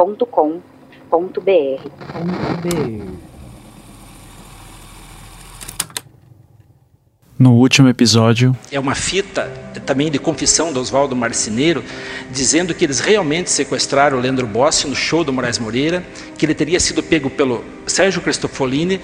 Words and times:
contato@projetohumanos.com.br. 0.00 1.90
No 7.38 7.54
último 7.54 7.88
episódio. 7.88 8.56
É 8.70 8.78
uma 8.78 8.94
fita 8.94 9.50
também 9.86 10.10
de 10.10 10.18
confissão 10.18 10.72
do 10.72 10.80
Oswaldo 10.80 11.16
Marceneiro, 11.16 11.82
dizendo 12.30 12.74
que 12.74 12.84
eles 12.84 13.00
realmente 13.00 13.50
sequestraram 13.50 14.18
o 14.18 14.20
Leandro 14.20 14.46
Bossi 14.46 14.86
no 14.86 14.94
show 14.94 15.24
do 15.24 15.32
Moraes 15.32 15.58
Moreira, 15.58 16.04
que 16.36 16.44
ele 16.44 16.54
teria 16.54 16.78
sido 16.78 17.02
pego 17.02 17.30
pelo 17.30 17.64
Sérgio 17.90 18.20
Cristofolini 18.20 19.00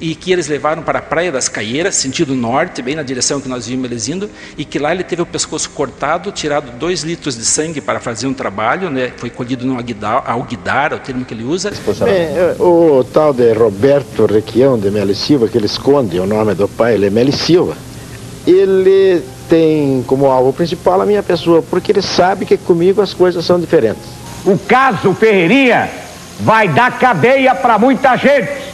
e 0.00 0.14
que 0.14 0.32
eles 0.32 0.48
levaram 0.48 0.82
para 0.82 1.00
a 1.00 1.02
Praia 1.02 1.30
das 1.30 1.48
Caieiras, 1.48 1.94
sentido 1.96 2.34
norte, 2.34 2.80
bem 2.80 2.94
na 2.94 3.02
direção 3.02 3.40
que 3.40 3.48
nós 3.48 3.66
vimos 3.66 3.90
eles 3.90 4.08
indo, 4.08 4.30
e 4.56 4.64
que 4.64 4.78
lá 4.78 4.92
ele 4.92 5.04
teve 5.04 5.22
o 5.22 5.26
pescoço 5.26 5.70
cortado, 5.70 6.32
tirado 6.32 6.70
dois 6.78 7.02
litros 7.02 7.36
de 7.36 7.44
sangue 7.44 7.80
para 7.80 8.00
fazer 8.00 8.26
um 8.26 8.34
trabalho, 8.34 8.90
né? 8.90 9.12
foi 9.16 9.30
colhido 9.30 9.66
no 9.66 9.76
alguidar, 9.76 10.22
alguidar, 10.26 10.92
é 10.92 10.94
o 10.94 10.98
termo 10.98 11.24
que 11.24 11.34
ele 11.34 11.44
usa. 11.44 11.70
Bem, 12.04 12.28
o 12.58 13.04
tal 13.04 13.32
de 13.32 13.52
Roberto 13.52 14.26
Requião 14.26 14.78
de 14.78 14.90
Meli 14.90 15.14
Silva, 15.14 15.48
que 15.48 15.58
ele 15.58 15.66
esconde 15.66 16.18
o 16.18 16.26
nome 16.26 16.54
do 16.54 16.68
pai, 16.68 16.94
ele 16.94 17.06
é 17.06 17.10
Meli 17.10 17.32
Silva 17.32 17.76
ele 18.50 19.22
tem 19.48 20.02
como 20.06 20.26
alvo 20.26 20.52
principal 20.52 21.00
a 21.00 21.06
minha 21.06 21.22
pessoa, 21.22 21.62
porque 21.62 21.92
ele 21.92 22.02
sabe 22.02 22.46
que 22.46 22.56
comigo 22.56 23.00
as 23.00 23.12
coisas 23.12 23.44
são 23.44 23.60
diferentes. 23.60 24.02
O 24.44 24.58
caso 24.58 25.12
Ferreirinha 25.14 25.88
vai 26.40 26.68
dar 26.68 26.98
cadeia 26.98 27.54
para 27.54 27.78
muita 27.78 28.16
gente. 28.16 28.68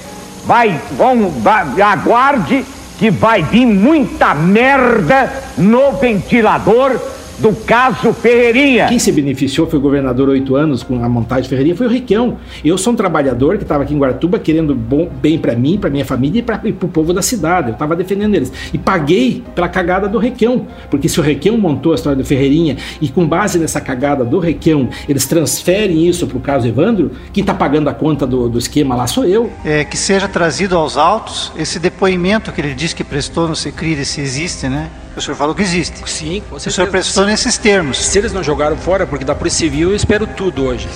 Vai, 0.44 0.78
vão, 0.92 1.30
vai, 1.30 1.80
aguarde 1.80 2.64
que 2.98 3.10
vai 3.10 3.42
vir 3.42 3.66
muita 3.66 4.34
merda 4.34 5.32
no 5.56 5.92
ventilador 5.92 7.00
do 7.44 7.52
caso 7.52 8.10
Ferreirinha. 8.14 8.86
Quem 8.86 8.98
se 8.98 9.12
beneficiou 9.12 9.66
foi 9.66 9.78
o 9.78 9.82
governador 9.82 10.30
oito 10.30 10.56
anos 10.56 10.82
com 10.82 11.04
a 11.04 11.08
montagem 11.10 11.42
de 11.42 11.50
Ferreirinha, 11.50 11.76
foi 11.76 11.86
o 11.86 11.90
Requião. 11.90 12.38
Eu 12.64 12.78
sou 12.78 12.94
um 12.94 12.96
trabalhador 12.96 13.58
que 13.58 13.64
estava 13.64 13.82
aqui 13.82 13.92
em 13.92 13.98
Guaratuba 13.98 14.38
querendo 14.38 14.74
bom, 14.74 15.10
bem 15.20 15.38
para 15.38 15.54
mim, 15.54 15.76
para 15.76 15.90
minha 15.90 16.06
família 16.06 16.38
e 16.38 16.42
para 16.42 16.62
o 16.66 16.88
povo 16.88 17.12
da 17.12 17.20
cidade. 17.20 17.68
Eu 17.68 17.72
estava 17.74 17.94
defendendo 17.94 18.34
eles. 18.34 18.50
E 18.72 18.78
paguei 18.78 19.44
pela 19.54 19.68
cagada 19.68 20.08
do 20.08 20.16
Requião, 20.16 20.66
porque 20.88 21.06
se 21.06 21.20
o 21.20 21.22
Requião 21.22 21.58
montou 21.58 21.92
a 21.92 21.96
história 21.96 22.16
do 22.16 22.24
Ferreirinha 22.24 22.78
e 22.98 23.10
com 23.10 23.28
base 23.28 23.58
nessa 23.58 23.78
cagada 23.78 24.24
do 24.24 24.38
Requião, 24.38 24.88
eles 25.06 25.26
transferem 25.26 26.08
isso 26.08 26.26
para 26.26 26.38
o 26.38 26.40
caso 26.40 26.66
Evandro, 26.66 27.10
quem 27.30 27.42
está 27.42 27.52
pagando 27.52 27.90
a 27.90 27.94
conta 27.94 28.26
do, 28.26 28.48
do, 28.48 28.58
esquema 28.58 28.96
lá 28.96 29.06
sou 29.06 29.26
eu. 29.26 29.52
É, 29.66 29.84
que 29.84 29.98
seja 29.98 30.26
trazido 30.26 30.78
aos 30.78 30.96
autos 30.96 31.52
esse 31.58 31.78
depoimento 31.78 32.50
que 32.52 32.62
ele 32.62 32.72
disse 32.72 32.94
que 32.94 33.04
prestou 33.04 33.46
no 33.46 33.54
Secrid, 33.54 34.02
se 34.06 34.22
existe, 34.22 34.66
né? 34.66 34.88
O 35.16 35.20
senhor 35.20 35.36
falou 35.36 35.54
que 35.54 35.62
existe. 35.62 35.96
Sim, 36.10 36.42
com 36.50 36.58
certeza. 36.58 36.68
O 36.68 36.72
senhor 36.72 36.90
prestou 36.90 37.24
nesses 37.24 37.56
termos. 37.56 37.98
Se 37.98 38.18
eles 38.18 38.32
não 38.32 38.42
jogaram 38.42 38.76
fora, 38.76 39.06
porque 39.06 39.24
da 39.24 39.34
Polícia 39.34 39.60
Civil 39.60 39.90
eu 39.90 39.96
espero 39.96 40.26
tudo 40.26 40.64
hoje. 40.64 40.88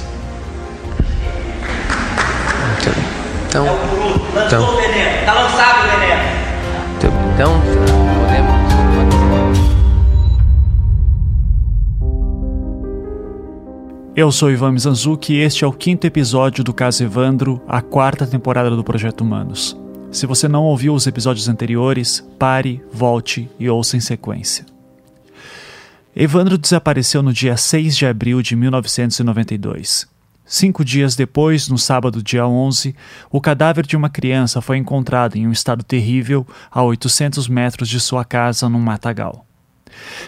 Então. 3.49 3.65
É 3.65 3.71
o 3.71 3.77
bruto, 3.77 4.35
lançou 4.35 4.47
então, 4.47 4.75
o 4.75 4.77
veneno. 4.77 5.25
Tá 5.25 5.35
lançado 5.35 5.79
o 5.79 5.91
veneno. 5.91 6.23
Então, 7.35 7.61
podemos. 8.21 8.69
Eu 14.17 14.33
sou 14.33 14.51
Ivan 14.51 14.73
Mizanzuki 14.73 15.35
e 15.35 15.43
este 15.43 15.65
é 15.65 15.67
o 15.67 15.73
quinto 15.73 16.05
episódio 16.09 16.65
do 16.65 16.75
caso 16.75 17.05
Evandro, 17.05 17.63
a 17.69 17.81
quarta 17.81 18.27
temporada 18.27 18.69
do 18.69 18.83
Projeto 18.83 19.21
Humanos. 19.21 19.77
Se 20.11 20.27
você 20.27 20.49
não 20.49 20.65
ouviu 20.65 20.95
os 20.95 21.07
episódios 21.07 21.49
anteriores, 21.49 22.27
pare, 22.39 22.83
volte 22.91 23.49
e 23.59 23.69
ouça 23.69 23.97
em 23.97 24.01
sequência. 24.01 24.65
Evandro 26.17 26.57
desapareceu 26.57 27.23
no 27.23 27.33
dia 27.33 27.57
6 27.57 27.97
de 27.97 28.07
abril 28.07 28.41
de 28.41 28.57
1992. 28.57 30.09
Cinco 30.47 30.83
dias 30.83 31.15
depois, 31.15 31.69
no 31.69 31.77
sábado, 31.77 32.23
dia 32.23 32.47
11, 32.47 32.97
o 33.31 33.39
cadáver 33.39 33.87
de 33.87 33.99
uma 33.99 34.09
criança 34.09 34.63
foi 34.63 34.79
encontrado 34.79 35.37
em 35.37 35.47
um 35.47 35.53
estado 35.53 35.85
terrível 35.85 36.47
a 36.71 36.83
800 36.83 37.47
metros 37.47 37.87
de 37.87 38.01
sua 38.01 38.25
casa, 38.25 38.67
num 38.67 38.81
matagal. 38.81 39.45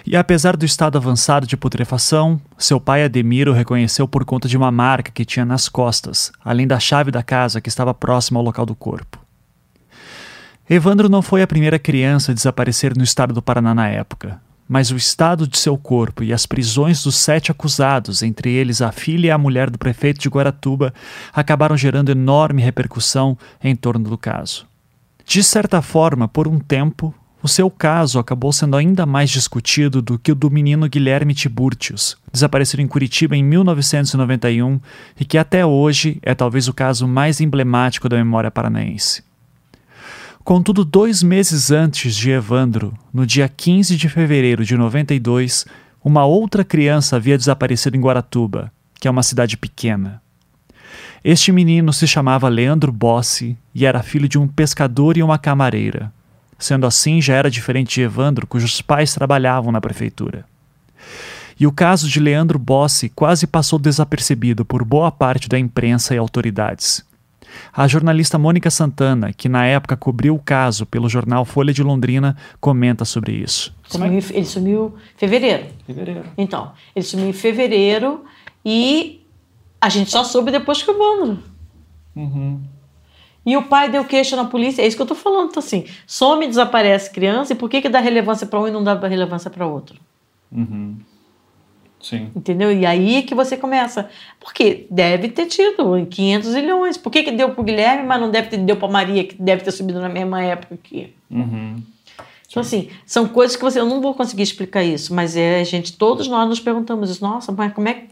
E 0.07 0.15
apesar 0.15 0.59
do 0.59 0.65
estado 0.67 0.99
avançado 0.99 1.47
de 1.47 1.57
putrefação, 1.57 2.39
seu 2.59 2.79
pai 2.79 3.03
Ademir 3.03 3.49
o 3.49 3.55
reconheceu 3.55 4.07
por 4.07 4.27
conta 4.27 4.47
de 4.47 4.59
uma 4.59 4.71
marca 4.71 5.11
que 5.11 5.25
tinha 5.25 5.47
nas 5.47 5.71
costas, 5.71 6.31
além 6.45 6.67
da 6.67 6.79
chave 6.79 7.11
da 7.11 7.23
casa 7.23 7.63
que 7.63 7.71
estava 7.71 7.95
próxima 7.95 8.39
ao 8.39 8.45
local 8.45 8.67
do 8.67 8.75
corpo. 8.75 9.30
Evandro 10.73 11.09
não 11.09 11.21
foi 11.21 11.43
a 11.43 11.49
primeira 11.49 11.81
criança 11.81 12.31
a 12.31 12.35
desaparecer 12.35 12.97
no 12.97 13.03
estado 13.03 13.35
do 13.35 13.43
Paraná 13.43 13.75
na 13.75 13.89
época, 13.89 14.41
mas 14.69 14.93
o 14.93 14.97
estado 14.97 15.45
de 15.45 15.59
seu 15.59 15.77
corpo 15.77 16.23
e 16.23 16.33
as 16.33 16.47
prisões 16.47 17.03
dos 17.03 17.17
sete 17.17 17.51
acusados, 17.51 18.23
entre 18.23 18.53
eles 18.53 18.81
a 18.81 18.93
filha 18.93 19.27
e 19.27 19.31
a 19.33 19.37
mulher 19.37 19.69
do 19.69 19.77
prefeito 19.77 20.21
de 20.21 20.29
Guaratuba, 20.29 20.95
acabaram 21.33 21.77
gerando 21.77 22.13
enorme 22.13 22.63
repercussão 22.63 23.37
em 23.61 23.75
torno 23.75 24.09
do 24.09 24.17
caso. 24.17 24.65
De 25.27 25.43
certa 25.43 25.83
forma, 25.83 26.29
por 26.29 26.47
um 26.47 26.61
tempo, 26.61 27.13
o 27.43 27.49
seu 27.49 27.69
caso 27.69 28.21
acabou 28.21 28.53
sendo 28.53 28.77
ainda 28.77 29.05
mais 29.05 29.29
discutido 29.29 30.01
do 30.01 30.21
que 30.21 30.31
o 30.31 30.37
do 30.37 30.49
menino 30.49 30.89
Guilherme 30.89 31.35
Tiburtius, 31.35 32.17
desaparecido 32.33 32.81
em 32.81 32.87
Curitiba 32.87 33.37
em 33.37 33.43
1991 33.43 34.79
e 35.19 35.25
que 35.25 35.37
até 35.37 35.67
hoje 35.67 36.21
é 36.23 36.33
talvez 36.33 36.69
o 36.69 36.73
caso 36.73 37.09
mais 37.09 37.41
emblemático 37.41 38.09
da 38.09 38.17
memória 38.17 38.53
paranaense. 38.53 39.29
Contudo, 40.51 40.85
dois 40.85 41.23
meses 41.23 41.71
antes 41.71 42.13
de 42.17 42.29
Evandro, 42.29 42.93
no 43.15 43.25
dia 43.25 43.49
15 43.49 43.97
de 43.97 44.09
fevereiro 44.09 44.65
de 44.65 44.77
92, 44.77 45.65
uma 46.05 46.25
outra 46.25 46.65
criança 46.65 47.15
havia 47.15 47.39
desaparecido 47.39 47.97
em 47.97 48.01
Guaratuba, 48.01 48.73
que 48.99 49.07
é 49.07 49.11
uma 49.13 49.23
cidade 49.23 49.57
pequena. 49.57 50.21
Este 51.23 51.53
menino 51.53 51.93
se 51.93 52.05
chamava 52.05 52.49
Leandro 52.49 52.91
Bossi 52.91 53.57
e 53.73 53.87
era 53.87 54.03
filho 54.03 54.29
de 54.29 54.41
um 54.41 54.49
pescador 54.49 55.17
e 55.17 55.23
uma 55.23 55.39
camareira. 55.39 56.13
Sendo 56.59 56.85
assim, 56.85 57.23
já 57.23 57.35
era 57.35 57.49
diferente 57.49 57.95
de 57.95 58.01
Evandro, 58.01 58.45
cujos 58.45 58.83
pais 58.83 59.15
trabalhavam 59.15 59.71
na 59.71 59.81
prefeitura. 59.81 60.45
E 61.61 61.65
o 61.65 61.71
caso 61.71 62.09
de 62.09 62.19
Leandro 62.19 62.59
Bossi 62.59 63.09
quase 63.09 63.47
passou 63.47 63.79
desapercebido 63.79 64.65
por 64.65 64.85
boa 64.85 65.13
parte 65.13 65.49
da 65.49 65.57
imprensa 65.57 66.13
e 66.13 66.19
autoridades. 66.19 67.09
A 67.73 67.87
jornalista 67.87 68.39
Mônica 68.39 68.71
Santana, 68.71 69.33
que 69.33 69.49
na 69.49 69.67
época 69.67 69.97
cobriu 69.97 70.35
o 70.35 70.39
caso 70.39 70.87
pelo 70.87 71.09
jornal 71.09 71.45
Folha 71.45 71.73
de 71.73 71.83
Londrina, 71.83 72.37
comenta 72.61 73.05
sobre 73.05 73.33
isso. 73.33 73.75
Sumiu, 73.85 74.23
ele 74.31 74.45
sumiu 74.45 74.95
em 75.15 75.19
fevereiro. 75.19 75.67
Fevereiro. 75.87 76.25
Então, 76.37 76.73
ele 76.95 77.05
sumiu 77.05 77.29
em 77.29 77.33
fevereiro 77.33 78.25
e 78.65 79.25
a 79.81 79.89
gente 79.89 80.11
só 80.11 80.23
soube 80.25 80.51
depois 80.51 80.83
que 80.83 80.91
o 80.91 80.99
Bando. 80.99 81.43
Uhum. 82.15 82.61
E 83.45 83.57
o 83.57 83.63
pai 83.63 83.91
deu 83.91 84.05
queixa 84.05 84.37
na 84.37 84.45
polícia. 84.45 84.83
É 84.83 84.87
isso 84.87 84.97
que 84.97 85.03
eu 85.03 85.07
tô 85.07 85.15
falando. 85.15 85.51
Então, 85.51 85.63
assim, 85.63 85.87
some, 86.07 86.47
desaparece 86.47 87.11
criança, 87.11 87.53
e 87.53 87.57
por 87.57 87.71
que, 87.71 87.81
que 87.81 87.89
dá 87.89 87.99
relevância 87.99 88.47
para 88.47 88.61
um 88.61 88.69
e 88.69 88.71
não 88.71 88.85
dá 88.85 88.95
relevância 89.09 89.51
para 89.51 89.67
outro? 89.67 89.99
Uhum. 90.53 90.97
Sim. 92.01 92.31
Entendeu? 92.35 92.73
E 92.73 92.87
aí 92.87 93.23
que 93.23 93.35
você 93.35 93.57
começa. 93.57 94.09
Porque 94.39 94.87
deve 94.91 95.29
ter 95.29 95.47
tido 95.47 96.07
500 96.07 96.55
milhões. 96.55 96.97
Por 96.97 97.11
que, 97.11 97.23
que 97.23 97.31
deu 97.31 97.51
pro 97.51 97.63
Guilherme, 97.63 98.07
mas 98.07 98.21
não 98.21 98.31
deve 98.31 98.49
ter 98.49 98.57
deu 98.57 98.77
para 98.77 98.89
Maria, 98.89 99.25
que 99.25 99.41
deve 99.41 99.63
ter 99.63 99.71
subido 99.71 100.01
na 100.01 100.09
mesma 100.09 100.43
época 100.43 100.75
aqui? 100.75 101.13
Uhum. 101.31 101.83
Então, 102.49 102.63
assim, 102.63 102.89
são 103.07 103.29
coisas 103.29 103.57
que 103.57 103.63
você. 103.63 103.79
Eu 103.79 103.87
não 103.87 104.01
vou 104.01 104.15
conseguir 104.15 104.43
explicar 104.43 104.83
isso, 104.83 105.15
mas 105.15 105.37
é, 105.37 105.63
gente, 105.65 105.93
todos 105.93 106.27
nós 106.27 106.49
nos 106.49 106.59
perguntamos 106.59 107.11
isso. 107.11 107.23
Nossa, 107.23 107.53
mas 107.53 107.73
como 107.73 107.89
é 107.89 107.95
que 107.95 108.09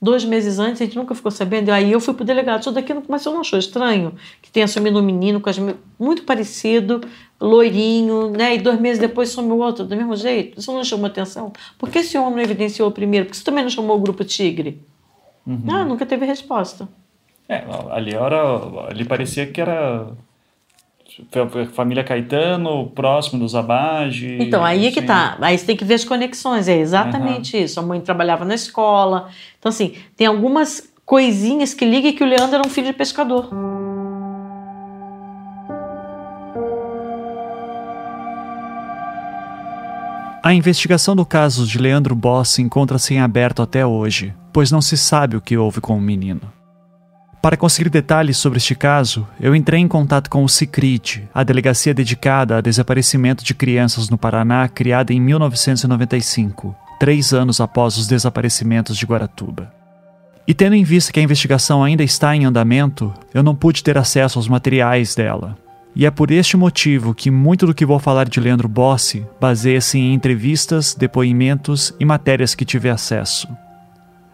dois 0.00 0.24
meses 0.24 0.58
antes, 0.58 0.80
a 0.80 0.84
gente 0.84 0.96
nunca 0.96 1.14
ficou 1.14 1.30
sabendo. 1.30 1.70
Aí 1.70 1.92
eu 1.92 2.00
fui 2.00 2.14
pro 2.14 2.24
delegado, 2.24 2.60
isso 2.60 2.72
daqui, 2.72 2.94
mas 3.08 3.22
você 3.22 3.28
não 3.28 3.40
achou 3.40 3.58
estranho? 3.58 4.14
Que 4.40 4.50
tenha 4.50 4.66
sumido 4.66 4.98
um 4.98 5.02
menino 5.02 5.40
com 5.40 5.50
as, 5.50 5.58
muito 5.98 6.22
parecido, 6.22 7.02
loirinho, 7.40 8.30
né? 8.30 8.54
E 8.54 8.58
dois 8.58 8.78
meses 8.78 8.98
depois 8.98 9.30
sumiu 9.30 9.58
outro, 9.58 9.84
do 9.84 9.96
mesmo 9.96 10.14
jeito. 10.14 10.60
Isso 10.60 10.72
não 10.72 10.84
chamou 10.84 11.06
atenção? 11.06 11.52
Por 11.78 11.88
que 11.88 12.00
esse 12.00 12.18
homem 12.18 12.36
não 12.36 12.42
evidenciou 12.42 12.90
primeiro? 12.90 13.26
Por 13.26 13.30
que 13.30 13.38
você 13.38 13.44
também 13.44 13.64
não 13.64 13.70
chamou 13.70 13.96
o 13.96 14.00
grupo 14.00 14.24
Tigre? 14.24 14.80
Uhum. 15.46 15.62
Ah, 15.68 15.84
nunca 15.84 16.04
teve 16.04 16.26
resposta. 16.26 16.86
É, 17.48 17.64
ali 17.90 18.14
era. 18.14 18.88
Ali 18.88 19.04
parecia 19.04 19.46
que 19.46 19.60
era 19.60 20.08
família 21.72 22.04
Caetano, 22.04 22.88
próximo 22.90 23.40
dos 23.40 23.54
Abage. 23.54 24.38
Então, 24.40 24.64
aí 24.64 24.86
é 24.86 24.90
que 24.92 25.02
tá. 25.02 25.36
Aí 25.40 25.58
você 25.58 25.66
tem 25.66 25.76
que 25.76 25.84
ver 25.84 25.94
as 25.94 26.04
conexões. 26.04 26.68
É 26.68 26.76
exatamente 26.76 27.56
uhum. 27.56 27.62
isso. 27.64 27.80
A 27.80 27.82
mãe 27.82 28.00
trabalhava 28.00 28.44
na 28.44 28.54
escola. 28.54 29.28
Então, 29.58 29.70
assim, 29.70 29.94
tem 30.16 30.26
algumas 30.26 30.90
coisinhas 31.04 31.74
que 31.74 31.84
ligam 31.84 32.12
que 32.12 32.22
o 32.22 32.26
Leandro 32.26 32.56
era 32.56 32.66
um 32.66 32.70
filho 32.70 32.86
de 32.86 32.92
pescador. 32.92 33.48
A 40.50 40.52
investigação 40.52 41.14
do 41.14 41.24
caso 41.24 41.64
de 41.64 41.78
Leandro 41.78 42.12
Boss 42.12 42.58
encontra-se 42.58 43.14
em 43.14 43.20
aberto 43.20 43.62
até 43.62 43.86
hoje, 43.86 44.34
pois 44.52 44.68
não 44.68 44.82
se 44.82 44.96
sabe 44.96 45.36
o 45.36 45.40
que 45.40 45.56
houve 45.56 45.80
com 45.80 45.96
o 45.96 46.00
menino. 46.00 46.40
Para 47.40 47.56
conseguir 47.56 47.88
detalhes 47.88 48.36
sobre 48.36 48.56
este 48.56 48.74
caso, 48.74 49.28
eu 49.40 49.54
entrei 49.54 49.78
em 49.78 49.86
contato 49.86 50.28
com 50.28 50.42
o 50.42 50.48
CICRID, 50.48 51.28
a 51.32 51.44
delegacia 51.44 51.94
dedicada 51.94 52.56
a 52.56 52.60
desaparecimento 52.60 53.44
de 53.44 53.54
crianças 53.54 54.10
no 54.10 54.18
Paraná, 54.18 54.66
criada 54.66 55.12
em 55.12 55.20
1995, 55.20 56.74
três 56.98 57.32
anos 57.32 57.60
após 57.60 57.96
os 57.96 58.08
desaparecimentos 58.08 58.96
de 58.96 59.06
Guaratuba. 59.06 59.72
E 60.48 60.52
tendo 60.52 60.74
em 60.74 60.82
vista 60.82 61.12
que 61.12 61.20
a 61.20 61.22
investigação 61.22 61.84
ainda 61.84 62.02
está 62.02 62.34
em 62.34 62.44
andamento, 62.44 63.14
eu 63.32 63.44
não 63.44 63.54
pude 63.54 63.84
ter 63.84 63.96
acesso 63.96 64.36
aos 64.36 64.48
materiais 64.48 65.14
dela, 65.14 65.56
e 65.94 66.06
é 66.06 66.10
por 66.10 66.30
este 66.30 66.56
motivo 66.56 67.14
que 67.14 67.30
muito 67.30 67.66
do 67.66 67.74
que 67.74 67.84
vou 67.84 67.98
falar 67.98 68.28
de 68.28 68.40
Leandro 68.40 68.68
Bossi 68.68 69.26
baseia-se 69.40 69.98
em 69.98 70.14
entrevistas, 70.14 70.94
depoimentos 70.94 71.92
e 71.98 72.04
matérias 72.04 72.54
que 72.54 72.64
tive 72.64 72.88
acesso. 72.88 73.48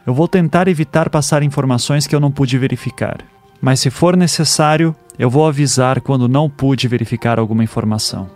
Eu 0.07 0.15
vou 0.15 0.29
tentar 0.29 0.69
evitar 0.69 1.11
passar 1.11 1.43
informações 1.43 2.07
que 2.07 2.15
eu 2.15 2.21
não 2.21 2.31
pude 2.31 2.59
verificar, 2.59 3.19
mas 3.61 3.81
se 3.81 3.91
for 3.91 4.17
necessário, 4.17 4.95
eu 5.19 5.31
vou 5.31 5.47
avisar 5.47 6.01
quando 6.01 6.29
não 6.29 6.49
pude 6.49 6.87
verificar 6.87 7.39
alguma 7.39 7.65
informação. 7.65 8.31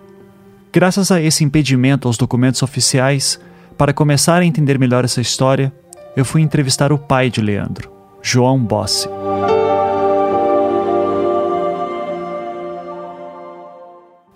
Graças 0.73 1.11
a 1.11 1.21
esse 1.21 1.45
impedimento 1.45 2.09
aos 2.09 2.17
documentos 2.17 2.63
oficiais, 2.63 3.39
para 3.77 3.93
começar 3.93 4.41
a 4.41 4.45
entender 4.45 4.79
melhor 4.79 5.05
essa 5.05 5.21
história, 5.21 5.73
eu 6.17 6.25
fui 6.25 6.43
entrevistar 6.43 6.93
o 6.93 6.99
pai 6.99 7.31
de 7.31 7.41
Leandro, 7.41 7.91
João 8.23 8.59
Bossi. 8.59 9.09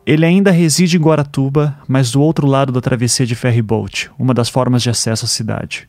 Ele 0.07 0.27
ainda 0.27 0.51
reside 0.51 0.99
em 0.99 1.01
Guaratuba, 1.01 1.79
mas 1.89 2.11
do 2.11 2.21
outro 2.21 2.47
lado 2.47 2.71
da 2.71 2.81
travessia 2.81 3.25
de 3.25 3.35
ferryboat, 3.35 4.11
uma 4.19 4.35
das 4.35 4.51
formas 4.51 4.83
de 4.83 4.91
acesso 4.91 5.25
à 5.25 5.29
cidade. 5.29 5.89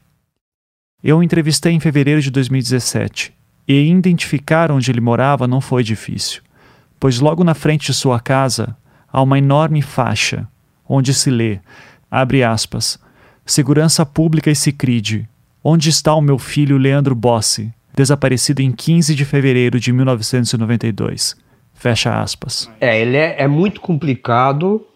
Eu 1.04 1.18
o 1.18 1.24
entrevistei 1.24 1.74
em 1.74 1.80
fevereiro 1.82 2.22
de 2.22 2.32
2017 2.32 3.34
e 3.68 3.74
identificar 3.74 4.72
onde 4.72 4.90
ele 4.90 5.02
morava 5.02 5.48
não 5.48 5.60
foi 5.60 5.84
difícil, 5.84 6.42
pois 6.98 7.20
logo 7.20 7.44
na 7.44 7.54
frente 7.54 7.88
de 7.88 7.94
sua 7.94 8.20
casa 8.20 8.76
há 9.12 9.22
uma 9.22 9.38
enorme 9.38 9.82
faixa 9.82 10.48
onde 10.88 11.14
se 11.14 11.30
lê, 11.30 11.60
abre 12.10 12.44
aspas, 12.44 12.98
Segurança 13.46 14.06
Pública 14.06 14.50
e 14.50 14.56
Cicride, 14.56 15.28
onde 15.64 15.90
está 15.90 16.16
o 16.16 16.22
meu 16.22 16.40
filho 16.40 16.78
Leandro 16.78 17.14
Bossi, 17.14 17.74
desaparecido 17.94 18.62
em 18.62 18.72
15 18.72 19.14
de 19.14 19.26
fevereiro 19.26 19.80
de 19.80 19.92
1992. 19.92 21.36
Fecha 21.86 22.20
aspas. 22.20 22.68
É, 22.82 23.00
ele 23.00 23.16
é, 23.16 23.44
é 23.44 23.48
muito 23.48 23.80
complicado. 23.80 24.88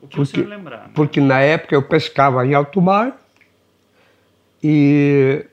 O 0.00 0.08
que 0.08 0.16
porque, 0.16 0.40
você 0.40 0.42
lembrar? 0.42 0.84
Né? 0.84 0.90
Porque 0.94 1.20
na 1.20 1.38
época 1.40 1.74
eu 1.74 1.82
pescava 1.82 2.46
em 2.46 2.54
alto 2.54 2.80
mar 2.80 3.14
e 4.64 5.44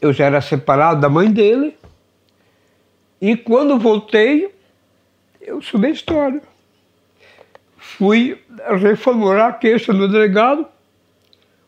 eu 0.00 0.12
já 0.12 0.24
era 0.24 0.40
separado 0.40 1.00
da 1.00 1.08
mãe 1.08 1.30
dele. 1.30 1.78
E 3.20 3.36
quando 3.36 3.78
voltei, 3.78 4.52
eu 5.40 5.62
soube 5.62 5.86
a 5.86 5.90
história. 5.90 6.42
Fui 7.76 8.42
reformular 8.80 9.50
a 9.50 9.52
queixa 9.52 9.92
no 9.92 10.08
delegado. 10.08 10.66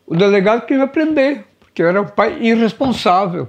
O 0.05 0.17
delegado 0.17 0.65
queria 0.65 0.83
me 0.85 0.91
prender, 0.91 1.45
porque 1.61 1.81
eu 1.81 1.87
era 1.87 2.01
um 2.01 2.07
pai 2.07 2.39
irresponsável. 2.41 3.47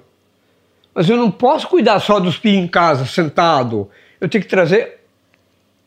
Mas 0.94 1.08
eu 1.08 1.16
não 1.16 1.32
posso 1.32 1.66
cuidar 1.66 1.98
só 1.98 2.20
dos 2.20 2.36
filhos 2.36 2.62
em 2.62 2.68
casa, 2.68 3.04
sentado 3.04 3.90
eu 4.20 4.28
tenho 4.28 4.42
que 4.42 4.50
trazer 4.50 5.00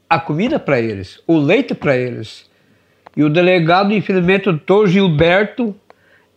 a 0.09 0.19
comida 0.19 0.59
para 0.59 0.79
eles, 0.79 1.21
o 1.27 1.37
leite 1.37 1.73
para 1.73 1.95
eles. 1.95 2.49
E 3.15 3.23
o 3.23 3.29
delegado, 3.29 3.93
infelizmente, 3.93 4.49
o 4.49 4.53
doutor 4.53 4.87
Gilberto, 4.87 5.75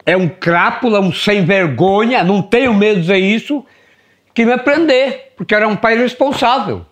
é 0.04 0.16
um 0.16 0.28
crápula, 0.28 1.00
um 1.00 1.12
sem 1.12 1.44
vergonha, 1.44 2.22
não 2.22 2.40
tenho 2.40 2.72
medo 2.72 2.96
de 2.96 3.00
dizer 3.02 3.18
isso, 3.18 3.64
que 4.32 4.44
me 4.44 4.56
prender, 4.58 5.32
porque 5.36 5.54
era 5.54 5.66
um 5.66 5.74
pai 5.74 5.96
responsável. 5.96 6.86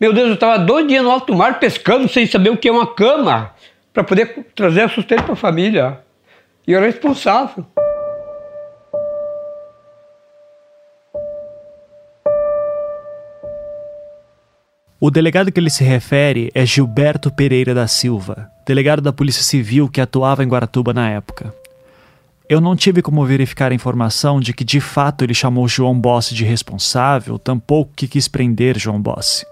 Meu 0.00 0.12
Deus, 0.12 0.28
eu 0.28 0.34
estava 0.34 0.58
dois 0.58 0.88
dias 0.88 1.02
no 1.04 1.10
alto 1.10 1.34
mar 1.34 1.60
pescando 1.60 2.08
sem 2.08 2.26
saber 2.26 2.50
o 2.50 2.56
que 2.56 2.68
é 2.68 2.72
uma 2.72 2.92
cama, 2.92 3.54
para 3.92 4.02
poder 4.02 4.46
trazer 4.54 4.88
sustento 4.90 5.24
para 5.24 5.34
a 5.34 5.36
família. 5.36 6.00
E 6.66 6.72
eu 6.72 6.78
era 6.78 6.86
responsável. 6.86 7.64
O 15.04 15.10
delegado 15.10 15.50
que 15.50 15.58
ele 15.58 15.68
se 15.68 15.82
refere 15.82 16.48
é 16.54 16.64
Gilberto 16.64 17.28
Pereira 17.28 17.74
da 17.74 17.88
Silva, 17.88 18.48
delegado 18.64 19.02
da 19.02 19.12
Polícia 19.12 19.42
Civil 19.42 19.88
que 19.88 20.00
atuava 20.00 20.44
em 20.44 20.46
Guaratuba 20.46 20.94
na 20.94 21.10
época. 21.10 21.52
Eu 22.48 22.60
não 22.60 22.76
tive 22.76 23.02
como 23.02 23.26
verificar 23.26 23.72
a 23.72 23.74
informação 23.74 24.38
de 24.38 24.52
que 24.52 24.62
de 24.62 24.80
fato 24.80 25.24
ele 25.24 25.34
chamou 25.34 25.66
João 25.66 25.98
Bossi 25.98 26.36
de 26.36 26.44
responsável, 26.44 27.36
tampouco 27.36 27.90
que 27.96 28.06
quis 28.06 28.28
prender 28.28 28.78
João 28.78 29.02
Bossi. 29.02 29.44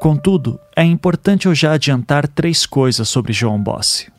Contudo, 0.00 0.58
é 0.74 0.82
importante 0.82 1.44
eu 1.44 1.54
já 1.54 1.74
adiantar 1.74 2.26
três 2.26 2.64
coisas 2.64 3.06
sobre 3.06 3.34
João 3.34 3.62
Bossi. 3.62 4.10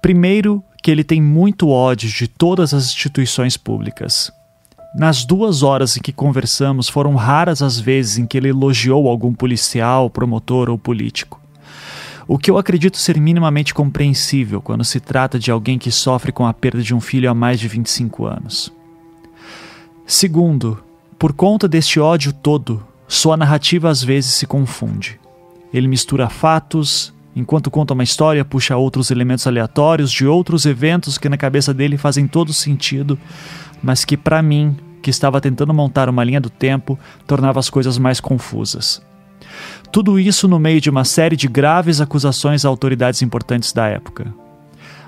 Primeiro, 0.00 0.64
que 0.82 0.90
ele 0.90 1.04
tem 1.04 1.20
muito 1.20 1.68
ódio 1.68 2.08
de 2.08 2.28
todas 2.28 2.72
as 2.72 2.86
instituições 2.86 3.58
públicas. 3.58 4.32
Nas 4.94 5.24
duas 5.24 5.62
horas 5.62 5.96
em 5.96 6.00
que 6.00 6.12
conversamos, 6.12 6.88
foram 6.88 7.14
raras 7.14 7.62
as 7.62 7.78
vezes 7.78 8.18
em 8.18 8.26
que 8.26 8.36
ele 8.36 8.48
elogiou 8.48 9.08
algum 9.08 9.34
policial, 9.34 10.08
promotor 10.08 10.70
ou 10.70 10.78
político. 10.78 11.40
O 12.26 12.38
que 12.38 12.50
eu 12.50 12.58
acredito 12.58 12.98
ser 12.98 13.18
minimamente 13.18 13.72
compreensível 13.72 14.60
quando 14.60 14.84
se 14.84 15.00
trata 15.00 15.38
de 15.38 15.50
alguém 15.50 15.78
que 15.78 15.90
sofre 15.90 16.32
com 16.32 16.46
a 16.46 16.52
perda 16.52 16.82
de 16.82 16.94
um 16.94 17.00
filho 17.00 17.30
há 17.30 17.34
mais 17.34 17.60
de 17.60 17.68
25 17.68 18.26
anos. 18.26 18.72
Segundo, 20.06 20.82
por 21.18 21.32
conta 21.32 21.68
deste 21.68 22.00
ódio 22.00 22.32
todo, 22.32 22.82
sua 23.06 23.36
narrativa 23.36 23.88
às 23.88 24.02
vezes 24.02 24.32
se 24.32 24.46
confunde. 24.46 25.18
Ele 25.72 25.88
mistura 25.88 26.28
fatos, 26.28 27.12
enquanto 27.38 27.70
conta 27.70 27.94
uma 27.94 28.02
história, 28.02 28.44
puxa 28.44 28.76
outros 28.76 29.12
elementos 29.12 29.46
aleatórios 29.46 30.10
de 30.10 30.26
outros 30.26 30.66
eventos 30.66 31.16
que 31.16 31.28
na 31.28 31.36
cabeça 31.36 31.72
dele 31.72 31.96
fazem 31.96 32.26
todo 32.26 32.52
sentido, 32.52 33.16
mas 33.80 34.04
que 34.04 34.16
para 34.16 34.42
mim, 34.42 34.76
que 35.00 35.08
estava 35.08 35.40
tentando 35.40 35.72
montar 35.72 36.08
uma 36.08 36.24
linha 36.24 36.40
do 36.40 36.50
tempo, 36.50 36.98
tornava 37.26 37.60
as 37.60 37.70
coisas 37.70 37.96
mais 37.96 38.18
confusas. 38.18 39.00
Tudo 39.92 40.18
isso 40.18 40.48
no 40.48 40.58
meio 40.58 40.80
de 40.80 40.90
uma 40.90 41.04
série 41.04 41.36
de 41.36 41.46
graves 41.46 42.00
acusações 42.00 42.64
a 42.64 42.68
autoridades 42.68 43.22
importantes 43.22 43.72
da 43.72 43.86
época. 43.86 44.34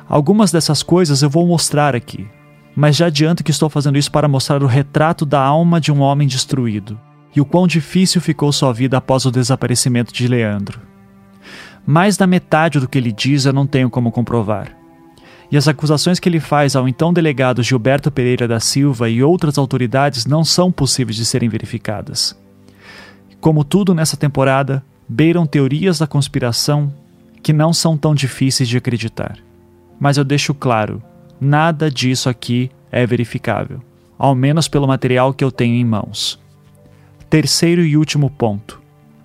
Algumas 0.09 0.53
dessas 0.53 0.83
coisas 0.83 1.23
eu 1.23 1.29
vou 1.29 1.47
mostrar 1.47 1.97
aqui, 1.97 2.29
mas 2.77 2.97
já 2.97 3.07
adianto 3.07 3.43
que 3.43 3.51
estou 3.51 3.69
fazendo 3.69 3.99
isso 3.99 4.11
para 4.11 4.29
mostrar 4.29 4.63
o 4.63 4.67
retrato 4.67 5.27
da 5.27 5.41
alma 5.41 5.81
de 5.81 5.91
um 5.91 6.01
homem 6.01 6.29
destruído 6.29 6.99
e 7.35 7.41
o 7.41 7.45
quão 7.45 7.67
difícil 7.67 8.21
ficou 8.21 8.53
sua 8.53 8.73
vida 8.73 8.97
após 8.97 9.25
o 9.25 9.31
desaparecimento 9.31 10.13
de 10.13 10.27
Leandro. 10.29 10.90
Mais 11.87 12.17
da 12.17 12.27
metade 12.27 12.79
do 12.79 12.89
que 12.89 12.99
ele 12.99 13.13
diz 13.13 13.45
eu 13.47 13.53
não 13.53 13.67
tenho 13.67 13.91
como 13.91 14.13
comprovar 14.13 14.81
e 15.51 15.57
as 15.57 15.67
acusações 15.67 16.21
que 16.21 16.29
ele 16.29 16.39
faz 16.39 16.77
ao 16.77 16.89
então 16.89 17.13
delegado 17.13 17.63
Gilberto 17.63 18.11
Pereira 18.11 18.47
da 18.47 18.61
Silva 18.61 19.11
e 19.11 19.23
outras 19.23 19.59
autoridades 19.59 20.25
não 20.25 20.45
são 20.45 20.71
possíveis 20.71 21.17
de 21.17 21.25
serem 21.25 21.49
verificadas. 21.49 22.39
Como 23.41 23.65
tudo 23.65 23.95
nessa 23.95 24.17
temporada, 24.17 24.85
beiram 25.09 25.47
teorias 25.47 25.99
da 25.99 26.07
conspiração 26.07 26.93
que 27.43 27.53
não 27.53 27.73
são 27.73 27.97
tão 27.97 28.15
difíceis 28.15 28.69
de 28.69 28.77
acreditar. 28.77 29.39
Mas 29.99 30.17
eu 30.17 30.25
deixo 30.25 30.55
claro: 30.55 31.03
nada 31.41 31.91
disso 31.91 32.29
aqui 32.29 32.71
é 32.93 33.05
verificável, 33.05 33.83
ao 34.17 34.35
menos 34.35 34.69
pelo 34.69 34.87
material 34.87 35.35
que 35.35 35.43
eu 35.43 35.51
tenho 35.51 35.75
em 35.75 35.85
mãos. 35.85 36.39
Terceiro 37.29 37.83
e 37.83 37.97
último 37.97 38.31
ponto. 38.31 38.81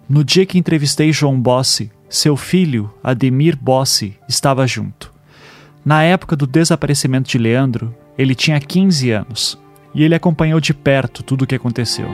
No 0.07 0.23
dia 0.23 0.45
que 0.45 0.57
entrevistei 0.57 1.11
João 1.11 1.39
Bossi, 1.39 1.91
seu 2.09 2.37
filho, 2.37 2.93
Ademir 3.03 3.57
Bossi, 3.57 4.17
estava 4.27 4.65
junto. 4.67 5.11
Na 5.83 6.03
época 6.03 6.35
do 6.35 6.47
desaparecimento 6.47 7.29
de 7.29 7.37
Leandro, 7.37 7.93
ele 8.17 8.33
tinha 8.33 8.59
15 8.59 9.11
anos 9.11 9.59
e 9.93 10.03
ele 10.03 10.15
acompanhou 10.15 10.59
de 10.59 10.73
perto 10.73 11.23
tudo 11.23 11.43
o 11.43 11.47
que 11.47 11.55
aconteceu. 11.55 12.07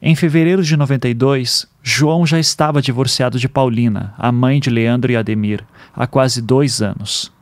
Em 0.00 0.14
fevereiro 0.14 0.62
de 0.62 0.76
92, 0.76 1.66
João 1.82 2.24
já 2.24 2.38
estava 2.38 2.80
divorciado 2.80 3.40
de 3.40 3.48
Paulina, 3.48 4.14
a 4.16 4.30
mãe 4.30 4.60
de 4.60 4.70
Leandro 4.70 5.10
e 5.10 5.16
Ademir, 5.16 5.64
há 5.94 6.06
quase 6.06 6.40
dois 6.40 6.80
anos. 6.80 7.32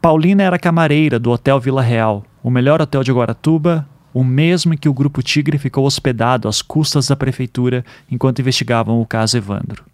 Paulina 0.00 0.42
era 0.42 0.58
camareira 0.58 1.18
do 1.18 1.30
Hotel 1.30 1.58
Vila 1.58 1.82
Real, 1.82 2.24
o 2.42 2.50
melhor 2.50 2.80
hotel 2.80 3.02
de 3.02 3.12
Guaratuba 3.12 3.86
o 4.12 4.24
mesmo 4.24 4.74
em 4.74 4.76
que 4.76 4.88
o 4.88 4.92
Grupo 4.92 5.22
Tigre 5.22 5.58
ficou 5.58 5.86
hospedado 5.86 6.48
às 6.48 6.62
custas 6.62 7.08
da 7.08 7.16
prefeitura 7.16 7.84
enquanto 8.10 8.40
investigavam 8.40 9.00
o 9.00 9.06
caso 9.06 9.36
Evandro. 9.36 9.84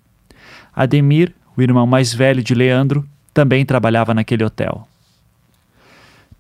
Ademir, 0.75 1.35
o 1.57 1.63
irmão 1.63 1.87
mais 1.87 2.15
velho 2.15 2.43
de 2.43 2.55
Leandro, 2.55 3.07
também 3.33 3.67
trabalhava 3.67 4.15
naquele 4.15 4.45
hotel. 4.45 4.87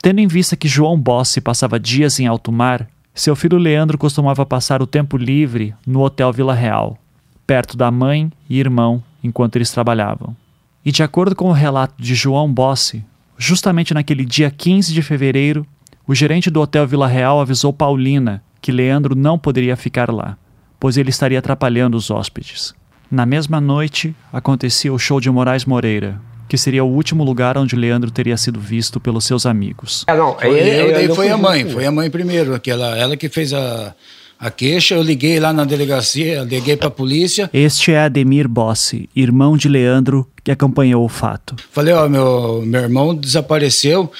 Tendo 0.01 0.21
em 0.21 0.27
vista 0.27 0.57
que 0.57 0.69
João 0.69 0.99
Bossi 0.99 1.41
passava 1.41 1.79
dias 1.79 2.19
em 2.21 2.27
alto 2.27 2.53
mar, 2.53 2.89
seu 3.15 3.37
filho 3.37 3.59
Leandro 3.59 3.99
costumava 3.99 4.47
passar 4.47 4.83
o 4.83 4.87
tempo 4.87 5.17
livre 5.17 5.75
no 5.87 6.01
Hotel 6.01 6.33
Vila 6.33 6.55
Real, 6.55 6.99
perto 7.47 7.77
da 7.77 7.91
mãe 7.91 8.31
e 8.49 8.59
irmão 8.59 9.03
enquanto 9.23 9.57
eles 9.57 9.71
trabalhavam. 9.71 10.37
E 10.85 10.93
de 10.93 11.03
acordo 11.03 11.35
com 11.35 11.49
o 11.49 11.53
relato 11.53 11.95
de 12.03 12.15
João 12.15 12.53
Bossi, 12.53 13.05
justamente 13.37 13.95
naquele 13.95 14.25
dia 14.25 14.51
15 14.51 14.93
de 14.93 15.03
fevereiro, 15.03 15.67
o 16.07 16.15
gerente 16.15 16.51
do 16.51 16.61
Hotel 16.61 16.87
Vila 16.87 17.07
Real 17.07 17.41
avisou 17.41 17.73
Paulina 17.73 18.43
que 18.61 18.73
Leandro 18.73 19.15
não 19.15 19.39
poderia 19.39 19.77
ficar 19.77 20.11
lá, 20.11 20.39
pois 20.81 20.97
ele 20.97 21.11
estaria 21.11 21.39
atrapalhando 21.39 21.97
os 21.97 22.11
hóspedes. 22.11 22.75
Na 23.11 23.27
mesma 23.27 23.61
noite, 23.61 24.17
acontecia 24.33 24.93
o 24.93 24.99
show 24.99 25.21
de 25.21 25.31
Moraes 25.31 25.65
Moreira, 25.65 26.19
que 26.49 26.57
seria 26.57 26.83
o 26.83 26.89
último 26.89 27.23
lugar 27.23 27.59
onde 27.59 27.77
Leandro 27.77 28.11
teria 28.11 28.37
sido 28.37 28.59
visto 28.59 28.99
pelos 28.99 29.25
seus 29.25 29.45
amigos. 29.45 30.05
Ah, 30.07 30.15
não, 30.15 30.35
foi, 30.39 30.61
eu, 30.61 30.93
daí 30.93 31.15
foi 31.15 31.29
a 31.29 31.37
mãe, 31.37 31.69
foi 31.69 31.85
a 31.85 31.93
mãe 31.93 32.11
primeiro, 32.11 32.55
aquela, 32.55 32.97
ela 32.97 33.17
que 33.17 33.29
fez 33.29 33.53
a, 33.53 33.95
a 34.39 34.51
queixa, 34.51 34.95
eu 34.95 35.03
liguei 35.03 35.39
lá 35.41 35.53
na 35.53 35.65
delegacia, 35.65 36.43
liguei 36.43 36.77
para 36.77 36.89
a 36.89 36.91
polícia. 36.91 37.49
Este 37.53 37.93
é 37.93 38.01
Ademir 38.01 38.49
Bossi, 38.49 39.09
irmão 39.15 39.57
de 39.57 39.69
Leandro, 39.69 40.29
que 40.43 40.51
acompanhou 40.51 41.05
o 41.05 41.09
fato. 41.09 41.57
Falei, 41.71 41.95
ó, 41.95 42.09
meu, 42.09 42.63
meu 42.65 42.83
irmão 42.83 43.15
desapareceu 43.15 44.11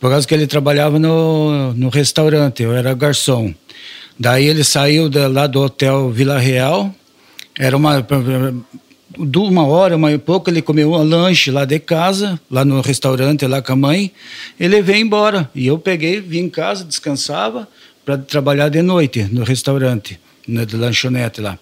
por 0.00 0.10
causa 0.10 0.26
que 0.26 0.34
ele 0.34 0.46
trabalhava 0.46 0.98
no, 0.98 1.72
no 1.74 1.88
restaurante, 1.88 2.62
eu 2.62 2.72
era 2.72 2.94
garçom. 2.94 3.52
Daí 4.18 4.46
ele 4.46 4.62
saiu 4.62 5.08
de, 5.08 5.26
lá 5.26 5.46
do 5.46 5.60
hotel 5.60 6.10
Vila 6.10 6.38
Real, 6.38 6.94
era 7.58 7.76
uma 7.76 8.04
de 9.18 9.38
uma 9.38 9.66
hora, 9.66 9.96
uma 9.96 10.12
e 10.12 10.18
pouco, 10.18 10.48
ele 10.48 10.62
comeu 10.62 10.92
um 10.92 11.02
lanche 11.02 11.50
lá 11.50 11.64
de 11.64 11.78
casa, 11.78 12.40
lá 12.50 12.64
no 12.64 12.80
restaurante, 12.80 13.46
lá 13.46 13.60
com 13.60 13.72
a 13.72 13.76
mãe. 13.76 14.12
Ele 14.58 14.80
veio 14.80 15.04
embora. 15.04 15.50
E 15.54 15.66
eu 15.66 15.78
peguei, 15.78 16.20
vim 16.20 16.44
em 16.44 16.48
casa, 16.48 16.84
descansava, 16.84 17.68
para 18.04 18.18
trabalhar 18.18 18.68
de 18.68 18.82
noite 18.82 19.24
no 19.30 19.44
restaurante, 19.44 20.18
na 20.46 20.66
lanchonete 20.72 21.40
lá. 21.40 21.58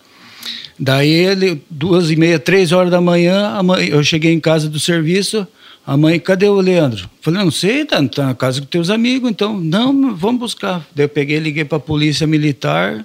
Daí 0.79 1.11
ele, 1.11 1.63
duas 1.69 2.11
e 2.11 2.17
meia, 2.17 2.39
três 2.39 2.73
horas 2.73 2.91
da 2.91 3.01
manhã, 3.01 3.63
mãe, 3.63 3.89
eu 3.89 4.03
cheguei 4.03 4.33
em 4.33 4.41
casa 4.41 4.69
do 4.69 4.81
serviço, 4.81 5.47
a 5.87 5.97
mãe, 5.97 6.19
cadê 6.19 6.49
o 6.49 6.61
Leandro? 6.61 7.11
Falei, 7.21 7.43
não 7.43 7.51
sei, 7.51 7.85
tá, 7.85 8.03
tá 8.09 8.27
na 8.27 8.35
casa 8.35 8.61
com 8.61 8.67
teus 8.67 8.91
amigos, 8.91 9.29
então, 9.29 9.59
não, 9.59 10.15
vamos 10.15 10.41
buscar. 10.41 10.87
Daí 10.95 11.05
eu 11.05 11.09
peguei, 11.09 11.39
liguei 11.39 11.65
para 11.65 11.77
a 11.77 11.81
polícia 11.81 12.27
militar 12.27 13.05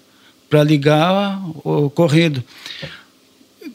para 0.50 0.64
ligar 0.64 1.42
o 1.64 1.90
corrido. 1.90 2.44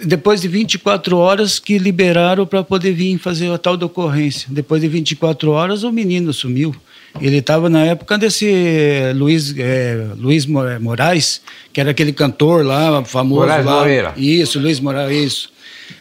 Depois 0.02 0.40
de 0.40 0.48
24 0.48 1.16
horas 1.16 1.58
que 1.58 1.76
liberaram 1.76 2.46
para 2.46 2.62
poder 2.62 2.92
vir 2.92 3.18
fazer 3.18 3.50
a 3.50 3.58
tal 3.58 3.76
da 3.76 3.86
ocorrência. 3.86 4.48
Depois 4.50 4.80
de 4.80 4.88
24 4.88 5.50
horas, 5.50 5.82
o 5.82 5.92
menino 5.92 6.32
sumiu. 6.32 6.74
Ele 7.18 7.38
estava 7.38 7.68
na 7.68 7.84
época 7.84 8.16
desse 8.18 9.12
Luiz, 9.14 9.54
é, 9.58 10.08
Luiz 10.16 10.46
Moraes, 10.46 11.40
que 11.72 11.80
era 11.80 11.90
aquele 11.90 12.12
cantor 12.12 12.64
lá, 12.64 13.04
famoso 13.04 13.40
Moraes 13.40 13.64
lá. 13.64 13.78
Moreira. 13.78 14.14
Isso, 14.16 14.60
Luiz 14.60 14.78
Moraes, 14.78 15.16
isso. 15.16 15.52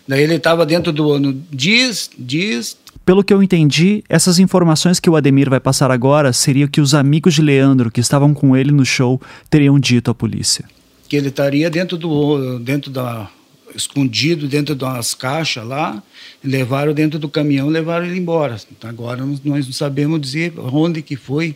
Daí 0.08 0.24
ele 0.24 0.36
estava 0.36 0.66
dentro 0.66 0.92
do. 0.92 1.20
No, 1.20 1.34
diz, 1.52 2.10
diz. 2.18 2.78
Pelo 3.06 3.24
que 3.24 3.34
eu 3.34 3.42
entendi, 3.42 4.04
essas 4.08 4.38
informações 4.38 5.00
que 5.00 5.10
o 5.10 5.16
Ademir 5.16 5.50
vai 5.50 5.60
passar 5.60 5.90
agora 5.90 6.32
seriam 6.32 6.68
que 6.68 6.80
os 6.80 6.94
amigos 6.94 7.34
de 7.34 7.42
Leandro 7.42 7.90
que 7.90 8.00
estavam 8.00 8.34
com 8.34 8.56
ele 8.56 8.72
no 8.72 8.86
show 8.86 9.20
teriam 9.50 9.80
dito 9.80 10.12
à 10.12 10.16
polícia. 10.16 10.66
Que 11.08 11.16
ele 11.16 11.30
estaria 11.30 11.70
dentro 11.70 11.98
do. 11.98 12.60
dentro 12.60 12.92
da 12.92 13.30
escondido 13.76 14.48
dentro 14.48 14.76
de 14.76 14.84
umas 14.84 15.14
caixas 15.14 15.66
lá, 15.66 16.02
levaram 16.44 16.94
dentro 16.94 17.20
do 17.20 17.30
caminhão, 17.30 17.68
levaram 17.70 18.06
ele 18.06 18.18
embora. 18.18 18.58
Agora 18.84 19.26
nós 19.26 19.40
não 19.44 19.74
sabemos 19.74 20.20
dizer 20.20 20.54
onde 20.58 21.02
que 21.02 21.16
foi, 21.16 21.56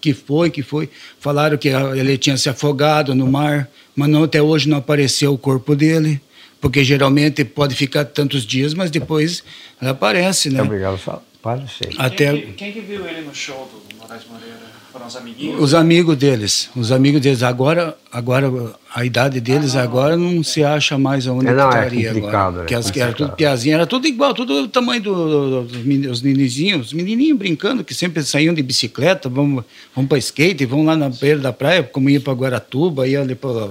que 0.00 0.12
foi, 0.12 0.50
que 0.50 0.62
foi. 0.62 0.90
Falaram 1.20 1.56
que 1.56 1.68
ele 1.68 2.18
tinha 2.18 2.36
se 2.36 2.48
afogado 2.48 3.14
no 3.14 3.26
mar, 3.26 3.68
mas 3.94 4.08
não, 4.08 4.24
até 4.24 4.42
hoje 4.42 4.68
não 4.68 4.78
apareceu 4.78 5.32
o 5.32 5.38
corpo 5.38 5.76
dele, 5.76 6.20
porque 6.60 6.82
geralmente 6.82 7.44
pode 7.44 7.74
ficar 7.74 8.04
tantos 8.04 8.44
dias, 8.44 8.74
mas 8.74 8.90
depois 8.90 9.44
aparece, 9.80 10.50
né? 10.50 10.62
Obrigado, 10.62 11.00
pode 11.40 11.70
ser. 11.72 11.90
Até... 11.98 12.32
Quem, 12.32 12.52
quem 12.52 12.72
que 12.72 12.80
viu 12.80 13.06
ele 13.06 13.22
no 13.22 13.34
show 13.34 13.70
do 13.72 13.96
Moraes 13.96 14.22
Moreira? 14.30 14.72
Foram 14.92 15.06
os 15.06 15.16
amiguinhos? 15.16 15.62
Os 15.62 15.72
amigos 15.72 16.16
deles, 16.18 16.70
os 16.76 16.92
amigos 16.92 17.22
deles. 17.22 17.42
Agora, 17.42 17.96
agora 18.12 18.52
a 18.94 19.02
idade 19.02 19.40
deles 19.40 19.74
ah, 19.74 19.82
agora 19.82 20.18
não 20.18 20.42
se 20.42 20.62
acha 20.62 20.98
mais 20.98 21.26
onde 21.26 21.48
é, 21.48 21.54
não, 21.54 21.70
estaria 21.70 22.08
é 22.08 22.10
agora. 22.10 22.52
Porque 22.58 22.74
as, 22.74 22.94
era 22.94 23.12
tudo 23.14 23.32
piazinha, 23.32 23.76
era 23.76 23.86
tudo 23.86 24.06
igual, 24.06 24.34
tudo 24.34 24.64
o 24.64 24.68
tamanho 24.68 25.00
dos 25.02 25.16
do, 25.16 25.62
do, 25.64 26.22
menininhos, 26.22 26.88
os 26.88 26.92
menininhos 26.92 27.38
brincando, 27.38 27.82
que 27.82 27.94
sempre 27.94 28.22
saíam 28.22 28.52
de 28.52 28.62
bicicleta, 28.62 29.30
vão, 29.30 29.64
vão 29.96 30.06
para 30.06 30.18
skate, 30.18 30.66
vão 30.66 30.84
lá 30.84 30.94
na 30.94 31.08
beira 31.08 31.40
da 31.40 31.54
praia, 31.54 31.82
como 31.82 32.10
ia 32.10 32.20
para 32.20 32.34
Guaratuba, 32.34 33.08
ia 33.08 33.22
ali 33.22 33.34
para 33.34 33.70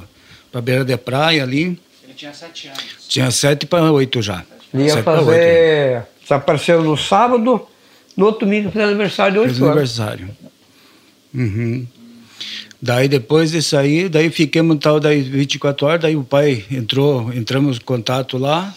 a 0.51 0.61
beira 0.61 0.83
da 0.83 0.97
praia 0.97 1.43
ali. 1.43 1.79
Ele 2.03 2.13
tinha 2.15 2.33
sete 2.33 2.67
anos. 2.67 3.07
Tinha 3.07 3.29
sete 3.29 3.67
para 3.67 3.91
oito 3.91 4.23
já. 4.23 4.43
Ia 4.73 5.03
fazer. 5.03 6.03
Desapareceu 6.23 6.83
no 6.83 6.97
sábado, 6.97 7.67
no 8.17 8.25
outro 8.25 8.47
domingo 8.47 8.71
fez 8.71 8.85
aniversário 8.85 9.33
de 9.33 9.39
oito 9.39 9.49
anos. 9.51 9.61
aniversário. 9.61 10.29
Uhum. 11.33 11.85
Daí 12.81 13.07
depois 13.07 13.51
disso 13.51 13.77
aí, 13.77 14.09
daí 14.09 14.29
fiquemos 14.29 14.77
tal 14.79 14.99
daí 14.99 15.21
24 15.21 15.85
horas, 15.85 16.01
daí 16.01 16.15
o 16.15 16.23
pai 16.23 16.65
entrou, 16.71 17.31
entramos 17.33 17.77
em 17.77 17.81
contato 17.81 18.37
lá 18.37 18.73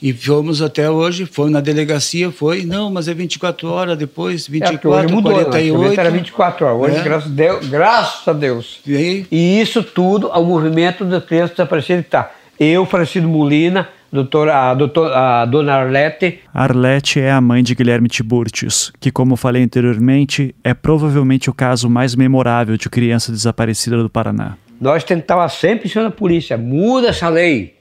e 0.00 0.12
fomos 0.12 0.60
até 0.60 0.90
hoje, 0.90 1.24
foi 1.24 1.50
na 1.50 1.60
delegacia, 1.60 2.30
foi, 2.30 2.64
não, 2.64 2.92
mas 2.92 3.08
é 3.08 3.14
24 3.14 3.68
horas 3.68 3.96
depois, 3.96 4.46
24, 4.46 4.92
é, 4.92 5.12
mudou, 5.12 5.32
48. 5.32 5.88
Né? 5.88 5.94
Era 5.96 6.10
24 6.10 6.66
horas, 6.66 6.80
hoje, 6.80 7.00
é. 7.00 7.02
graças, 7.02 7.30
a 7.30 7.34
Deus, 7.34 7.66
graças 7.66 8.28
a 8.28 8.32
Deus. 8.32 8.80
E, 8.86 8.96
aí? 8.96 9.26
e 9.30 9.60
isso 9.60 9.82
tudo 9.82 10.30
ao 10.30 10.44
movimento 10.44 11.04
da 11.04 11.20
criança 11.20 11.54
desaparecida 11.54 12.02
que 12.02 12.08
está. 12.08 12.30
Eu, 12.60 12.84
Francisco 12.86 13.26
Molina, 13.26 13.88
doutor, 14.14 14.48
a, 14.48 14.72
doutor, 14.74 15.12
a 15.12 15.44
dona 15.44 15.74
Arlete. 15.74 16.40
Arlete 16.54 17.18
é 17.18 17.32
a 17.32 17.40
mãe 17.40 17.64
de 17.64 17.74
Guilherme 17.74 18.08
Tiburtius, 18.08 18.92
que, 19.00 19.10
como 19.10 19.34
falei 19.34 19.64
anteriormente, 19.64 20.54
é 20.62 20.72
provavelmente 20.72 21.50
o 21.50 21.54
caso 21.54 21.90
mais 21.90 22.14
memorável 22.14 22.76
de 22.76 22.88
criança 22.88 23.32
desaparecida 23.32 24.00
do 24.00 24.08
Paraná. 24.08 24.56
Nós 24.80 25.02
tentávamos 25.02 25.54
sempre, 25.54 25.88
senhor 25.88 26.04
da 26.04 26.12
polícia, 26.12 26.56
muda 26.56 27.08
essa 27.08 27.28
lei. 27.28 27.76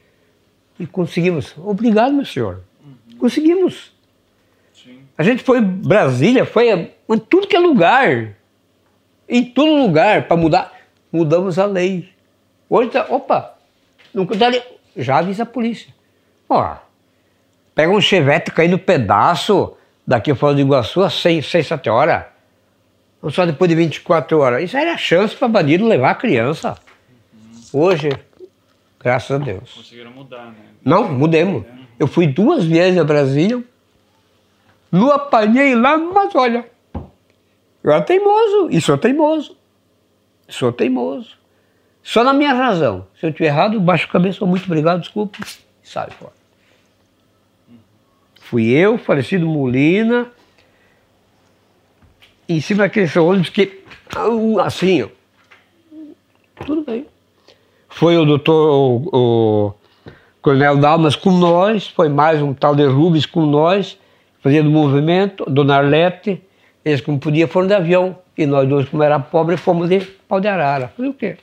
E 0.79 0.87
conseguimos. 0.87 1.53
Obrigado, 1.55 2.13
meu 2.13 2.25
senhor. 2.25 2.61
Conseguimos. 3.19 3.93
Sim. 4.73 5.01
A 5.15 5.21
gente 5.21 5.43
foi 5.43 5.59
em 5.59 5.63
Brasília, 5.63 6.45
foi 6.45 6.67
em 6.71 7.17
tudo 7.29 7.47
que 7.47 7.55
é 7.55 7.59
lugar. 7.59 8.35
Em 9.29 9.45
todo 9.45 9.71
lugar, 9.75 10.27
para 10.27 10.35
mudar. 10.35 10.73
Mudamos 11.11 11.59
a 11.59 11.65
lei. 11.67 12.09
Hoje 12.67 12.89
tá, 12.89 13.05
opa, 13.07 13.55
não, 14.11 14.27
já 14.97 15.19
avisa 15.19 15.43
a 15.43 15.45
polícia. 15.45 15.93
Ó, 16.49 16.75
pega 17.73 17.91
um 17.91 18.01
chevette 18.01 18.51
cair 18.51 18.69
no 18.69 18.79
pedaço 18.79 19.75
daqui 20.05 20.33
fora 20.35 20.55
de 20.55 20.61
Iguaçu 20.61 21.01
às 21.01 21.13
6, 21.13 21.45
6 21.45 21.67
7 21.67 21.89
horas. 21.89 22.25
Ou 23.21 23.31
só 23.31 23.45
depois 23.45 23.69
de 23.69 23.75
24 23.75 24.39
horas. 24.39 24.63
Isso 24.63 24.77
era 24.77 24.93
a 24.93 24.97
chance 24.97 25.35
para 25.35 25.47
bandido 25.47 25.87
levar 25.87 26.11
a 26.11 26.15
criança. 26.15 26.77
Hoje, 27.71 28.09
graças 28.99 29.31
a 29.31 29.43
Deus. 29.43 29.73
Conseguiram 29.73 30.11
mudar, 30.11 30.45
né? 30.47 30.55
Não, 30.83 31.09
mudemos. 31.09 31.63
Eu 31.97 32.07
fui 32.07 32.27
duas 32.27 32.65
vezes 32.65 32.99
a 32.99 33.03
Brasília, 33.03 33.63
não 34.91 35.11
apanhei 35.11 35.73
lá, 35.73 35.97
mas 35.97 36.35
olha, 36.35 36.65
eu 37.83 37.91
era 37.91 38.01
teimoso, 38.01 38.69
e 38.69 38.79
sou 38.81 38.97
teimoso. 38.97 39.57
Sou 40.47 40.71
teimoso. 40.71 41.37
Só 42.03 42.23
na 42.23 42.33
minha 42.33 42.53
razão. 42.53 43.07
Se 43.19 43.25
eu 43.25 43.29
estiver 43.29 43.47
errado, 43.47 43.79
baixo 43.79 44.05
a 44.07 44.11
cabeça, 44.11 44.45
muito 44.45 44.65
obrigado, 44.65 44.99
desculpa, 44.99 45.39
sai 45.83 46.09
fora. 46.11 46.33
Fui 48.39 48.69
eu, 48.69 48.97
falecido 48.97 49.45
Molina, 49.45 50.27
em 52.47 52.59
cima 52.61 52.83
daquele 52.83 53.19
ônibus 53.19 53.49
que, 53.49 53.83
assim, 54.63 55.03
ó, 55.03 55.07
tudo 56.65 56.83
bem. 56.83 57.05
Foi 57.89 58.17
o 58.17 58.25
doutor, 58.25 58.53
o, 58.53 59.09
o 59.11 59.73
Coronel 60.41 60.77
Dalmas 60.77 61.15
com 61.15 61.31
nós, 61.31 61.87
foi 61.87 62.09
mais 62.09 62.41
um 62.41 62.53
tal 62.53 62.75
de 62.75 62.85
Rubens 62.85 63.25
com 63.25 63.45
nós, 63.45 63.97
fazendo 64.41 64.69
movimento, 64.69 65.45
Dona 65.49 65.77
Arlete, 65.77 66.41
eles 66.83 67.01
como 67.01 67.19
podia 67.19 67.47
foram 67.47 67.67
de 67.67 67.73
avião, 67.73 68.17
e 68.37 68.45
nós 68.45 68.67
dois, 68.67 68.89
como 68.89 69.03
era 69.03 69.19
pobre, 69.19 69.57
fomos 69.57 69.89
de 69.89 70.01
pau 70.27 70.41
de 70.41 70.47
arara. 70.47 70.89
Fazer 70.95 71.07
o 71.07 71.13
quê? 71.13 71.37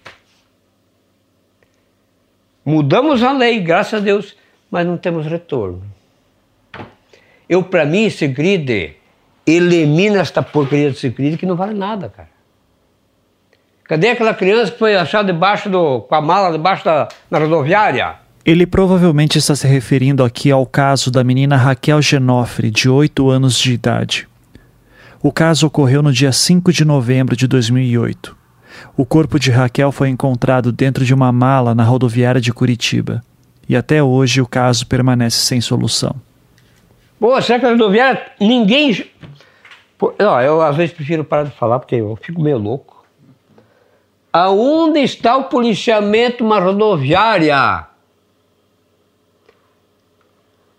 Mudamos 2.65 3.23
a 3.23 3.33
lei, 3.33 3.61
graças 3.61 3.95
a 3.95 4.03
Deus, 4.03 4.37
mas 4.71 4.87
não 4.87 4.97
temos 4.97 5.27
retorno. 5.27 5.83
Eu, 7.49 7.63
para 7.63 7.85
mim, 7.85 8.05
esse 8.05 8.29
grid 8.29 8.95
elimina 9.47 10.21
esta 10.21 10.43
porcaria 10.43 10.91
desse 10.91 11.09
grid 11.09 11.37
que 11.37 11.47
não 11.47 11.57
vale 11.57 11.75
nada, 11.75 12.09
cara. 12.09 12.29
Cadê 13.85 14.11
aquela 14.11 14.33
criança 14.33 14.71
que 14.71 14.79
foi 14.79 14.95
achada 14.95 15.33
debaixo 15.33 15.69
do. 15.69 16.03
com 16.03 16.15
a 16.15 16.21
mala 16.21 16.53
debaixo 16.53 16.85
da 16.85 17.09
na 17.29 17.39
rodoviária? 17.41 18.15
Ele 18.45 18.65
provavelmente 18.67 19.37
está 19.37 19.57
se 19.57 19.67
referindo 19.67 20.23
aqui 20.23 20.51
ao 20.51 20.65
caso 20.65 21.11
da 21.11 21.25
menina 21.25 21.57
Raquel 21.57 22.01
Genofre, 22.01 22.71
de 22.71 22.89
8 22.89 23.29
anos 23.29 23.59
de 23.59 23.73
idade. 23.73 24.29
O 25.21 25.33
caso 25.33 25.67
ocorreu 25.67 26.03
no 26.03 26.13
dia 26.13 26.31
5 26.31 26.73
de 26.73 26.85
novembro 26.85 27.35
de 27.35 27.47
2008. 27.47 28.40
O 28.97 29.05
corpo 29.05 29.39
de 29.39 29.51
Raquel 29.51 29.93
foi 29.93 30.09
encontrado 30.09 30.73
dentro 30.73 31.05
de 31.05 31.15
uma 31.15 31.33
mala 31.33 31.75
na 31.75 31.85
rodoviária 31.85 32.41
de 32.41 32.53
Curitiba. 32.53 33.23
E 33.69 33.77
até 33.77 34.03
hoje 34.03 34.41
o 34.41 34.47
caso 34.47 34.87
permanece 34.87 35.39
sem 35.39 35.61
solução. 35.61 36.15
Pô, 37.19 37.41
será 37.41 37.59
que 37.61 37.67
a 37.67 37.71
rodoviária 37.71 38.21
ninguém. 38.41 39.07
Não, 40.19 40.41
eu 40.41 40.63
às 40.63 40.77
vezes 40.77 40.95
prefiro 40.95 41.23
parar 41.23 41.45
de 41.45 41.51
falar 41.51 41.79
porque 41.79 41.97
eu 41.97 42.19
fico 42.21 42.41
meio 42.41 42.59
louco. 42.59 43.05
Aonde 44.33 45.01
está 45.01 45.37
o 45.37 45.45
policiamento 45.45 46.45
uma 46.45 46.61
rodoviária? 46.61 47.87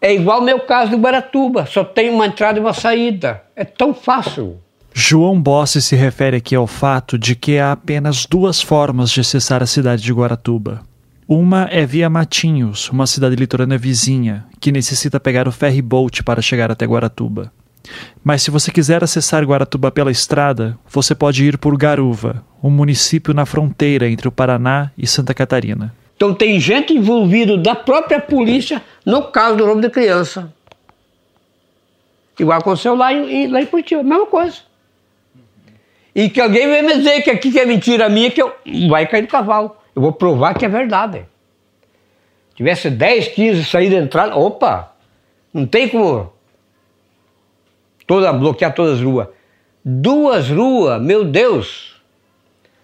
É 0.02 0.14
igual 0.14 0.40
o 0.40 0.44
meu 0.44 0.60
caso 0.62 0.92
do 0.92 0.98
Baratuba, 0.98 1.68
só 1.68 1.84
tem 1.84 2.10
uma 2.10 2.26
entrada 2.26 2.58
e 2.58 2.62
uma 2.62 2.74
saída. 2.74 3.44
É 3.56 3.64
tão 3.64 3.94
fácil. 3.94 4.60
João 4.94 5.42
Bossi 5.42 5.82
se 5.82 5.96
refere 5.96 6.38
aqui 6.38 6.54
ao 6.54 6.68
fato 6.68 7.18
de 7.18 7.34
que 7.34 7.58
há 7.58 7.72
apenas 7.72 8.26
duas 8.26 8.62
formas 8.62 9.10
de 9.10 9.22
acessar 9.22 9.64
a 9.64 9.66
cidade 9.66 10.04
de 10.04 10.12
Guaratuba. 10.12 10.82
Uma 11.28 11.64
é 11.72 11.86
via 11.86 12.10
Matinhos, 12.10 12.90
uma 12.90 13.08
cidade 13.08 13.38
litorânea 13.38 13.78
vizinha, 13.78 14.46
que 14.60 14.72
necessita 14.72 15.20
pegar 15.20 15.48
o 15.48 15.52
ferry 15.52 15.82
boat 15.82 16.24
para 16.24 16.42
chegar 16.42 16.70
até 16.70 16.86
Guaratuba. 16.86 17.52
Mas 18.22 18.42
se 18.42 18.52
você 18.52 18.70
quiser 18.70 19.02
acessar 19.02 19.44
Guaratuba 19.46 19.92
pela 19.92 20.12
estrada, 20.12 20.78
você 20.90 21.16
pode 21.16 21.46
ir 21.46 21.58
por 21.58 21.78
Garuva, 21.78 22.44
um 22.62 22.70
município 22.70 23.34
na 23.34 23.46
fronteira 23.46 24.10
entre 24.10 24.28
o 24.28 24.32
Paraná 24.32 24.92
e 24.98 25.08
Santa 25.08 25.34
Catarina. 25.34 25.96
Então 26.18 26.34
tem 26.34 26.60
gente 26.60 26.94
envolvida 26.94 27.58
da 27.58 27.76
própria 27.76 28.20
polícia 28.20 28.84
no 29.06 29.24
caso 29.24 29.56
do 29.56 29.66
roubo 29.66 29.82
de 29.82 29.90
criança. 29.90 30.54
Igual 32.38 32.60
aconteceu 32.60 32.94
lá 32.94 33.14
em, 33.14 33.48
lá 33.48 33.62
em 33.62 33.66
Curitiba, 33.66 34.04
mesma 34.04 34.26
coisa. 34.26 34.71
E 36.14 36.30
que 36.30 36.42
alguém 36.42 36.68
vem 36.68 36.84
me 36.84 36.98
dizer 36.98 37.22
que 37.22 37.30
aqui 37.30 37.52
que 37.52 37.60
é 37.60 37.66
mentira 37.66 38.10
minha, 38.10 38.30
que 38.30 38.42
eu 38.42 38.54
vai 38.90 39.08
cair 39.08 39.22
do 39.22 39.28
cavalo. 39.28 39.76
Eu 39.96 40.02
vou 40.02 40.12
provar 40.12 40.54
que 40.54 40.66
é 40.66 40.70
verdade. 40.70 41.26
Tivesse 42.56 42.90
10, 42.90 43.30
15 43.30 43.66
saída 43.66 43.96
e 43.96 44.00
entrada, 44.00 44.36
opa, 44.36 44.94
não 45.54 45.66
tem 45.66 45.88
como 45.88 46.32
toda, 48.06 48.32
bloquear 48.34 48.74
todas 48.74 49.00
as 49.00 49.02
ruas. 49.02 49.28
Duas 49.84 50.50
ruas, 50.50 51.02
meu 51.02 51.24
Deus! 51.24 51.96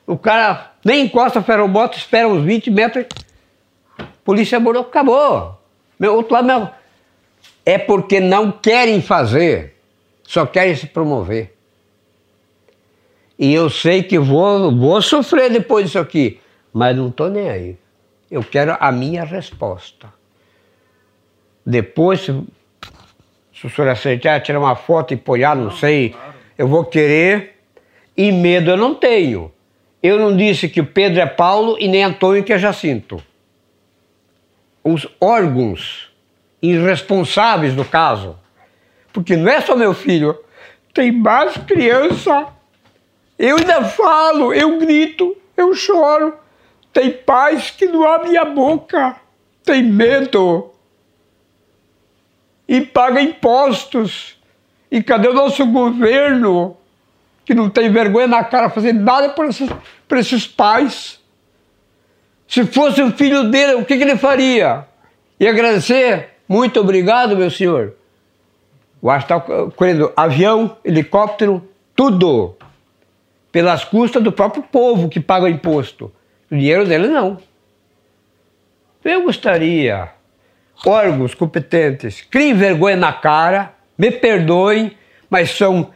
O 0.06 0.18
cara 0.18 0.72
nem 0.86 1.04
encosta 1.06 1.40
a 1.40 1.44
ferromoto, 1.44 1.98
espera 1.98 2.30
uns 2.30 2.44
20 2.44 2.72
metros, 2.72 3.06
polícia 4.24 4.58
abordou, 4.58 4.84
acabou. 4.84 5.60
Meu 6.00 6.16
outro 6.16 6.34
lado, 6.34 6.48
meu, 6.48 6.70
é 7.66 7.78
porque 7.78 8.22
não 8.22 8.52
querem 8.52 9.02
fazer, 9.02 9.76
só 10.24 10.46
querem 10.46 10.76
se 10.76 10.88
promover. 10.88 11.57
E 13.38 13.54
eu 13.54 13.70
sei 13.70 14.02
que 14.02 14.18
vou, 14.18 14.76
vou 14.76 15.02
sofrer 15.02 15.52
depois 15.52 15.86
disso 15.86 16.00
aqui, 16.00 16.40
mas 16.74 16.96
não 16.96 17.10
estou 17.10 17.30
nem 17.30 17.50
aí. 17.50 17.78
Eu 18.30 18.44
quero 18.44 18.76
a 18.80 18.92
minha 18.92 19.24
resposta. 19.24 20.12
Depois, 21.66 22.22
se, 22.22 22.32
o 22.32 23.70
senhor 23.70 23.90
aceitar, 23.90 24.42
tirar 24.42 24.60
uma 24.60 24.76
foto 24.76 25.14
e 25.14 25.16
apoiar, 25.16 25.56
não 25.56 25.72
sei, 25.72 26.16
eu 26.58 26.68
vou 26.68 26.84
querer. 26.86 27.58
E 28.16 28.32
medo 28.32 28.72
eu 28.72 28.78
não 28.78 28.96
tenho. 28.96 29.52
Eu 30.02 30.20
não 30.20 30.36
disse 30.36 30.68
que 30.68 30.82
o 30.82 30.86
Pedro 30.86 31.20
é 31.20 31.26
Paulo 31.26 31.78
e 31.80 31.88
nem 31.88 32.04
Antônio 32.04 32.44
que 32.44 32.54
é 32.54 32.58
Jacinto. 32.58 33.22
Os 34.84 35.08
órgãos 35.20 36.12
irresponsáveis 36.62 37.76
do 37.76 37.86
caso. 37.86 38.38
Porque 39.14 39.36
não 39.36 39.52
é 39.52 39.62
só 39.62 39.76
meu 39.76 39.94
filho, 39.94 40.40
tem 40.94 41.12
mais 41.12 41.58
criança. 41.58 42.48
Eu 43.38 43.58
ainda 43.58 43.84
falo, 43.86 44.54
eu 44.54 44.80
grito, 44.80 45.36
eu 45.56 45.74
choro. 45.74 46.34
Tem 46.92 47.12
pais 47.12 47.70
que 47.70 47.86
não 47.86 48.04
abrem 48.10 48.38
a 48.38 48.46
boca, 48.46 49.18
tem 49.64 49.84
medo. 49.84 50.72
E 52.68 52.82
paga 52.82 53.22
impostos. 53.22 54.36
E 54.90 55.04
cadê 55.04 55.28
o 55.28 55.34
nosso 55.34 55.66
governo? 55.66 56.76
Que 57.46 57.54
não 57.54 57.70
tem 57.70 57.92
vergonha 57.92 58.28
na 58.28 58.44
cara 58.44 58.70
fazer 58.70 58.94
nada 58.94 59.30
por 59.30 59.46
esses, 59.46 59.70
esses 60.12 60.48
pais. 60.48 61.20
Se 62.48 62.66
fosse 62.66 63.02
o 63.02 63.12
filho 63.12 63.50
dele, 63.52 63.76
o 63.76 63.86
que, 63.86 63.98
que 63.98 64.04
ele 64.04 64.18
faria? 64.18 64.86
E 65.40 65.48
agradecer? 65.48 66.30
Muito 66.48 66.80
obrigado, 66.80 67.38
meu 67.38 67.52
senhor. 67.52 67.94
Eu 69.02 69.10
acho 69.10 69.28
que 69.28 69.34
avião, 70.16 70.78
helicóptero, 70.84 71.70
tudo. 71.96 72.57
Pelas 73.58 73.84
custas 73.84 74.22
do 74.22 74.32
próprio 74.32 74.62
povo 74.62 75.10
que 75.10 75.20
paga 75.20 75.50
imposto. 75.50 76.14
O 76.52 76.56
dinheiro 76.56 76.86
dele 76.86 77.08
não. 77.08 77.40
Eu 79.04 79.24
gostaria, 79.24 80.12
órgãos 80.86 81.34
competentes, 81.34 82.22
criem 82.22 82.54
vergonha 82.54 82.96
na 82.96 83.12
cara, 83.12 83.74
me 83.98 84.12
perdoem, 84.12 84.96
mas 85.28 85.50
são 85.50 85.90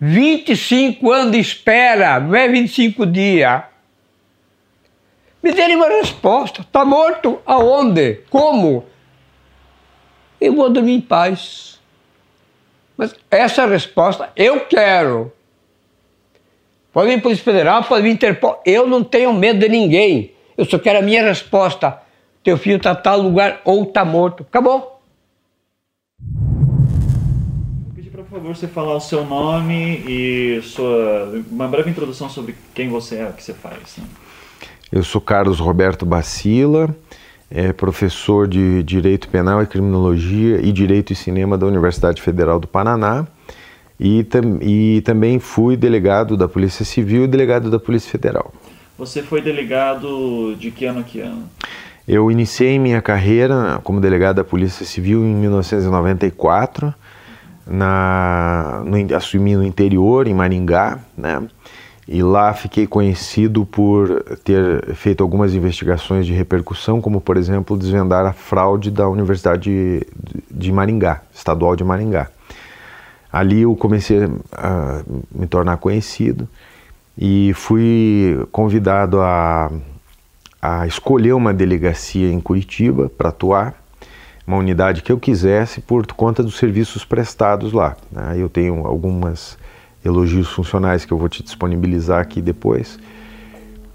25 0.00 1.12
anos 1.12 1.32
de 1.32 1.40
espera, 1.40 2.18
não 2.18 2.34
é 2.34 2.48
25 2.48 3.04
dias. 3.04 3.64
Me 5.42 5.52
derem 5.52 5.76
uma 5.76 5.90
resposta. 5.90 6.62
Está 6.62 6.86
morto? 6.86 7.38
Aonde? 7.44 8.22
Como? 8.30 8.86
Eu 10.40 10.54
vou 10.54 10.70
dormir 10.70 10.94
em 10.94 11.00
paz. 11.02 11.78
Mas 12.96 13.14
essa 13.30 13.66
resposta 13.66 14.30
eu 14.34 14.60
quero. 14.60 15.30
Pode 16.92 17.08
vir 17.08 17.22
Polícia 17.22 17.44
Federal, 17.44 17.84
pode 17.84 18.02
vir 18.02 18.10
Interpol. 18.10 18.62
Eu 18.64 18.86
não 18.86 19.04
tenho 19.04 19.32
medo 19.32 19.60
de 19.60 19.68
ninguém. 19.68 20.32
Eu 20.56 20.64
só 20.64 20.78
quero 20.78 20.98
a 20.98 21.02
minha 21.02 21.22
resposta. 21.22 21.98
Teu 22.42 22.56
filho 22.56 22.78
está 22.78 22.94
tal 22.94 23.20
lugar 23.20 23.60
ou 23.64 23.82
está 23.82 24.04
morto. 24.04 24.42
Acabou. 24.48 25.00
Vou 26.20 27.94
pedir 27.94 28.10
para, 28.10 28.22
por 28.22 28.38
favor, 28.38 28.56
você 28.56 28.66
falar 28.66 28.96
o 28.96 29.00
seu 29.00 29.24
nome 29.24 30.02
e 30.06 30.60
sua 30.62 31.42
uma 31.50 31.68
breve 31.68 31.90
introdução 31.90 32.28
sobre 32.28 32.54
quem 32.74 32.88
você 32.88 33.16
é, 33.16 33.28
o 33.28 33.32
que 33.34 33.42
você 33.42 33.52
faz. 33.52 33.98
Né? 33.98 34.04
Eu 34.90 35.02
sou 35.02 35.20
Carlos 35.20 35.60
Roberto 35.60 36.06
Bacila, 36.06 36.96
é 37.50 37.72
professor 37.72 38.48
de 38.48 38.82
Direito 38.82 39.28
Penal 39.28 39.62
e 39.62 39.66
Criminologia 39.66 40.58
e 40.62 40.72
Direito 40.72 41.12
e 41.12 41.16
Cinema 41.16 41.58
da 41.58 41.66
Universidade 41.66 42.22
Federal 42.22 42.58
do 42.58 42.66
Paraná 42.66 43.26
e, 43.98 44.22
tam, 44.24 44.58
e 44.60 45.00
também 45.00 45.38
fui 45.38 45.76
delegado 45.76 46.36
da 46.36 46.48
Polícia 46.48 46.84
Civil 46.84 47.24
e 47.24 47.26
delegado 47.26 47.70
da 47.70 47.78
Polícia 47.78 48.10
Federal. 48.10 48.52
Você 48.96 49.22
foi 49.22 49.40
delegado 49.40 50.54
de 50.56 50.70
que 50.70 50.84
ano 50.84 51.00
a 51.00 51.02
que 51.02 51.20
ano? 51.20 51.48
Eu 52.06 52.30
iniciei 52.30 52.78
minha 52.78 53.02
carreira 53.02 53.80
como 53.84 54.00
delegado 54.00 54.36
da 54.36 54.44
Polícia 54.44 54.84
Civil 54.86 55.24
em 55.24 55.34
1994, 55.34 56.94
na, 57.66 58.82
no, 58.84 59.14
assumi 59.14 59.54
no 59.54 59.62
interior, 59.62 60.26
em 60.26 60.34
Maringá, 60.34 61.00
né? 61.16 61.42
E 62.08 62.22
lá 62.22 62.54
fiquei 62.54 62.86
conhecido 62.86 63.66
por 63.66 64.24
ter 64.42 64.94
feito 64.94 65.22
algumas 65.22 65.52
investigações 65.52 66.24
de 66.24 66.32
repercussão, 66.32 67.02
como 67.02 67.20
por 67.20 67.36
exemplo 67.36 67.76
desvendar 67.76 68.24
a 68.24 68.32
fraude 68.32 68.90
da 68.90 69.06
Universidade 69.06 70.06
de 70.50 70.72
Maringá, 70.72 71.20
estadual 71.34 71.76
de 71.76 71.84
Maringá. 71.84 72.30
Ali 73.32 73.62
eu 73.62 73.74
comecei 73.76 74.28
a 74.52 75.02
me 75.30 75.46
tornar 75.46 75.76
conhecido 75.76 76.48
e 77.16 77.52
fui 77.54 78.46
convidado 78.50 79.20
a, 79.20 79.70
a 80.62 80.86
escolher 80.86 81.32
uma 81.32 81.52
delegacia 81.52 82.30
em 82.30 82.40
Curitiba 82.40 83.08
para 83.08 83.28
atuar, 83.28 83.74
uma 84.46 84.56
unidade 84.56 85.02
que 85.02 85.12
eu 85.12 85.18
quisesse 85.18 85.80
por 85.80 86.06
conta 86.06 86.42
dos 86.42 86.56
serviços 86.56 87.04
prestados 87.04 87.72
lá. 87.72 87.96
Né? 88.10 88.36
Eu 88.38 88.48
tenho 88.48 88.86
algumas 88.86 89.58
elogios 90.04 90.48
funcionais 90.48 91.04
que 91.04 91.12
eu 91.12 91.18
vou 91.18 91.28
te 91.28 91.42
disponibilizar 91.42 92.20
aqui 92.20 92.40
depois. 92.40 92.98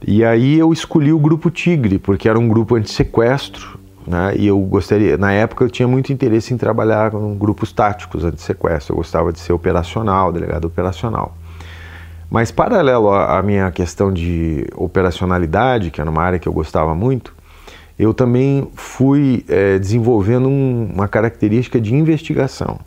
E 0.05 0.23
aí 0.23 0.59
eu 0.59 0.71
escolhi 0.73 1.13
o 1.13 1.17
grupo 1.17 1.49
Tigre, 1.49 1.97
porque 1.97 2.27
era 2.27 2.37
um 2.37 2.47
grupo 2.47 2.75
anti-sequestro, 2.75 3.79
né? 4.05 4.33
E 4.35 4.47
eu 4.47 4.59
gostaria, 4.59 5.17
na 5.17 5.31
época 5.31 5.63
eu 5.63 5.69
tinha 5.69 5.87
muito 5.87 6.11
interesse 6.11 6.53
em 6.53 6.57
trabalhar 6.57 7.11
com 7.11 7.35
grupos 7.35 7.71
táticos 7.71 8.23
anti-sequestro, 8.23 8.93
eu 8.93 8.97
gostava 8.97 9.31
de 9.31 9.39
ser 9.39 9.53
operacional, 9.53 10.31
delegado 10.31 10.65
operacional. 10.65 11.35
Mas 12.29 12.51
paralelo 12.51 13.11
à 13.11 13.41
minha 13.43 13.69
questão 13.71 14.11
de 14.11 14.65
operacionalidade, 14.75 15.91
que 15.91 16.01
era 16.01 16.09
uma 16.09 16.23
área 16.23 16.39
que 16.39 16.47
eu 16.47 16.53
gostava 16.53 16.95
muito, 16.95 17.33
eu 17.97 18.13
também 18.13 18.67
fui 18.75 19.45
é, 19.47 19.77
desenvolvendo 19.77 20.47
um, 20.47 20.89
uma 20.93 21.07
característica 21.07 21.79
de 21.79 21.93
investigação, 21.93 22.79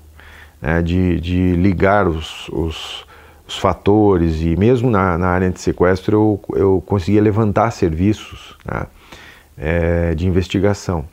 né? 0.61 0.83
de, 0.83 1.21
de 1.21 1.53
ligar 1.55 2.09
os, 2.09 2.49
os 2.49 3.07
os 3.47 3.57
fatores 3.57 4.41
e 4.43 4.57
mesmo 4.57 4.91
na, 4.91 5.17
na 5.17 5.29
área 5.29 5.51
de 5.51 5.61
sequestro 5.61 6.41
eu, 6.51 6.57
eu 6.57 6.83
conseguia 6.85 7.23
levantar 7.23 7.71
serviços 7.71 8.57
né, 8.65 8.87
é, 9.57 10.15
de 10.15 10.27
investigação. 10.27 11.05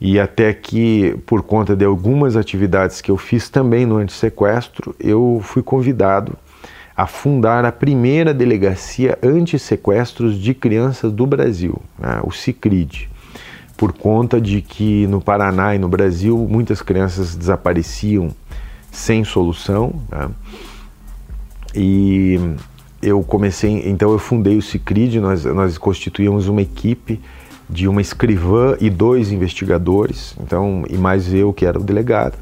E 0.00 0.18
até 0.18 0.52
que, 0.52 1.16
por 1.24 1.42
conta 1.42 1.74
de 1.74 1.84
algumas 1.84 2.36
atividades 2.36 3.00
que 3.00 3.10
eu 3.10 3.16
fiz 3.16 3.48
também 3.48 3.86
no 3.86 3.96
antissequestro, 3.96 4.94
eu 5.00 5.40
fui 5.42 5.62
convidado 5.62 6.36
a 6.96 7.06
fundar 7.06 7.64
a 7.64 7.72
primeira 7.72 8.32
delegacia 8.32 9.18
anti-sequestros 9.22 10.38
de 10.38 10.54
crianças 10.54 11.10
do 11.10 11.26
Brasil, 11.26 11.80
né, 11.98 12.20
o 12.22 12.30
CICRID, 12.30 13.08
por 13.76 13.92
conta 13.92 14.40
de 14.40 14.60
que 14.62 15.06
no 15.08 15.20
Paraná 15.20 15.74
e 15.74 15.78
no 15.78 15.88
Brasil 15.88 16.36
muitas 16.48 16.80
crianças 16.80 17.34
desapareciam 17.34 18.30
sem 18.92 19.24
solução. 19.24 19.92
Né, 20.08 20.30
e 21.74 22.38
eu 23.02 23.22
comecei, 23.24 23.88
então 23.88 24.12
eu 24.12 24.18
fundei 24.18 24.56
o 24.56 24.62
CICRID, 24.62 25.18
nós, 25.18 25.44
nós 25.44 25.76
constituímos 25.76 26.46
uma 26.46 26.62
equipe 26.62 27.20
de 27.68 27.88
uma 27.88 28.00
escrivã 28.00 28.76
e 28.80 28.90
dois 28.90 29.32
investigadores, 29.32 30.36
então 30.40 30.84
e 30.88 30.96
mais 30.96 31.32
eu 31.32 31.52
que 31.52 31.64
era 31.64 31.78
o 31.78 31.82
delegado. 31.82 32.36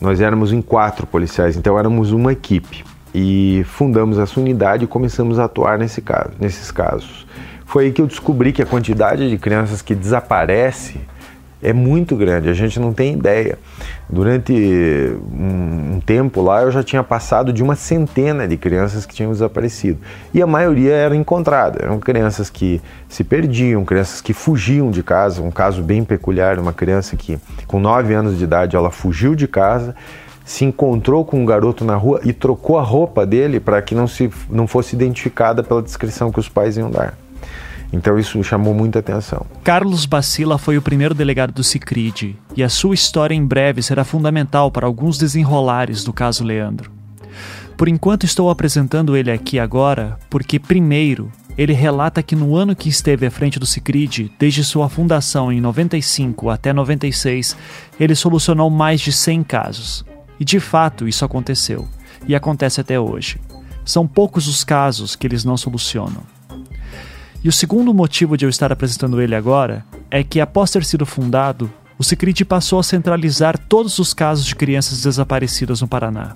Nós 0.00 0.20
éramos 0.20 0.52
em 0.52 0.62
quatro 0.62 1.06
policiais, 1.06 1.56
então 1.56 1.78
éramos 1.78 2.12
uma 2.12 2.32
equipe 2.32 2.84
e 3.14 3.62
fundamos 3.66 4.18
essa 4.18 4.38
unidade 4.38 4.84
e 4.84 4.86
começamos 4.86 5.38
a 5.38 5.44
atuar 5.44 5.78
nesse 5.78 6.00
caso, 6.00 6.30
nesses 6.38 6.70
casos. 6.70 7.26
Foi 7.66 7.86
aí 7.86 7.92
que 7.92 8.00
eu 8.00 8.06
descobri 8.06 8.52
que 8.52 8.62
a 8.62 8.66
quantidade 8.66 9.28
de 9.28 9.38
crianças 9.38 9.82
que 9.82 9.94
desaparece 9.94 11.00
é 11.62 11.72
muito 11.72 12.16
grande, 12.16 12.48
a 12.48 12.54
gente 12.54 12.80
não 12.80 12.92
tem 12.92 13.12
ideia. 13.12 13.58
Durante 14.12 14.52
um, 15.32 16.00
tempo 16.00 16.42
lá 16.42 16.62
eu 16.62 16.72
já 16.72 16.82
tinha 16.82 17.04
passado 17.04 17.52
de 17.52 17.62
uma 17.62 17.76
centena 17.76 18.48
de 18.48 18.56
crianças 18.56 19.06
que 19.06 19.14
tinham 19.14 19.30
desaparecido. 19.30 20.00
E 20.34 20.42
a 20.42 20.46
maioria 20.46 20.92
eram 20.92 21.14
encontradas, 21.14 21.80
eram 21.82 22.00
crianças 22.00 22.50
que 22.50 22.80
se 23.08 23.22
perdiam, 23.22 23.84
crianças 23.84 24.20
que 24.20 24.32
fugiam 24.32 24.90
de 24.90 25.02
casa. 25.02 25.40
Um 25.40 25.50
caso 25.50 25.80
bem 25.82 26.02
peculiar, 26.02 26.58
uma 26.58 26.72
criança 26.72 27.16
que 27.16 27.38
com 27.68 27.78
9 27.78 28.12
anos 28.12 28.36
de 28.36 28.42
idade 28.42 28.74
ela 28.74 28.90
fugiu 28.90 29.36
de 29.36 29.46
casa, 29.46 29.94
se 30.44 30.64
encontrou 30.64 31.24
com 31.24 31.40
um 31.40 31.44
garoto 31.44 31.84
na 31.84 31.94
rua 31.94 32.20
e 32.24 32.32
trocou 32.32 32.78
a 32.78 32.82
roupa 32.82 33.24
dele 33.24 33.60
para 33.60 33.80
que 33.80 33.94
não, 33.94 34.08
se, 34.08 34.28
não 34.50 34.66
fosse 34.66 34.96
identificada 34.96 35.62
pela 35.62 35.80
descrição 35.80 36.32
que 36.32 36.40
os 36.40 36.48
pais 36.48 36.76
iam 36.76 36.90
dar. 36.90 37.14
Então 37.92 38.18
isso 38.18 38.42
chamou 38.44 38.72
muita 38.72 39.00
atenção. 39.00 39.46
Carlos 39.64 40.06
Bacila 40.06 40.58
foi 40.58 40.78
o 40.78 40.82
primeiro 40.82 41.14
delegado 41.14 41.52
do 41.52 41.64
Cicrid 41.64 42.36
e 42.56 42.62
a 42.62 42.68
sua 42.68 42.94
história 42.94 43.34
em 43.34 43.44
breve 43.44 43.82
será 43.82 44.04
fundamental 44.04 44.70
para 44.70 44.86
alguns 44.86 45.18
desenrolares 45.18 46.04
do 46.04 46.12
caso 46.12 46.44
Leandro. 46.44 46.90
Por 47.76 47.88
enquanto 47.88 48.24
estou 48.24 48.50
apresentando 48.50 49.16
ele 49.16 49.30
aqui 49.30 49.58
agora 49.58 50.18
porque, 50.28 50.58
primeiro, 50.58 51.32
ele 51.56 51.72
relata 51.72 52.22
que 52.22 52.36
no 52.36 52.54
ano 52.54 52.76
que 52.76 52.88
esteve 52.88 53.26
à 53.26 53.30
frente 53.30 53.58
do 53.58 53.66
Cicrid, 53.66 54.30
desde 54.38 54.62
sua 54.64 54.88
fundação 54.88 55.52
em 55.52 55.60
95 55.60 56.48
até 56.48 56.72
96, 56.72 57.56
ele 57.98 58.14
solucionou 58.14 58.70
mais 58.70 59.00
de 59.00 59.12
100 59.12 59.42
casos. 59.42 60.04
E 60.38 60.44
de 60.44 60.60
fato 60.60 61.06
isso 61.06 61.24
aconteceu, 61.24 61.86
e 62.26 62.34
acontece 62.34 62.80
até 62.80 62.98
hoje. 62.98 63.38
São 63.84 64.06
poucos 64.06 64.46
os 64.46 64.62
casos 64.62 65.16
que 65.16 65.26
eles 65.26 65.44
não 65.44 65.56
solucionam. 65.56 66.22
E 67.42 67.48
o 67.48 67.52
segundo 67.52 67.94
motivo 67.94 68.36
de 68.36 68.44
eu 68.44 68.50
estar 68.50 68.70
apresentando 68.70 69.20
ele 69.20 69.34
agora 69.34 69.84
é 70.10 70.22
que, 70.22 70.40
após 70.40 70.70
ter 70.70 70.84
sido 70.84 71.06
fundado, 71.06 71.72
o 71.98 72.04
Cicrit 72.04 72.44
passou 72.44 72.78
a 72.78 72.82
centralizar 72.82 73.56
todos 73.56 73.98
os 73.98 74.12
casos 74.12 74.44
de 74.44 74.54
crianças 74.54 75.02
desaparecidas 75.02 75.80
no 75.80 75.88
Paraná. 75.88 76.34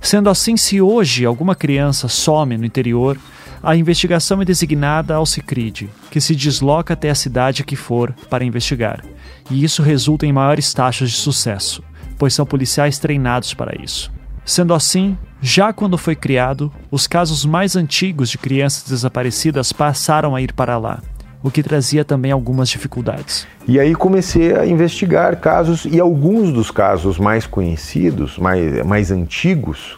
Sendo 0.00 0.30
assim, 0.30 0.56
se 0.56 0.80
hoje 0.80 1.24
alguma 1.24 1.56
criança 1.56 2.06
some 2.08 2.56
no 2.56 2.64
interior, 2.64 3.18
a 3.62 3.74
investigação 3.76 4.40
é 4.42 4.44
designada 4.44 5.14
ao 5.14 5.26
Cicrid, 5.26 5.88
que 6.10 6.20
se 6.20 6.36
desloca 6.36 6.94
até 6.94 7.10
a 7.10 7.14
cidade 7.14 7.64
que 7.64 7.76
for 7.76 8.14
para 8.30 8.44
investigar. 8.44 9.04
E 9.50 9.62
isso 9.62 9.82
resulta 9.82 10.24
em 10.24 10.32
maiores 10.32 10.72
taxas 10.72 11.10
de 11.10 11.16
sucesso, 11.16 11.82
pois 12.16 12.32
são 12.34 12.46
policiais 12.46 12.98
treinados 12.98 13.54
para 13.54 13.80
isso. 13.80 14.10
Sendo 14.44 14.74
assim, 14.74 15.16
já 15.40 15.72
quando 15.72 15.96
foi 15.96 16.16
criado, 16.16 16.72
os 16.90 17.06
casos 17.06 17.44
mais 17.44 17.76
antigos 17.76 18.28
de 18.28 18.38
crianças 18.38 18.88
desaparecidas 18.88 19.72
passaram 19.72 20.34
a 20.34 20.42
ir 20.42 20.52
para 20.52 20.76
lá, 20.78 21.00
o 21.42 21.50
que 21.50 21.62
trazia 21.62 22.04
também 22.04 22.32
algumas 22.32 22.68
dificuldades. 22.68 23.46
E 23.66 23.78
aí 23.78 23.94
comecei 23.94 24.54
a 24.56 24.66
investigar 24.66 25.36
casos, 25.36 25.84
e 25.84 26.00
alguns 26.00 26.52
dos 26.52 26.70
casos 26.70 27.18
mais 27.18 27.46
conhecidos, 27.46 28.36
mais, 28.36 28.84
mais 28.84 29.10
antigos, 29.12 29.96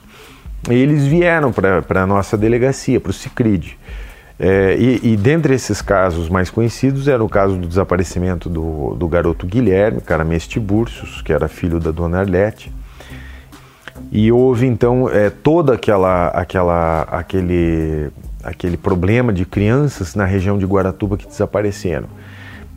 eles 0.69 1.07
vieram 1.07 1.51
para 1.51 2.03
a 2.03 2.07
nossa 2.07 2.37
delegacia, 2.37 3.01
para 3.01 3.11
o 3.11 3.15
CICRID. 3.15 3.79
É, 4.39 4.77
e, 4.79 5.13
e 5.13 5.17
dentre 5.17 5.55
esses 5.55 5.81
casos 5.81 6.29
mais 6.29 6.51
conhecidos 6.51 7.07
era 7.07 7.23
o 7.23 7.29
caso 7.29 7.57
do 7.57 7.69
desaparecimento 7.69 8.49
do, 8.51 8.95
do 8.95 9.07
garoto 9.07 9.47
Guilherme 9.47 10.01
Caramês 10.01 10.47
Tiburcios, 10.47 11.23
que 11.23 11.33
era 11.33 11.47
filho 11.47 11.79
da 11.79 11.93
dona 11.93 12.19
Arlete 12.19 12.73
e 14.11 14.31
houve 14.31 14.67
então 14.67 15.09
é, 15.09 15.31
toda 15.31 15.75
aquela, 15.75 16.29
aquela, 16.29 17.03
aquele, 17.03 18.11
aquele 18.43 18.77
problema 18.77 19.33
de 19.33 19.45
crianças 19.45 20.15
na 20.15 20.25
região 20.25 20.59
de 20.59 20.65
Guaratuba 20.65 21.17
que 21.17 21.27
desapareceram. 21.27 22.07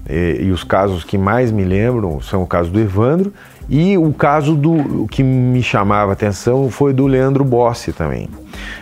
E, 0.10 0.44
e, 0.44 0.52
os 0.52 0.64
casos 0.64 1.04
que 1.04 1.18
mais 1.18 1.52
me 1.52 1.64
lembram 1.64 2.22
são 2.22 2.42
o 2.42 2.48
caso 2.48 2.72
do 2.72 2.80
Evandro 2.80 3.34
e 3.70 3.98
o 3.98 4.14
caso 4.14 4.56
do 4.56 5.04
o 5.04 5.08
que 5.08 5.22
me 5.22 5.62
chamava 5.62 6.14
atenção 6.14 6.70
foi 6.72 6.94
do 6.94 7.06
Leandro 7.06 7.44
Bossi 7.44 7.92
também. 7.92 8.30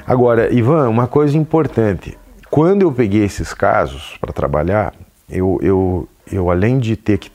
Agora, 0.05 0.53
Ivan, 0.53 0.87
uma 0.87 1.07
coisa 1.07 1.35
importante: 1.35 2.15
quando 2.51 2.83
eu 2.83 2.91
peguei 2.91 3.23
esses 3.23 3.53
casos 3.53 4.15
para 4.21 4.31
trabalhar, 4.31 4.93
eu, 5.27 5.57
eu, 5.61 6.07
eu 6.31 6.51
além 6.51 6.77
de 6.77 6.95
ter 6.95 7.17
que 7.17 7.31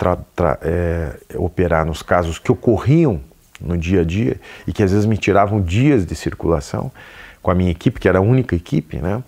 é, 0.63 1.11
operar 1.37 1.85
nos 1.85 2.03
casos 2.03 2.39
que 2.39 2.53
ocorriam 2.53 3.21
no 3.61 3.77
dia 3.77 4.01
a 4.01 4.05
dia 4.05 4.41
e 4.67 4.73
que 4.73 4.83
às 4.83 4.91
vezes 4.91 5.07
me 5.07 5.17
tiravam 5.17 5.61
dias 5.61 6.07
de 6.07 6.15
circulação 6.15 6.91
com 7.43 7.51
a 7.51 7.55
minha 7.55 7.71
equipe, 7.71 8.01
que 8.01 8.09
era 8.09 8.19
a 8.19 8.23
única 8.23 8.55
equipe, 8.55 8.99
né? 8.99 9.23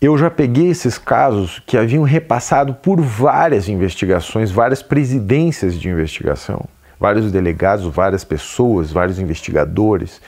Eu 0.00 0.16
já 0.16 0.30
peguei 0.30 0.68
esses 0.68 0.96
casos 0.96 1.62
que 1.66 1.76
haviam 1.76 2.02
repassado 2.04 2.72
por 2.72 3.00
várias 3.00 3.68
investigações, 3.68 4.50
várias 4.50 4.82
presidências 4.82 5.78
de 5.78 5.90
investigação, 5.90 6.64
vários 6.98 7.30
delegados, 7.30 7.84
várias 7.86 8.24
pessoas, 8.24 8.90
vários 8.90 9.18
investigadores, 9.18 10.20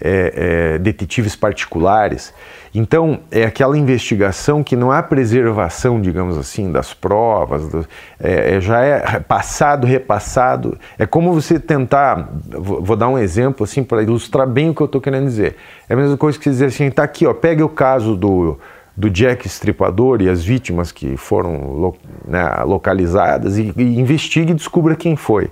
é, 0.00 0.74
é, 0.74 0.78
detetives 0.78 1.34
particulares. 1.36 2.32
Então, 2.74 3.20
é 3.30 3.44
aquela 3.44 3.76
investigação 3.76 4.62
que 4.62 4.76
não 4.76 4.92
há 4.92 5.02
preservação, 5.02 6.00
digamos 6.00 6.36
assim, 6.36 6.70
das 6.70 6.92
provas, 6.92 7.68
do, 7.68 7.86
é, 8.20 8.56
é 8.56 8.60
já 8.60 8.80
é 8.80 9.20
passado, 9.20 9.86
repassado. 9.86 10.78
É 10.98 11.06
como 11.06 11.32
você 11.32 11.58
tentar, 11.58 12.30
vou, 12.48 12.82
vou 12.82 12.96
dar 12.96 13.08
um 13.08 13.18
exemplo 13.18 13.64
assim 13.64 13.82
para 13.82 14.02
ilustrar 14.02 14.46
bem 14.46 14.70
o 14.70 14.74
que 14.74 14.82
eu 14.82 14.86
estou 14.86 15.00
querendo 15.00 15.24
dizer. 15.24 15.56
É 15.88 15.94
a 15.94 15.96
mesma 15.96 16.16
coisa 16.16 16.38
que 16.38 16.48
dizer 16.48 16.66
assim, 16.66 16.86
está 16.86 17.02
aqui, 17.02 17.26
ó, 17.26 17.32
pegue 17.32 17.62
o 17.62 17.68
caso 17.68 18.14
do, 18.14 18.58
do 18.96 19.08
Jack 19.08 19.46
Estripador 19.46 20.20
e 20.20 20.28
as 20.28 20.44
vítimas 20.44 20.92
que 20.92 21.16
foram 21.16 21.72
lo, 21.72 21.96
né, 22.26 22.44
localizadas 22.64 23.56
e, 23.56 23.72
e 23.76 23.98
investigue 23.98 24.52
e 24.52 24.54
descubra 24.54 24.94
quem 24.94 25.16
foi. 25.16 25.50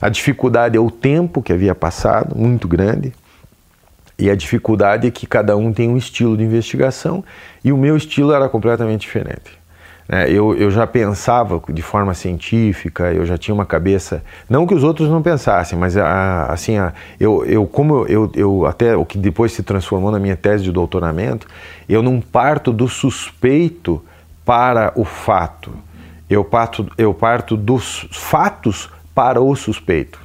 A 0.00 0.08
dificuldade 0.08 0.76
é 0.76 0.80
o 0.80 0.90
tempo 0.90 1.40
que 1.40 1.52
havia 1.52 1.76
passado, 1.76 2.36
muito 2.36 2.66
grande, 2.66 3.12
e 4.22 4.30
a 4.30 4.36
dificuldade 4.36 5.08
é 5.08 5.10
que 5.10 5.26
cada 5.26 5.56
um 5.56 5.72
tem 5.72 5.88
um 5.88 5.96
estilo 5.96 6.36
de 6.36 6.44
investigação 6.44 7.24
e 7.64 7.72
o 7.72 7.76
meu 7.76 7.96
estilo 7.96 8.32
era 8.32 8.48
completamente 8.48 9.00
diferente. 9.00 9.58
É, 10.08 10.30
eu, 10.30 10.54
eu 10.54 10.70
já 10.70 10.86
pensava 10.86 11.60
de 11.68 11.82
forma 11.82 12.14
científica, 12.14 13.12
eu 13.12 13.26
já 13.26 13.36
tinha 13.36 13.52
uma 13.52 13.66
cabeça, 13.66 14.22
não 14.48 14.64
que 14.64 14.74
os 14.74 14.84
outros 14.84 15.08
não 15.08 15.20
pensassem, 15.20 15.76
mas 15.76 15.96
a, 15.96 16.44
assim, 16.44 16.78
a, 16.78 16.92
eu, 17.18 17.44
eu 17.46 17.66
como 17.66 18.06
eu, 18.06 18.30
eu 18.36 18.64
até 18.64 18.96
o 18.96 19.04
que 19.04 19.18
depois 19.18 19.50
se 19.50 19.64
transformou 19.64 20.12
na 20.12 20.20
minha 20.20 20.36
tese 20.36 20.62
de 20.62 20.70
doutoramento, 20.70 21.48
eu 21.88 22.00
não 22.00 22.20
parto 22.20 22.72
do 22.72 22.86
suspeito 22.86 24.00
para 24.44 24.92
o 24.94 25.04
fato, 25.04 25.72
eu 26.30 26.44
parto, 26.44 26.86
eu 26.96 27.12
parto 27.12 27.56
dos 27.56 28.06
fatos 28.12 28.88
para 29.12 29.40
o 29.40 29.56
suspeito. 29.56 30.20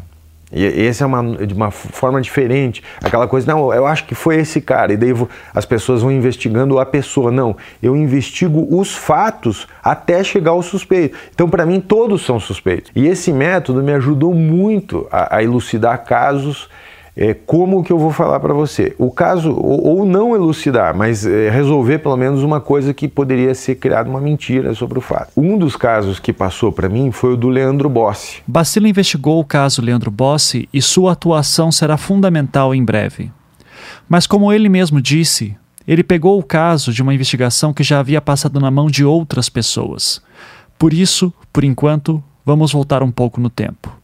E 0.51 0.88
essa 0.88 1.03
é 1.03 1.07
uma, 1.07 1.45
de 1.45 1.53
uma 1.53 1.71
forma 1.71 2.21
diferente. 2.21 2.81
Aquela 3.03 3.27
coisa, 3.27 3.51
não, 3.51 3.73
eu 3.73 3.86
acho 3.86 4.05
que 4.05 4.15
foi 4.15 4.38
esse 4.38 4.62
cara. 4.62 4.93
E 4.93 4.97
daí 4.97 5.13
as 5.53 5.65
pessoas 5.65 6.01
vão 6.01 6.12
investigando 6.12 6.79
a 6.79 6.86
pessoa. 6.86 7.31
Não, 7.31 7.55
eu 7.83 7.95
investigo 7.95 8.65
os 8.69 8.95
fatos 8.95 9.67
até 9.83 10.23
chegar 10.23 10.51
ao 10.51 10.62
suspeito. 10.62 11.17
Então, 11.33 11.49
para 11.49 11.65
mim, 11.65 11.81
todos 11.81 12.25
são 12.25 12.39
suspeitos. 12.39 12.91
E 12.95 13.07
esse 13.07 13.33
método 13.33 13.83
me 13.83 13.91
ajudou 13.93 14.33
muito 14.33 15.05
a, 15.12 15.38
a 15.38 15.43
elucidar 15.43 16.05
casos 16.05 16.69
é, 17.19 17.34
como 17.34 17.84
que 17.84 17.91
eu 17.91 17.97
vou 17.97 18.12
falar 18.12 18.39
para 18.39 18.53
você? 18.53 18.95
O 18.99 19.10
caso, 19.10 19.51
ou, 19.51 19.97
ou 19.97 20.06
não 20.06 20.36
elucidar, 20.36 20.95
mas 20.95 21.25
é, 21.25 21.49
resolver 21.49 21.97
pelo 21.97 22.15
menos 22.15 22.43
uma 22.43 22.62
coisa 22.62 22.93
que 22.93 23.08
poderia 23.08 23.56
ser 23.56 23.75
criada 23.75 24.08
uma 24.08 24.21
mentira 24.21 24.75
sobre 24.75 24.99
o 24.99 25.01
fato. 25.01 25.32
Um 25.36 25.58
dos 25.58 25.75
casos 25.75 26.19
que 26.19 26.32
passou 26.32 26.71
para 26.71 26.88
mim 26.88 27.12
foi 27.12 27.34
o 27.34 27.38
do 27.38 27.49
Leandro 27.49 27.89
Bossi. 27.89 28.43
Bacila 28.47 28.88
investigou 28.88 29.39
o 29.39 29.43
caso 29.43 29.82
Leandro 29.82 30.12
Bossi 30.12 30.69
e 30.71 30.80
sua 30.80 31.13
atuação 31.13 31.71
será 31.71 31.97
fundamental 31.97 32.75
em 32.75 32.86
breve. 32.86 33.32
Mas 34.08 34.27
como 34.27 34.53
ele 34.53 34.69
mesmo 34.69 35.01
disse, 35.01 35.58
ele 35.88 36.03
pegou 36.03 36.38
o 36.38 36.43
caso 36.43 36.93
de 36.93 37.01
uma 37.01 37.15
investigação 37.15 37.73
que 37.73 37.84
já 37.84 37.99
havia 37.99 38.21
passado 38.21 38.60
na 38.60 38.69
mão 38.69 38.86
de 38.86 39.03
outras 39.03 39.49
pessoas. 39.49 40.21
Por 40.77 40.93
isso, 40.93 41.34
por 41.51 41.63
enquanto, 41.63 42.23
vamos 42.45 42.71
voltar 42.71 43.01
um 43.01 43.10
pouco 43.10 43.41
no 43.41 43.49
tempo. 43.49 43.96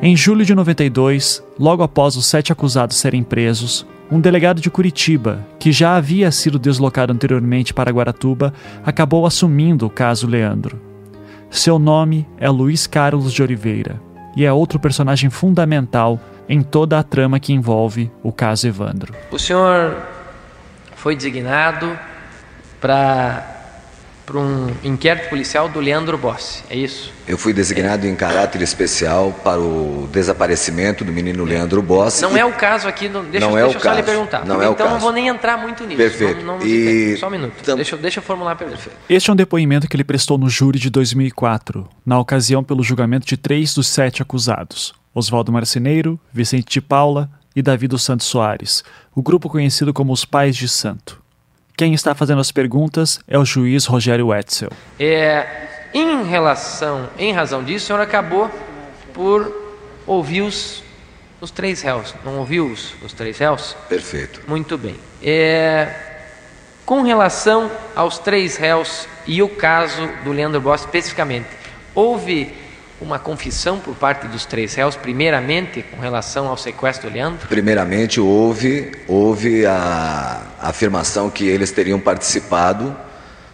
Em 0.00 0.16
julho 0.16 0.44
de 0.44 0.54
92, 0.54 1.42
logo 1.58 1.82
após 1.82 2.14
os 2.14 2.24
sete 2.24 2.52
acusados 2.52 2.96
serem 2.96 3.24
presos, 3.24 3.84
um 4.08 4.20
delegado 4.20 4.60
de 4.60 4.70
Curitiba, 4.70 5.44
que 5.58 5.72
já 5.72 5.96
havia 5.96 6.30
sido 6.30 6.56
deslocado 6.56 7.12
anteriormente 7.12 7.74
para 7.74 7.90
Guaratuba, 7.90 8.54
acabou 8.86 9.26
assumindo 9.26 9.86
o 9.86 9.90
caso 9.90 10.28
Leandro. 10.28 10.80
Seu 11.50 11.80
nome 11.80 12.28
é 12.38 12.48
Luiz 12.48 12.86
Carlos 12.86 13.32
de 13.32 13.42
Oliveira 13.42 14.00
e 14.36 14.44
é 14.44 14.52
outro 14.52 14.78
personagem 14.78 15.30
fundamental 15.30 16.20
em 16.48 16.62
toda 16.62 16.96
a 16.96 17.02
trama 17.02 17.40
que 17.40 17.52
envolve 17.52 18.08
o 18.22 18.30
caso 18.30 18.68
Evandro. 18.68 19.12
O 19.32 19.38
senhor 19.38 19.96
foi 20.94 21.16
designado 21.16 21.98
para 22.80 23.57
para 24.28 24.38
um 24.38 24.68
inquérito 24.84 25.30
policial 25.30 25.70
do 25.70 25.80
Leandro 25.80 26.18
Bossi, 26.18 26.62
é 26.68 26.76
isso? 26.76 27.10
Eu 27.26 27.38
fui 27.38 27.54
designado 27.54 28.06
em 28.06 28.14
caráter 28.14 28.60
especial 28.60 29.32
para 29.42 29.58
o 29.58 30.06
desaparecimento 30.12 31.02
do 31.02 31.10
menino 31.10 31.44
Leandro 31.44 31.80
Bossi. 31.82 32.20
Não 32.22 32.36
é 32.36 32.44
o 32.44 32.52
caso 32.52 32.86
aqui, 32.86 33.08
no, 33.08 33.22
deixa, 33.22 33.46
não 33.46 33.54
deixa 33.54 33.58
é 33.58 33.62
eu 33.62 33.70
o 33.70 33.72
só 33.72 33.78
caso. 33.80 33.96
lhe 33.96 34.02
perguntar. 34.02 34.44
Não 34.44 34.60
é 34.62 34.68
o 34.68 34.72
então 34.72 34.86
caso. 34.86 34.90
não 34.90 35.00
vou 35.00 35.12
nem 35.12 35.28
entrar 35.28 35.56
muito 35.56 35.82
nisso. 35.84 35.96
Perfeito. 35.96 36.44
Não, 36.44 36.58
não 36.58 36.66
E- 36.66 37.16
Só 37.16 37.28
um 37.28 37.30
minuto. 37.30 37.54
Deixa, 37.74 37.94
eu- 37.94 37.98
deixa 37.98 38.18
eu 38.18 38.22
formular 38.22 38.52
a 38.52 38.56
pergunta. 38.56 38.82
Este 39.08 39.30
é 39.30 39.32
um 39.32 39.36
depoimento 39.36 39.88
que 39.88 39.96
ele 39.96 40.04
prestou 40.04 40.36
no 40.36 40.48
júri 40.50 40.78
de 40.78 40.90
2004, 40.90 41.88
na 42.04 42.18
ocasião 42.20 42.62
pelo 42.62 42.82
julgamento 42.82 43.26
de 43.26 43.36
três 43.36 43.72
dos 43.74 43.88
sete 43.88 44.20
acusados: 44.20 44.92
Oswaldo 45.14 45.50
Marceneiro, 45.50 46.20
Vicente 46.32 46.66
de 46.70 46.80
Paula 46.82 47.30
e 47.56 47.62
Davi 47.62 47.88
dos 47.88 48.02
Santos 48.04 48.26
Soares, 48.26 48.84
o 49.14 49.22
grupo 49.22 49.48
conhecido 49.48 49.92
como 49.94 50.12
os 50.12 50.24
Pais 50.24 50.54
de 50.56 50.68
Santo. 50.68 51.18
Quem 51.78 51.94
está 51.94 52.12
fazendo 52.12 52.40
as 52.40 52.50
perguntas 52.50 53.20
é 53.28 53.38
o 53.38 53.44
juiz 53.44 53.86
Rogério 53.86 54.26
Wetzel. 54.26 54.68
É, 54.98 55.46
em 55.94 56.24
relação, 56.24 57.08
em 57.16 57.32
razão 57.32 57.62
disso, 57.62 57.84
o 57.84 57.86
senhor 57.86 58.00
acabou 58.00 58.50
por 59.14 59.78
ouvir 60.04 60.42
os, 60.42 60.82
os 61.40 61.52
três 61.52 61.80
réus. 61.80 62.16
Não 62.24 62.38
ouviu 62.38 62.66
os, 62.66 62.94
os 63.00 63.12
três 63.12 63.38
réus? 63.38 63.76
Perfeito. 63.88 64.42
Muito 64.48 64.76
bem. 64.76 64.96
É, 65.22 65.94
com 66.84 67.02
relação 67.02 67.70
aos 67.94 68.18
três 68.18 68.56
réus 68.56 69.06
e 69.24 69.40
o 69.40 69.48
caso 69.48 70.04
do 70.24 70.32
Leandro 70.32 70.60
Boss 70.60 70.80
especificamente, 70.80 71.46
houve 71.94 72.52
uma 73.00 73.18
confissão 73.18 73.78
por 73.78 73.94
parte 73.94 74.26
dos 74.26 74.44
três 74.44 74.74
réus, 74.74 74.96
primeiramente 74.96 75.82
com 75.82 76.00
relação 76.00 76.48
ao 76.48 76.56
sequestro 76.56 77.08
do 77.08 77.14
Leandro? 77.14 77.46
Primeiramente, 77.48 78.20
houve, 78.20 78.92
houve 79.06 79.64
a 79.64 80.42
afirmação 80.60 81.30
que 81.30 81.46
eles 81.46 81.70
teriam 81.70 82.00
participado 82.00 82.94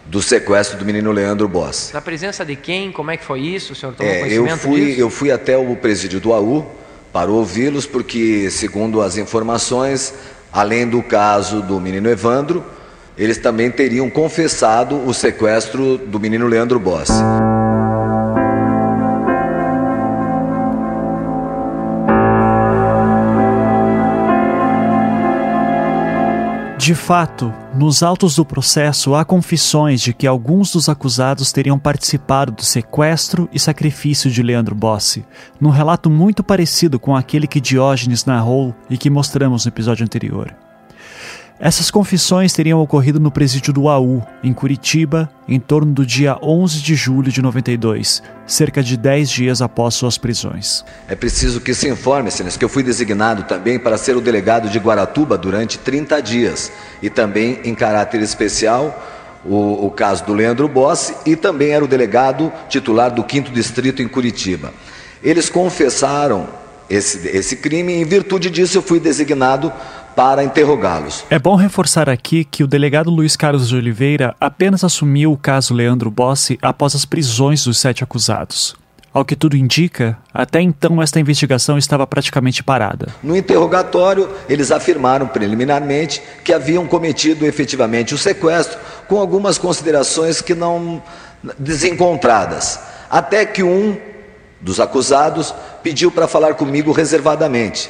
do 0.05 0.21
sequestro 0.21 0.77
do 0.77 0.85
menino 0.85 1.11
Leandro 1.11 1.47
Bossi. 1.47 1.93
Na 1.93 2.01
presença 2.01 2.45
de 2.45 2.55
quem? 2.55 2.91
Como 2.91 3.11
é 3.11 3.17
que 3.17 3.23
foi 3.23 3.41
isso? 3.41 3.73
O 3.73 3.75
senhor 3.75 3.93
tomou 3.93 4.11
É, 4.11 4.17
eu, 4.17 4.43
conhecimento 4.43 4.59
fui, 4.59 4.85
disso? 4.85 4.99
eu 4.99 5.09
fui 5.09 5.31
até 5.31 5.57
o 5.57 5.75
presídio 5.75 6.19
do 6.19 6.33
AU 6.33 6.65
para 7.11 7.31
ouvi-los, 7.31 7.85
porque, 7.85 8.49
segundo 8.51 9.01
as 9.01 9.17
informações, 9.17 10.13
além 10.51 10.87
do 10.87 11.01
caso 11.01 11.61
do 11.61 11.79
menino 11.79 12.09
Evandro, 12.09 12.63
eles 13.17 13.37
também 13.37 13.71
teriam 13.71 14.09
confessado 14.09 14.95
o 15.07 15.13
sequestro 15.13 15.97
do 15.97 16.19
menino 16.19 16.47
Leandro 16.47 16.79
Bossi. 16.79 17.13
De 26.85 26.93
fato, 26.93 27.51
nos 27.73 28.03
autos 28.03 28.35
do 28.35 28.45
processo 28.45 29.15
há 29.15 29.25
confissões 29.25 29.99
de 29.99 30.13
que 30.13 30.27
alguns 30.27 30.71
dos 30.71 30.87
acusados 30.87 31.51
teriam 31.51 31.79
participado 31.79 32.51
do 32.51 32.63
sequestro 32.63 33.49
e 33.51 33.59
sacrifício 33.59 34.29
de 34.29 34.43
Leandro 34.43 34.75
Bossi, 34.75 35.25
num 35.59 35.71
relato 35.71 36.11
muito 36.11 36.43
parecido 36.43 36.99
com 36.99 37.15
aquele 37.15 37.47
que 37.47 37.59
Diógenes 37.59 38.23
narrou 38.25 38.75
e 38.87 38.99
que 38.99 39.09
mostramos 39.09 39.65
no 39.65 39.69
episódio 39.69 40.03
anterior. 40.03 40.55
Essas 41.57 41.89
confissões 41.89 42.51
teriam 42.51 42.81
ocorrido 42.81 43.17
no 43.17 43.31
presídio 43.31 43.71
do 43.71 43.87
AU, 43.87 44.21
em 44.43 44.51
Curitiba, 44.51 45.29
em 45.47 45.57
torno 45.57 45.93
do 45.93 46.05
dia 46.05 46.37
11 46.41 46.81
de 46.81 46.95
julho 46.95 47.31
de 47.31 47.41
92, 47.41 48.21
cerca 48.45 48.83
de 48.83 48.97
10 48.97 49.29
dias 49.29 49.61
após 49.61 49.95
suas 49.95 50.17
prisões. 50.17 50.83
É 51.07 51.15
preciso 51.15 51.61
que 51.61 51.73
se 51.73 51.87
informe, 51.87 52.29
Silas, 52.29 52.57
que 52.57 52.65
eu 52.65 52.67
fui 52.67 52.83
designado 52.83 53.43
também 53.43 53.79
para 53.79 53.97
ser 53.97 54.17
o 54.17 54.21
delegado 54.21 54.69
de 54.69 54.77
Guaratuba 54.77 55.37
durante 55.37 55.77
30 55.77 56.21
dias 56.21 56.69
e 57.01 57.09
também 57.09 57.61
em 57.63 57.73
caráter 57.73 58.21
especial 58.21 58.93
o, 59.45 59.85
o 59.85 59.91
caso 59.91 60.25
do 60.25 60.33
Leandro 60.33 60.67
Bossi 60.67 61.15
e 61.25 61.37
também 61.37 61.69
era 61.69 61.85
o 61.85 61.87
delegado 61.87 62.51
titular 62.67 63.09
do 63.09 63.25
5 63.27 63.49
Distrito 63.51 64.01
em 64.01 64.09
Curitiba. 64.09 64.73
Eles 65.23 65.47
confessaram 65.47 66.49
esse, 66.89 67.29
esse 67.29 67.55
crime 67.55 67.93
e 67.93 68.01
em 68.01 68.05
virtude 68.05 68.49
disso 68.49 68.77
eu 68.77 68.81
fui 68.81 68.99
designado 68.99 69.71
para 70.15 70.43
interrogá-los. 70.43 71.25
É 71.29 71.37
bom 71.37 71.55
reforçar 71.55 72.09
aqui 72.09 72.45
que 72.45 72.63
o 72.63 72.67
delegado 72.67 73.09
Luiz 73.09 73.35
Carlos 73.35 73.67
de 73.67 73.75
Oliveira 73.75 74.35
apenas 74.39 74.83
assumiu 74.83 75.31
o 75.31 75.37
caso 75.37 75.73
Leandro 75.73 76.09
Bossi 76.09 76.57
após 76.61 76.95
as 76.95 77.05
prisões 77.05 77.63
dos 77.65 77.77
sete 77.77 78.03
acusados. 78.03 78.75
Ao 79.13 79.23
que 79.23 79.35
tudo 79.35 79.55
indica, 79.55 80.17
até 80.33 80.59
então 80.59 81.01
esta 81.01 81.21
investigação 81.21 81.77
estava 81.77 82.05
praticamente 82.05 82.61
parada. 82.61 83.07
No 83.23 83.35
interrogatório, 83.35 84.29
eles 84.49 84.71
afirmaram 84.71 85.25
preliminarmente 85.25 86.21
que 86.43 86.51
haviam 86.51 86.85
cometido 86.85 87.45
efetivamente 87.45 88.13
o 88.13 88.17
sequestro, 88.17 88.77
com 89.07 89.17
algumas 89.17 89.57
considerações 89.57 90.41
que 90.41 90.53
não 90.53 91.01
desencontradas. 91.57 92.77
Até 93.09 93.45
que 93.45 93.63
um 93.63 93.97
dos 94.59 94.81
acusados 94.81 95.55
pediu 95.81 96.11
para 96.11 96.27
falar 96.27 96.55
comigo 96.55 96.91
reservadamente. 96.91 97.89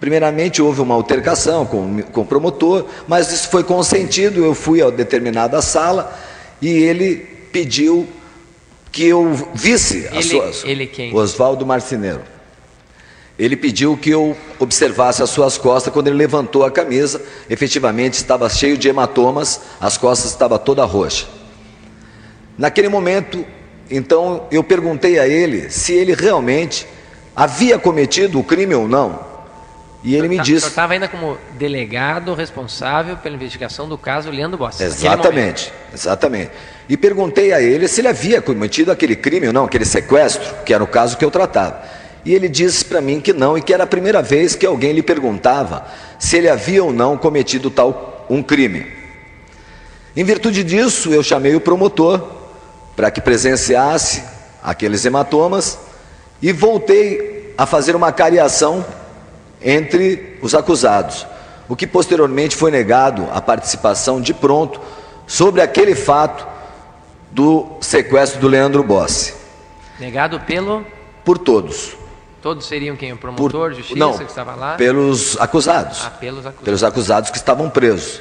Primeiramente 0.00 0.60
houve 0.60 0.80
uma 0.80 0.94
altercação 0.94 1.64
com, 1.64 2.02
com 2.02 2.20
o 2.22 2.26
promotor, 2.26 2.84
mas 3.08 3.32
isso 3.32 3.48
foi 3.48 3.64
consentido. 3.64 4.44
Eu 4.44 4.54
fui 4.54 4.82
a 4.82 4.90
determinada 4.90 5.62
sala 5.62 6.12
e 6.60 6.68
ele 6.68 7.16
pediu 7.52 8.06
que 8.92 9.06
eu 9.06 9.32
visse 9.54 10.06
as 10.08 10.12
Ele- 10.16 10.22
suas. 10.28 10.64
ele 10.64 10.86
quem? 10.86 11.14
Oswaldo 11.14 11.64
Marceneiro. 11.64 12.20
Ele 13.36 13.56
pediu 13.56 13.96
que 13.96 14.10
eu 14.10 14.36
observasse 14.60 15.20
as 15.22 15.30
suas 15.30 15.58
costas 15.58 15.92
quando 15.92 16.06
ele 16.06 16.16
levantou 16.16 16.64
a 16.64 16.70
camisa. 16.70 17.20
Efetivamente 17.50 18.14
estava 18.14 18.48
cheio 18.48 18.76
de 18.78 18.88
hematomas, 18.88 19.60
as 19.80 19.96
costas 19.96 20.30
estavam 20.30 20.56
toda 20.58 20.84
roxa. 20.84 21.26
Naquele 22.56 22.88
momento, 22.88 23.44
então, 23.90 24.46
eu 24.52 24.62
perguntei 24.62 25.18
a 25.18 25.26
ele 25.26 25.68
se 25.70 25.92
ele 25.92 26.14
realmente 26.14 26.86
havia 27.34 27.76
cometido 27.78 28.38
o 28.38 28.44
crime 28.44 28.74
ou 28.74 28.86
não. 28.86 29.33
E 30.04 30.14
ele 30.14 30.28
me 30.28 30.36
Tá- 30.36 30.42
O 30.42 30.44
disse. 30.44 30.60
senhor 30.60 30.68
estava 30.68 30.92
ainda 30.92 31.08
como 31.08 31.38
delegado 31.52 32.34
responsável 32.34 33.16
pela 33.16 33.34
investigação 33.36 33.88
do 33.88 33.96
caso 33.96 34.30
Leandro 34.30 34.58
Bossi. 34.58 34.82
Exatamente, 34.84 35.72
exatamente. 35.94 36.50
E 36.86 36.94
perguntei 36.94 37.54
a 37.54 37.62
ele 37.62 37.88
se 37.88 38.02
ele 38.02 38.08
havia 38.08 38.42
cometido 38.42 38.92
aquele 38.92 39.16
crime 39.16 39.46
ou 39.46 39.52
não, 39.54 39.64
aquele 39.64 39.86
sequestro, 39.86 40.56
que 40.62 40.74
era 40.74 40.84
o 40.84 40.86
caso 40.86 41.16
que 41.16 41.24
eu 41.24 41.30
tratava. 41.30 41.82
E 42.22 42.34
ele 42.34 42.50
disse 42.50 42.84
para 42.84 43.00
mim 43.00 43.18
que 43.18 43.32
não, 43.32 43.56
e 43.56 43.62
que 43.62 43.72
era 43.72 43.84
a 43.84 43.86
primeira 43.86 44.20
vez 44.20 44.54
que 44.54 44.66
alguém 44.66 44.92
lhe 44.92 45.02
perguntava 45.02 45.86
se 46.18 46.36
ele 46.36 46.50
havia 46.50 46.84
ou 46.84 46.92
não 46.92 47.16
cometido 47.16 47.70
tal 47.70 48.26
um 48.28 48.42
crime. 48.42 48.86
Em 50.14 50.22
virtude 50.22 50.62
disso, 50.62 51.14
eu 51.14 51.22
chamei 51.22 51.54
o 51.56 51.60
promotor 51.60 52.22
para 52.94 53.10
que 53.10 53.20
presenciasse 53.22 54.22
aqueles 54.62 55.02
hematomas 55.04 55.78
e 56.42 56.52
voltei 56.52 57.54
a 57.56 57.64
fazer 57.66 57.96
uma 57.96 58.12
cariação 58.12 58.84
entre 59.64 60.38
os 60.42 60.54
acusados, 60.54 61.26
o 61.68 61.74
que 61.74 61.86
posteriormente 61.86 62.54
foi 62.56 62.70
negado 62.70 63.26
a 63.32 63.40
participação 63.40 64.20
de 64.20 64.34
pronto 64.34 64.80
sobre 65.26 65.62
aquele 65.62 65.94
fato 65.94 66.46
do 67.30 67.66
sequestro 67.80 68.40
do 68.40 68.46
Leandro 68.48 68.82
Bossi, 68.84 69.34
Negado 69.98 70.38
pelo. 70.40 70.84
por 71.24 71.38
todos, 71.38 71.96
Todos 72.42 72.66
seriam 72.66 72.94
quem? 72.94 73.10
O 73.12 73.16
por, 73.16 73.32
promotor, 73.32 73.72
justiça 73.72 73.98
não, 73.98 74.18
que 74.18 74.24
estava 74.24 74.54
lá? 74.54 74.74
pelos 74.74 75.40
acusados, 75.40 76.02
Ah, 76.04 76.10
pelos 76.10 76.40
acusados. 76.40 76.62
pelos 76.64 76.84
acusados 76.84 77.30
que 77.30 77.38
estavam 77.38 77.70
presos. 77.70 78.20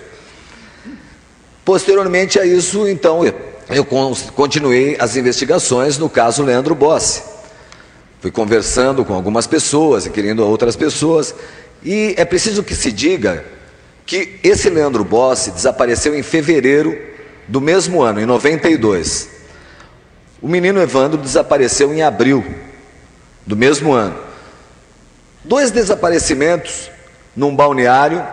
Posteriormente 1.65 2.39
a 2.39 2.45
isso, 2.45 2.87
então, 2.87 3.25
eu, 3.25 3.33
eu 3.69 3.85
con- 3.85 4.13
continuei 4.35 4.95
as 4.99 5.15
investigações 5.15 5.97
no 5.97 6.09
caso 6.09 6.43
Leandro 6.43 6.73
Bossi. 6.75 7.21
Fui 8.23 8.31
conversando 8.31 9.03
com 9.03 9.13
algumas 9.13 9.45
pessoas, 9.45 10.07
inquirindo 10.07 10.41
a 10.41 10.45
outras 10.45 10.77
pessoas, 10.77 11.35
e 11.83 12.15
é 12.15 12.23
preciso 12.23 12.63
que 12.63 12.73
se 12.73 12.89
diga 12.89 13.43
que 14.05 14.39
esse 14.41 14.69
Leandro 14.69 15.03
Bossi 15.03 15.51
desapareceu 15.51 16.17
em 16.17 16.23
fevereiro 16.23 16.97
do 17.49 17.59
mesmo 17.59 18.01
ano, 18.01 18.21
em 18.21 18.25
92. 18.25 19.27
O 20.41 20.47
menino 20.47 20.81
Evandro 20.81 21.19
desapareceu 21.19 21.93
em 21.93 22.01
abril 22.01 22.45
do 23.45 23.57
mesmo 23.57 23.91
ano. 23.91 24.17
Dois 25.43 25.69
desaparecimentos 25.69 26.89
num 27.35 27.53
balneário 27.53 28.25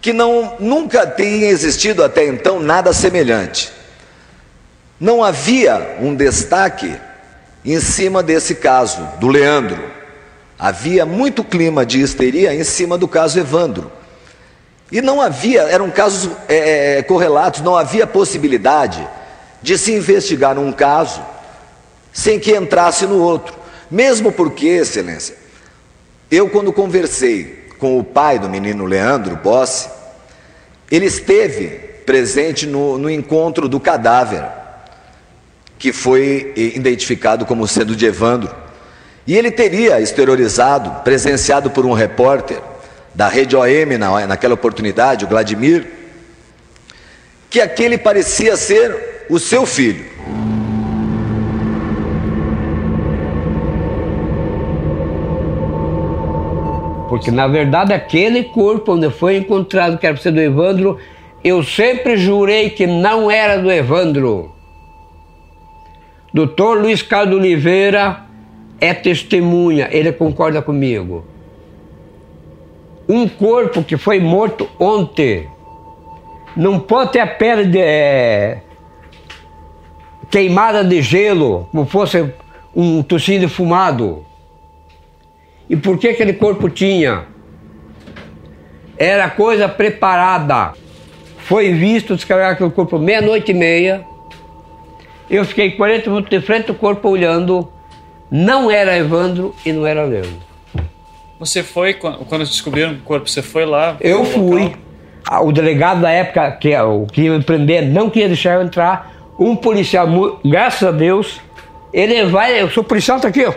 que 0.00 0.12
não 0.12 0.56
nunca 0.58 1.06
tinha 1.06 1.48
existido 1.48 2.02
até 2.02 2.26
então 2.26 2.58
nada 2.58 2.92
semelhante. 2.92 3.72
Não 4.98 5.22
havia 5.22 5.98
um 6.00 6.12
destaque 6.16 6.98
em 7.64 7.80
cima 7.80 8.22
desse 8.22 8.56
caso 8.56 9.06
do 9.18 9.28
Leandro. 9.28 9.82
Havia 10.58 11.04
muito 11.04 11.42
clima 11.42 11.84
de 11.84 12.00
histeria 12.00 12.54
em 12.54 12.64
cima 12.64 12.96
do 12.96 13.08
caso 13.08 13.38
Evandro. 13.38 13.90
E 14.90 15.00
não 15.00 15.20
havia, 15.20 15.62
eram 15.62 15.90
casos 15.90 16.30
é, 16.48 16.98
é 16.98 17.02
correlatos, 17.02 17.62
não 17.62 17.76
havia 17.76 18.06
possibilidade 18.06 19.06
de 19.62 19.78
se 19.78 19.92
investigar 19.92 20.58
um 20.58 20.72
caso 20.72 21.22
sem 22.12 22.38
que 22.38 22.54
entrasse 22.54 23.06
no 23.06 23.18
outro. 23.18 23.56
Mesmo 23.90 24.30
porque, 24.30 24.66
Excelência, 24.66 25.36
eu 26.30 26.48
quando 26.48 26.72
conversei 26.72 27.68
com 27.78 27.98
o 27.98 28.04
pai 28.04 28.38
do 28.38 28.48
menino 28.48 28.84
Leandro 28.84 29.36
Bossi, 29.36 29.88
ele 30.90 31.06
esteve 31.06 31.70
presente 32.04 32.66
no, 32.66 32.98
no 32.98 33.10
encontro 33.10 33.68
do 33.68 33.80
cadáver, 33.80 34.44
que 35.82 35.92
foi 35.92 36.52
identificado 36.54 37.44
como 37.44 37.66
sendo 37.66 37.96
de 37.96 38.06
Evandro. 38.06 38.54
E 39.26 39.36
ele 39.36 39.50
teria 39.50 40.00
exteriorizado, 40.00 41.02
presenciado 41.02 41.70
por 41.70 41.84
um 41.84 41.92
repórter 41.92 42.60
da 43.12 43.26
Rede 43.26 43.56
OM 43.56 43.98
na, 43.98 44.28
naquela 44.28 44.54
oportunidade, 44.54 45.24
o 45.24 45.28
Vladimir, 45.28 45.84
que 47.50 47.60
aquele 47.60 47.98
parecia 47.98 48.56
ser 48.56 49.24
o 49.28 49.40
seu 49.40 49.66
filho. 49.66 50.04
Porque 57.08 57.32
na 57.32 57.48
verdade 57.48 57.92
aquele 57.92 58.44
corpo 58.44 58.92
onde 58.92 59.10
foi 59.10 59.36
encontrado, 59.36 59.98
que 59.98 60.06
era 60.06 60.14
para 60.14 60.22
ser 60.22 60.30
do 60.30 60.40
Evandro, 60.40 60.96
eu 61.42 61.60
sempre 61.64 62.16
jurei 62.16 62.70
que 62.70 62.86
não 62.86 63.28
era 63.28 63.60
do 63.60 63.68
Evandro. 63.68 64.61
Doutor 66.32 66.80
Luiz 66.80 67.02
Carlos 67.02 67.36
Oliveira 67.36 68.24
é 68.80 68.94
testemunha, 68.94 69.88
ele 69.90 70.12
concorda 70.12 70.62
comigo. 70.62 71.24
Um 73.08 73.28
corpo 73.28 73.82
que 73.82 73.96
foi 73.96 74.18
morto 74.18 74.68
ontem 74.78 75.48
não 76.56 76.78
pode 76.80 77.12
ter 77.12 77.20
a 77.20 77.26
pele 77.26 77.66
de, 77.66 77.78
é, 77.78 78.62
queimada 80.30 80.82
de 80.82 81.02
gelo, 81.02 81.68
como 81.70 81.84
fosse 81.84 82.32
um 82.74 83.02
tecido 83.02 83.48
fumado. 83.48 84.24
E 85.68 85.76
por 85.76 85.98
que 85.98 86.08
aquele 86.08 86.32
corpo 86.32 86.68
tinha? 86.68 87.26
Era 88.96 89.28
coisa 89.28 89.68
preparada. 89.68 90.72
Foi 91.38 91.72
visto 91.72 92.14
descarregar 92.14 92.52
aquele 92.52 92.70
corpo 92.70 92.98
meia-noite 92.98 93.50
e 93.50 93.54
meia. 93.54 94.11
Eu 95.32 95.46
fiquei 95.46 95.70
40 95.70 96.10
minutos 96.10 96.28
de 96.28 96.44
frente 96.44 96.66
do 96.66 96.74
corpo 96.74 97.08
olhando. 97.08 97.72
Não 98.30 98.70
era 98.70 98.98
Evandro 98.98 99.54
e 99.64 99.72
não 99.72 99.86
era 99.86 100.04
Leandro. 100.04 100.42
Você 101.38 101.62
foi, 101.62 101.94
quando 101.94 102.44
descobriram 102.44 102.92
o 102.92 102.98
corpo, 102.98 103.26
você 103.26 103.40
foi 103.40 103.64
lá? 103.64 103.96
Eu 103.98 104.26
fui. 104.26 104.74
Ah, 105.26 105.40
o 105.40 105.50
delegado 105.50 106.02
da 106.02 106.10
época, 106.10 106.50
que, 106.52 106.70
é 106.70 106.82
o 106.82 107.06
que 107.06 107.22
ia 107.22 107.32
me 107.32 107.42
prender, 107.42 107.82
não 107.86 108.10
queria 108.10 108.28
deixar 108.28 108.56
eu 108.56 108.62
entrar. 108.62 109.10
Um 109.38 109.56
policial, 109.56 110.06
graças 110.44 110.86
a 110.86 110.92
Deus, 110.92 111.40
ele 111.94 112.26
vai, 112.26 112.60
eu 112.60 112.68
sou 112.68 112.84
policial, 112.84 113.18
tá 113.18 113.28
aqui, 113.28 113.46
ó. 113.46 113.54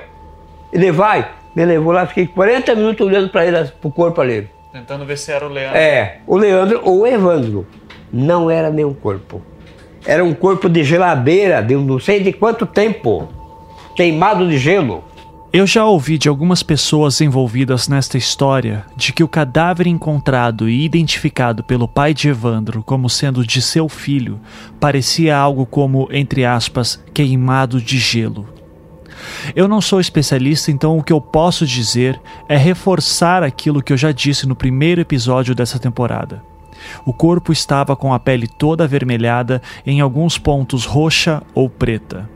Ele 0.72 0.94
vai, 0.94 1.30
me 1.54 1.66
levou 1.66 1.92
lá, 1.92 2.08
fiquei 2.08 2.26
40 2.26 2.74
minutos 2.76 3.06
olhando 3.06 3.28
para 3.30 3.46
ele, 3.46 3.66
pro 3.82 3.92
corpo 3.92 4.22
ali. 4.22 4.50
Tentando 4.72 5.06
ver 5.06 5.18
se 5.18 5.30
era 5.30 5.46
o 5.46 5.50
Leandro. 5.50 5.78
É, 5.78 6.20
o 6.26 6.38
Leandro 6.38 6.80
ou 6.84 7.02
o 7.02 7.08
Evandro. 7.08 7.68
Não 8.14 8.50
era 8.50 8.70
nenhum 8.70 8.94
corpo. 8.94 9.42
Era 10.06 10.24
um 10.24 10.34
corpo 10.34 10.70
de 10.70 10.84
geladeira, 10.84 11.62
de 11.62 11.76
não 11.76 12.00
sei 12.00 12.22
de 12.22 12.32
quanto 12.32 12.65
tempo. 12.65 13.28
Queimado 13.96 14.48
de 14.48 14.58
gelo. 14.58 15.04
Eu 15.52 15.65
já 15.65 15.86
ouvi 15.86 16.18
de 16.18 16.28
algumas 16.28 16.62
pessoas 16.62 17.22
envolvidas 17.22 17.88
nesta 17.88 18.18
história 18.18 18.86
de 18.96 19.13
que 19.13 19.24
o 19.24 19.28
cadáver 19.28 19.88
encontrado 19.88 20.68
e 20.68 20.84
identificado 20.84 21.63
pelo 21.63 21.88
pai 21.88 22.13
de 22.13 22.28
Evandro 22.28 22.84
como 22.84 23.10
sendo 23.10 23.48
de 23.48 23.62
seu 23.62 23.88
filho 23.88 24.38
parecia 24.82 25.38
algo 25.38 25.65
como, 25.65 26.10
entre 26.12 26.44
aspas, 26.44 27.02
queimado 27.13 27.80
de 27.80 27.98
gelo. 27.98 28.46
Eu 29.56 29.68
não 29.68 29.80
sou 29.80 30.02
especialista, 30.02 30.72
então 30.72 30.98
o 30.98 31.04
que 31.04 31.13
eu 31.13 31.22
posso 31.22 31.65
dizer 31.65 32.20
é 32.50 32.58
reforçar 32.58 33.41
aquilo 33.41 33.82
que 33.82 33.94
eu 33.94 33.98
já 33.98 34.12
disse 34.12 34.46
no 34.46 34.58
primeiro 34.58 35.00
episódio 35.00 35.56
dessa 35.56 35.80
temporada. 35.80 36.44
O 37.06 37.13
corpo 37.13 37.52
estava 37.52 37.95
com 37.95 38.13
a 38.13 38.19
pele 38.19 38.48
toda 38.48 38.84
avermelhada, 38.84 39.62
em 39.86 40.02
alguns 40.02 40.38
pontos 40.38 40.86
roxa 40.86 41.41
ou 41.54 41.69
preta. 41.69 42.30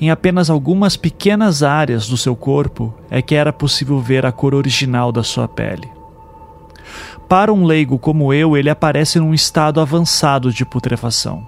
Em 0.00 0.10
apenas 0.10 0.48
algumas 0.48 0.96
pequenas 0.96 1.62
áreas 1.62 2.08
do 2.08 2.16
seu 2.16 2.34
corpo 2.34 2.94
é 3.10 3.20
que 3.20 3.34
era 3.34 3.52
possível 3.52 4.00
ver 4.00 4.24
a 4.24 4.32
cor 4.32 4.54
original 4.54 5.12
da 5.12 5.22
sua 5.22 5.46
pele. 5.46 5.88
Para 7.28 7.52
um 7.52 7.64
leigo 7.64 7.98
como 7.98 8.32
eu, 8.32 8.56
ele 8.56 8.70
aparece 8.70 9.18
num 9.18 9.34
estado 9.34 9.80
avançado 9.80 10.50
de 10.50 10.64
putrefação. 10.64 11.46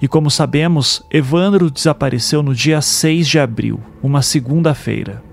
E 0.00 0.06
como 0.06 0.30
sabemos, 0.30 1.04
Evandro 1.10 1.70
desapareceu 1.70 2.42
no 2.42 2.54
dia 2.54 2.80
6 2.80 3.28
de 3.28 3.38
abril, 3.38 3.80
uma 4.02 4.22
segunda-feira. 4.22 5.29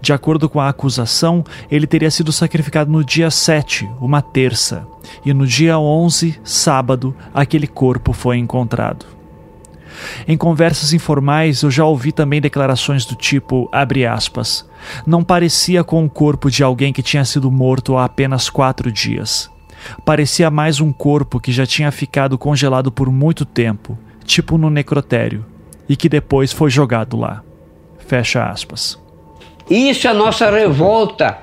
De 0.00 0.12
acordo 0.12 0.48
com 0.48 0.60
a 0.60 0.68
acusação, 0.68 1.44
ele 1.70 1.86
teria 1.86 2.10
sido 2.10 2.32
sacrificado 2.32 2.90
no 2.90 3.04
dia 3.04 3.30
7, 3.30 3.88
uma 4.00 4.22
terça, 4.22 4.86
e 5.24 5.32
no 5.32 5.46
dia 5.46 5.78
11, 5.78 6.40
sábado, 6.44 7.14
aquele 7.32 7.66
corpo 7.66 8.12
foi 8.12 8.38
encontrado. 8.38 9.06
Em 10.28 10.36
conversas 10.36 10.92
informais, 10.92 11.62
eu 11.62 11.70
já 11.70 11.84
ouvi 11.84 12.12
também 12.12 12.40
declarações 12.40 13.04
do 13.04 13.14
tipo, 13.14 13.68
aspas, 13.72 14.68
não 15.06 15.24
parecia 15.24 15.82
com 15.82 16.04
o 16.04 16.10
corpo 16.10 16.50
de 16.50 16.62
alguém 16.62 16.92
que 16.92 17.02
tinha 17.02 17.24
sido 17.24 17.50
morto 17.50 17.96
há 17.96 18.04
apenas 18.04 18.50
quatro 18.50 18.92
dias. 18.92 19.50
Parecia 20.04 20.50
mais 20.50 20.80
um 20.80 20.92
corpo 20.92 21.40
que 21.40 21.52
já 21.52 21.66
tinha 21.66 21.90
ficado 21.90 22.36
congelado 22.38 22.90
por 22.90 23.10
muito 23.10 23.44
tempo, 23.44 23.96
tipo 24.24 24.58
no 24.58 24.70
necrotério, 24.70 25.44
e 25.88 25.96
que 25.96 26.08
depois 26.08 26.52
foi 26.52 26.70
jogado 26.70 27.16
lá. 27.16 27.42
Fecha 27.98 28.44
aspas. 28.44 29.05
Isso 29.68 30.06
é 30.06 30.10
a 30.10 30.14
nossa 30.14 30.48
revolta. 30.50 31.38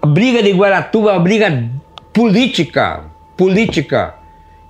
A 0.00 0.06
briga 0.06 0.42
de 0.42 0.52
Guaratuba 0.52 1.10
é 1.10 1.12
uma 1.14 1.20
briga 1.20 1.70
política. 2.12 3.04
Política. 3.36 4.14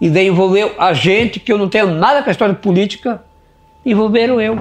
E 0.00 0.08
daí 0.08 0.26
envolveu 0.26 0.74
a 0.78 0.92
gente, 0.94 1.38
que 1.38 1.52
eu 1.52 1.58
não 1.58 1.68
tenho 1.68 1.86
nada 1.86 2.22
com 2.22 2.30
a 2.30 2.32
história 2.32 2.54
política, 2.54 3.22
envolveram 3.84 4.40
eu. 4.40 4.58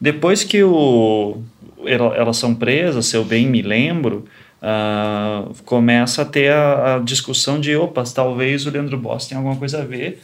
Depois 0.00 0.44
que 0.44 0.62
o, 0.62 1.38
elas 1.84 2.36
são 2.36 2.54
presas, 2.54 3.06
se 3.06 3.16
eu 3.16 3.24
bem 3.24 3.46
me 3.46 3.62
lembro, 3.62 4.24
uh, 4.62 5.54
começa 5.64 6.22
a 6.22 6.24
ter 6.24 6.52
a, 6.52 6.96
a, 6.96 6.98
discussão 6.98 7.60
de, 7.60 7.76
opa, 7.76 8.04
talvez 8.04 8.66
o 8.66 8.70
Leandro 8.70 8.98
Boss 8.98 9.26
tenha 9.26 9.38
alguma 9.38 9.56
coisa 9.56 9.82
a 9.82 9.84
ver, 9.84 10.20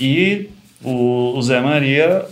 e 0.00 0.48
o, 0.82 1.36
o 1.36 1.42
Zé 1.42 1.60
Maria 1.60 2.24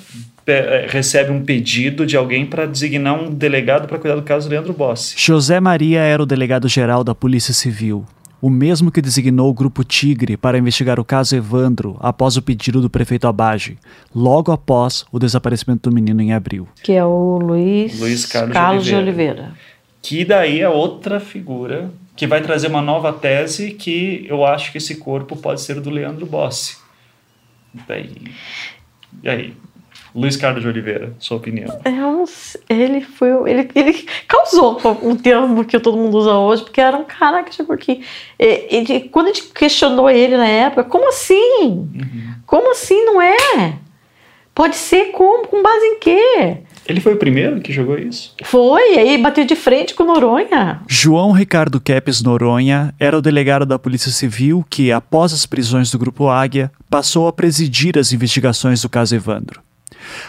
eh, 0.47 0.87
recebe 0.89 1.33
um 1.33 1.45
pedido 1.45 2.07
de 2.07 2.17
alguém 2.17 2.47
para 2.47 2.67
designar 2.67 3.21
um 3.21 3.31
delegado 3.31 3.89
para 3.89 3.99
cuidar 3.99 4.15
do 4.15 4.23
caso 4.23 4.49
do 4.49 4.53
Leandro 4.53 4.73
Bossi. 4.73 5.15
José 5.19 5.59
Maria 5.59 6.01
era 6.01 6.23
o 6.23 6.27
delegado-geral 6.27 7.03
da 7.03 7.15
Polícia 7.15 7.53
Civil, 7.53 8.05
o 8.41 8.49
mesmo 8.49 8.93
que 8.93 9.03
designou 9.03 9.51
o 9.51 9.55
Grupo 9.55 9.83
Tigre 9.83 10.37
para 10.37 10.57
investigar 10.57 11.01
o 11.01 11.05
caso 11.05 11.35
Evandro 11.35 11.97
após 11.99 12.37
o 12.37 12.43
pedido 12.43 12.81
do 12.81 12.89
prefeito 12.89 13.27
Abage, 13.27 13.77
logo 14.15 14.53
após 14.53 15.05
o 15.11 15.19
desaparecimento 15.19 15.91
do 15.91 15.95
menino 15.95 16.23
em 16.23 16.33
abril. 16.33 16.69
Que 16.81 16.93
é 16.93 17.05
o 17.05 17.39
Luiz, 17.43 17.99
Luiz 17.99 18.25
Carlos, 18.27 18.53
Carlos 18.53 18.85
de, 18.85 18.95
Oliveira. 18.95 19.35
de 19.35 19.41
Oliveira. 19.41 19.76
Que 20.07 20.25
daí 20.25 20.61
é 20.61 20.69
outra 20.69 21.19
figura 21.19 21.91
que 22.15 22.29
vai 22.29 22.41
trazer 22.41 22.69
uma 22.69 22.81
nova 22.81 23.13
tese 23.13 23.73
que 23.73 24.25
eu 24.29 24.47
acho 24.47 24.71
que 24.71 24.79
esse 24.79 24.99
corpo 24.99 25.35
pode 25.35 25.61
ser 25.61 25.81
do 25.81 25.91
Leandro 25.91 26.25
Bossi. 26.25 26.77
Daí, 27.89 28.15
e 29.21 29.29
aí? 29.29 29.55
Luiz 30.15 30.37
Carlos 30.37 30.63
de 30.63 30.69
Oliveira, 30.69 31.13
sua 31.19 31.39
opinião? 31.39 31.81
É 31.85 31.91
ele 32.73 33.01
foi. 33.01 33.31
Ele, 33.51 33.69
ele 33.75 34.09
causou 34.29 34.81
um 35.03 35.17
termo 35.17 35.65
que 35.65 35.81
todo 35.81 35.99
mundo 35.99 36.17
usa 36.19 36.35
hoje, 36.35 36.63
porque 36.63 36.81
era 36.81 36.97
um 36.97 37.05
cara 37.05 37.43
que 37.43 37.53
chegou 37.53 37.75
aqui. 37.75 38.05
Ele, 38.39 39.09
quando 39.09 39.27
a 39.27 39.33
gente 39.33 39.49
questionou 39.49 40.09
ele 40.09 40.37
na 40.37 40.47
época, 40.47 40.85
como 40.85 41.09
assim? 41.09 41.65
Uhum. 41.69 42.35
Como 42.47 42.71
assim 42.71 43.05
não 43.05 43.21
é? 43.21 43.77
Pode 44.55 44.77
ser 44.77 45.07
como? 45.07 45.49
Com 45.49 45.65
base 45.65 45.85
em 45.85 45.99
quê? 45.99 46.59
Ele 46.89 47.01
foi 47.01 47.15
o 47.15 47.19
primeiro 47.19 47.61
que 47.61 47.73
jogou 47.73 47.99
isso? 47.99 48.35
Foi, 48.45 48.97
aí 48.97 49.19
bateu 49.19 49.45
de 49.45 49.57
frente 49.57 49.95
com 49.95 50.05
Noronha. 50.05 50.83
João 50.87 51.33
Ricardo 51.33 51.81
Kepes 51.81 52.23
Noronha 52.23 52.95
era 52.99 53.19
o 53.19 53.23
delegado 53.23 53.67
da 53.67 53.79
Polícia 53.79 54.13
Civil 54.13 54.65
que, 54.71 54.93
após 54.93 55.33
as 55.33 55.47
prisões 55.47 55.91
do 55.91 55.99
Grupo 55.99 56.29
Águia, 56.29 56.71
passou 56.89 57.27
a 57.27 57.33
presidir 57.33 57.99
as 57.99 58.13
investigações 58.13 58.83
do 58.83 58.89
caso 58.89 59.15
Evandro. 59.15 59.61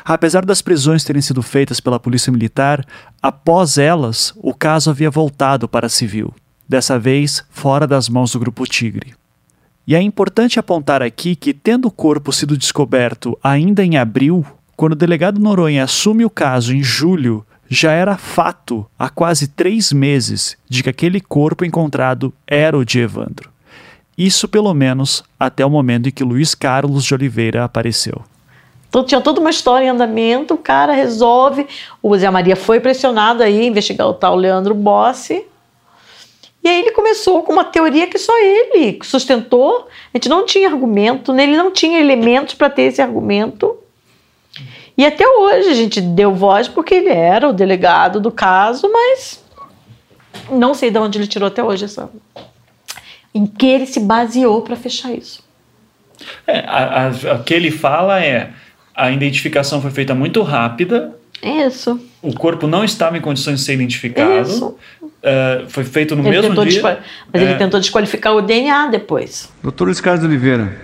Apesar 0.04 0.46
das 0.46 0.62
prisões 0.62 1.04
terem 1.04 1.22
sido 1.22 1.44
feitas 1.44 1.80
pela 1.80 2.00
Polícia 2.00 2.32
Militar, 2.32 2.84
após 3.22 3.78
elas, 3.78 4.34
o 4.38 4.54
caso 4.54 4.90
havia 4.90 5.12
voltado 5.12 5.68
para 5.68 5.86
a 5.86 5.90
civil, 5.90 6.34
dessa 6.68 6.98
vez 6.98 7.44
fora 7.52 7.86
das 7.86 8.10
mãos 8.10 8.32
do 8.32 8.40
Grupo 8.40 8.66
Tigre. 8.66 9.14
E 9.86 9.96
é 9.96 10.02
importante 10.02 10.60
apontar 10.60 11.02
aqui 11.02 11.36
que, 11.36 11.54
tendo 11.54 11.88
o 11.88 11.92
corpo 11.92 12.34
sido 12.34 12.58
descoberto 12.58 13.38
ainda 13.42 13.86
em 13.86 13.98
abril, 13.98 14.46
quando 14.78 14.94
o 14.94 14.96
delegado 14.96 15.42
Noronha 15.42 15.84
assume 15.84 16.24
o 16.24 16.30
caso 16.30 16.72
em 16.72 16.84
julho, 16.84 17.44
já 17.68 17.92
era 17.92 18.16
fato 18.16 18.86
há 18.98 19.10
quase 19.10 19.48
três 19.48 19.92
meses 19.92 20.56
de 20.70 20.84
que 20.84 20.90
aquele 20.90 21.20
corpo 21.20 21.66
encontrado 21.66 22.32
era 22.46 22.78
o 22.78 22.86
de 22.86 23.00
Evandro. 23.00 23.50
Isso, 24.16 24.48
pelo 24.48 24.72
menos, 24.76 25.24
até 25.40 25.66
o 25.66 25.70
momento 25.70 26.10
em 26.10 26.12
que 26.12 26.24
Luiz 26.24 26.54
Carlos 26.54 27.04
de 27.04 27.14
Oliveira 27.14 27.64
apareceu. 27.64 28.22
Então 28.88 29.04
tinha 29.04 29.20
toda 29.20 29.42
uma 29.42 29.50
história 29.50 29.86
em 29.86 29.90
andamento, 29.90 30.54
o 30.54 30.58
cara 30.60 30.94
resolve. 30.94 31.66
O 32.02 32.16
Zé 32.16 32.30
Maria 32.30 32.56
foi 32.56 32.80
pressionado 32.80 33.42
aí 33.42 33.66
investigar 33.66 34.08
o 34.08 34.14
tal 34.14 34.36
Leandro 34.36 34.76
Bossi. 34.76 35.44
E 36.64 36.70
aí 36.70 36.82
ele 36.82 36.92
começou 36.92 37.42
com 37.42 37.52
uma 37.52 37.66
teoria 37.66 38.08
que 38.08 38.20
só 38.20 38.34
ele 38.40 39.00
sustentou. 39.04 39.88
A 40.14 40.18
gente 40.18 40.30
não 40.30 40.46
tinha 40.46 40.70
argumento, 40.70 41.34
ele 41.34 41.58
não 41.58 41.72
tinha 41.72 42.00
elementos 42.00 42.54
para 42.54 42.70
ter 42.70 42.84
esse 42.84 43.02
argumento. 43.02 43.76
E 44.98 45.06
até 45.06 45.28
hoje 45.28 45.70
a 45.70 45.74
gente 45.76 46.02
deu 46.02 46.34
voz 46.34 46.68
porque 46.68 46.96
ele 46.96 47.10
era 47.10 47.48
o 47.48 47.54
delegado 47.54 48.20
do 48.20 48.32
caso, 48.32 48.90
mas 48.92 49.44
não 50.52 50.74
sei 50.74 50.90
de 50.90 50.98
onde 50.98 51.20
ele 51.20 51.28
tirou 51.28 51.48
até 51.48 51.64
hoje 51.64 51.86
essa. 51.86 52.10
Em 53.34 53.46
que 53.46 53.68
ele 53.68 53.86
se 53.86 54.00
baseou 54.00 54.62
para 54.64 54.76
fechar 54.76 55.14
isso. 55.14 55.46
É, 56.48 56.60
a, 56.68 57.08
a, 57.08 57.36
o 57.36 57.44
que 57.44 57.54
ele 57.54 57.70
fala 57.70 58.20
é 58.24 58.50
a 58.96 59.12
identificação 59.12 59.80
foi 59.80 59.92
feita 59.92 60.16
muito 60.16 60.42
rápida. 60.42 61.14
Isso. 61.44 62.02
O 62.20 62.34
corpo 62.34 62.66
não 62.66 62.84
estava 62.84 63.16
em 63.16 63.22
condições 63.22 63.60
de 63.60 63.66
ser 63.66 63.74
identificado. 63.76 64.50
Isso. 64.50 64.76
Uh, 65.04 65.70
foi 65.70 65.84
feito 65.84 66.16
no 66.16 66.24
ele 66.28 66.42
mesmo 66.42 66.66
dia. 66.66 66.82
Mas 67.32 67.42
é... 67.42 67.46
ele 67.46 67.56
tentou 67.56 67.80
desqualificar 67.80 68.34
o 68.34 68.42
DNA 68.42 68.88
depois. 68.88 69.54
Doutor 69.62 69.86
Luiz 69.86 70.02
Carlos 70.02 70.26
Oliveira, 70.26 70.76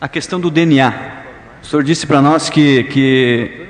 a 0.00 0.06
questão 0.06 0.38
do 0.38 0.48
DNA. 0.48 1.21
O 1.62 1.66
senhor 1.66 1.84
disse 1.84 2.06
para 2.06 2.20
nós 2.20 2.50
que, 2.50 2.82
que 2.84 3.68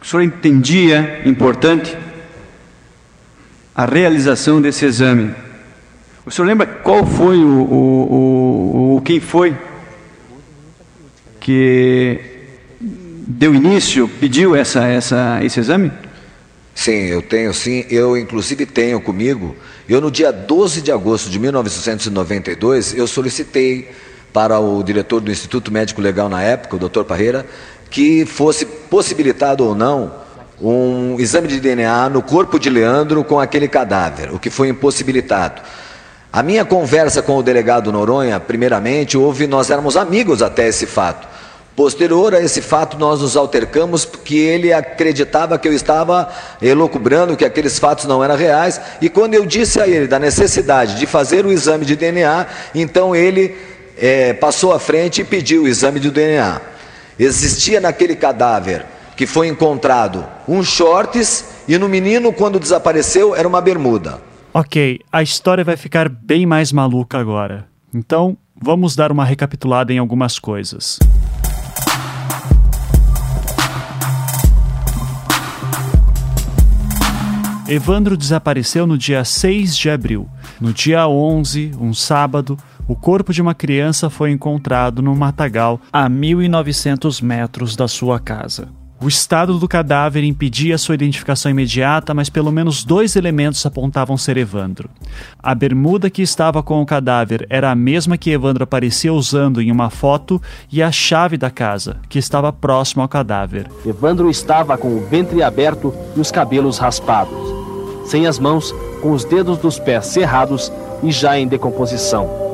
o 0.00 0.06
senhor 0.06 0.22
entendia 0.22 1.22
importante 1.26 1.96
a 3.74 3.84
realização 3.84 4.62
desse 4.62 4.84
exame. 4.84 5.34
O 6.24 6.30
senhor 6.30 6.46
lembra 6.46 6.64
qual 6.64 7.04
foi 7.04 7.38
o, 7.38 7.48
o, 7.48 8.96
o, 8.96 9.02
quem 9.02 9.18
foi 9.18 9.56
que 11.40 12.20
deu 12.80 13.52
início, 13.52 14.08
pediu 14.08 14.54
essa, 14.54 14.86
essa, 14.86 15.40
esse 15.42 15.58
exame? 15.58 15.90
Sim, 16.72 17.06
eu 17.06 17.20
tenho 17.20 17.52
sim. 17.52 17.84
Eu 17.90 18.16
inclusive 18.16 18.64
tenho 18.64 19.00
comigo. 19.00 19.56
Eu 19.88 20.00
no 20.00 20.10
dia 20.10 20.32
12 20.32 20.82
de 20.82 20.92
agosto 20.92 21.28
de 21.28 21.38
1992, 21.38 22.94
eu 22.96 23.06
solicitei 23.06 23.90
para 24.34 24.58
o 24.58 24.82
diretor 24.82 25.20
do 25.20 25.30
Instituto 25.30 25.72
Médico 25.72 26.00
Legal 26.00 26.28
na 26.28 26.42
época, 26.42 26.74
o 26.74 26.78
Dr. 26.88 27.04
Parreira, 27.04 27.46
que 27.88 28.26
fosse 28.26 28.66
possibilitado 28.66 29.64
ou 29.64 29.76
não 29.76 30.12
um 30.60 31.16
exame 31.20 31.46
de 31.46 31.60
DNA 31.60 32.08
no 32.08 32.20
corpo 32.20 32.58
de 32.58 32.68
Leandro 32.68 33.22
com 33.22 33.38
aquele 33.38 33.68
cadáver, 33.68 34.34
o 34.34 34.38
que 34.40 34.50
foi 34.50 34.68
impossibilitado. 34.68 35.62
A 36.32 36.42
minha 36.42 36.64
conversa 36.64 37.22
com 37.22 37.36
o 37.36 37.44
delegado 37.44 37.92
Noronha, 37.92 38.40
primeiramente, 38.40 39.16
houve, 39.16 39.46
nós 39.46 39.70
éramos 39.70 39.96
amigos 39.96 40.42
até 40.42 40.66
esse 40.66 40.84
fato. 40.84 41.28
Posterior 41.76 42.34
a 42.34 42.40
esse 42.40 42.60
fato, 42.60 42.98
nós 42.98 43.20
nos 43.20 43.36
altercamos 43.36 44.04
porque 44.04 44.34
ele 44.34 44.72
acreditava 44.72 45.58
que 45.58 45.68
eu 45.68 45.72
estava 45.72 46.28
elocubrando 46.60 47.36
que 47.36 47.44
aqueles 47.44 47.78
fatos 47.78 48.04
não 48.06 48.22
eram 48.22 48.36
reais. 48.36 48.80
E 49.00 49.08
quando 49.08 49.34
eu 49.34 49.46
disse 49.46 49.80
a 49.80 49.86
ele 49.86 50.08
da 50.08 50.18
necessidade 50.18 50.96
de 50.96 51.06
fazer 51.06 51.46
o 51.46 51.52
exame 51.52 51.84
de 51.84 51.94
DNA, 51.94 52.46
então 52.74 53.14
ele 53.14 53.56
é, 53.96 54.32
passou 54.32 54.72
à 54.72 54.78
frente 54.78 55.20
e 55.20 55.24
pediu 55.24 55.64
o 55.64 55.68
exame 55.68 56.00
de 56.00 56.10
DNA. 56.10 56.60
Existia 57.18 57.80
naquele 57.80 58.16
cadáver 58.16 58.84
que 59.16 59.26
foi 59.26 59.48
encontrado 59.48 60.24
um 60.48 60.62
shorts 60.62 61.44
e 61.66 61.78
no 61.78 61.88
menino, 61.88 62.32
quando 62.32 62.60
desapareceu, 62.60 63.34
era 63.34 63.48
uma 63.48 63.60
bermuda. 63.60 64.20
Ok, 64.52 65.00
a 65.10 65.22
história 65.22 65.64
vai 65.64 65.76
ficar 65.76 66.08
bem 66.08 66.46
mais 66.46 66.72
maluca 66.72 67.18
agora. 67.18 67.66
Então, 67.92 68.36
vamos 68.60 68.94
dar 68.94 69.10
uma 69.10 69.24
recapitulada 69.24 69.92
em 69.92 69.98
algumas 69.98 70.38
coisas. 70.38 70.98
Evandro 77.66 78.14
desapareceu 78.14 78.86
no 78.86 78.98
dia 78.98 79.24
6 79.24 79.74
de 79.74 79.88
abril. 79.88 80.28
No 80.60 80.70
dia 80.72 81.08
11, 81.08 81.72
um 81.80 81.94
sábado, 81.94 82.58
o 82.86 82.94
corpo 82.94 83.32
de 83.32 83.40
uma 83.40 83.54
criança 83.54 84.10
foi 84.10 84.30
encontrado 84.30 85.00
no 85.00 85.14
matagal 85.14 85.80
a 85.92 86.08
1.900 86.08 87.22
metros 87.22 87.76
da 87.76 87.88
sua 87.88 88.20
casa. 88.20 88.68
O 89.00 89.08
estado 89.08 89.58
do 89.58 89.68
cadáver 89.68 90.24
impedia 90.24 90.78
sua 90.78 90.94
identificação 90.94 91.50
imediata, 91.50 92.14
mas 92.14 92.30
pelo 92.30 92.50
menos 92.50 92.84
dois 92.84 93.16
elementos 93.16 93.66
apontavam 93.66 94.16
ser 94.16 94.36
Evandro. 94.36 94.88
A 95.42 95.54
bermuda 95.54 96.08
que 96.08 96.22
estava 96.22 96.62
com 96.62 96.80
o 96.80 96.86
cadáver 96.86 97.46
era 97.50 97.70
a 97.70 97.74
mesma 97.74 98.16
que 98.16 98.30
Evandro 98.30 98.64
aparecia 98.64 99.12
usando 99.12 99.60
em 99.60 99.70
uma 99.70 99.90
foto 99.90 100.40
e 100.72 100.82
a 100.82 100.90
chave 100.90 101.36
da 101.36 101.50
casa, 101.50 101.98
que 102.08 102.18
estava 102.18 102.52
próximo 102.52 103.02
ao 103.02 103.08
cadáver. 103.08 103.68
Evandro 103.84 104.30
estava 104.30 104.78
com 104.78 104.96
o 104.96 105.06
ventre 105.06 105.42
aberto 105.42 105.92
e 106.16 106.20
os 106.20 106.30
cabelos 106.30 106.78
raspados, 106.78 107.36
sem 108.06 108.26
as 108.26 108.38
mãos, 108.38 108.72
com 109.02 109.12
os 109.12 109.24
dedos 109.24 109.58
dos 109.58 109.78
pés 109.78 110.06
cerrados 110.06 110.72
e 111.02 111.12
já 111.12 111.38
em 111.38 111.46
decomposição. 111.46 112.53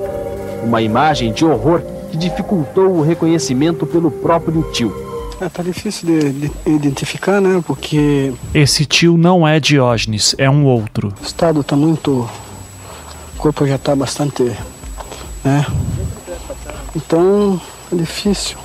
Uma 0.63 0.83
imagem 0.83 1.33
de 1.33 1.45
horror 1.45 1.83
que 2.11 2.17
dificultou 2.17 2.97
o 2.97 3.03
reconhecimento 3.03 3.87
pelo 3.87 4.11
próprio 4.11 4.63
tio. 4.73 4.93
É, 5.41 5.49
tá 5.49 5.63
difícil 5.63 6.07
de, 6.07 6.33
de, 6.33 6.53
identificar, 6.67 7.41
né? 7.41 7.63
Porque. 7.67 8.33
Esse 8.53 8.85
tio 8.85 9.17
não 9.17 9.49
é 9.49 9.59
Diógenes, 9.59 10.35
é 10.37 10.51
um 10.51 10.67
outro. 10.67 11.15
O 11.21 11.25
estado 11.25 11.65
tá 11.65 11.75
muito. 11.75 12.29
O 13.35 13.39
corpo 13.39 13.67
já 13.67 13.79
tá 13.79 13.97
bastante. 13.97 14.43
né? 15.43 15.65
Então, 16.95 17.59
é 17.91 17.97
difícil. 17.97 18.59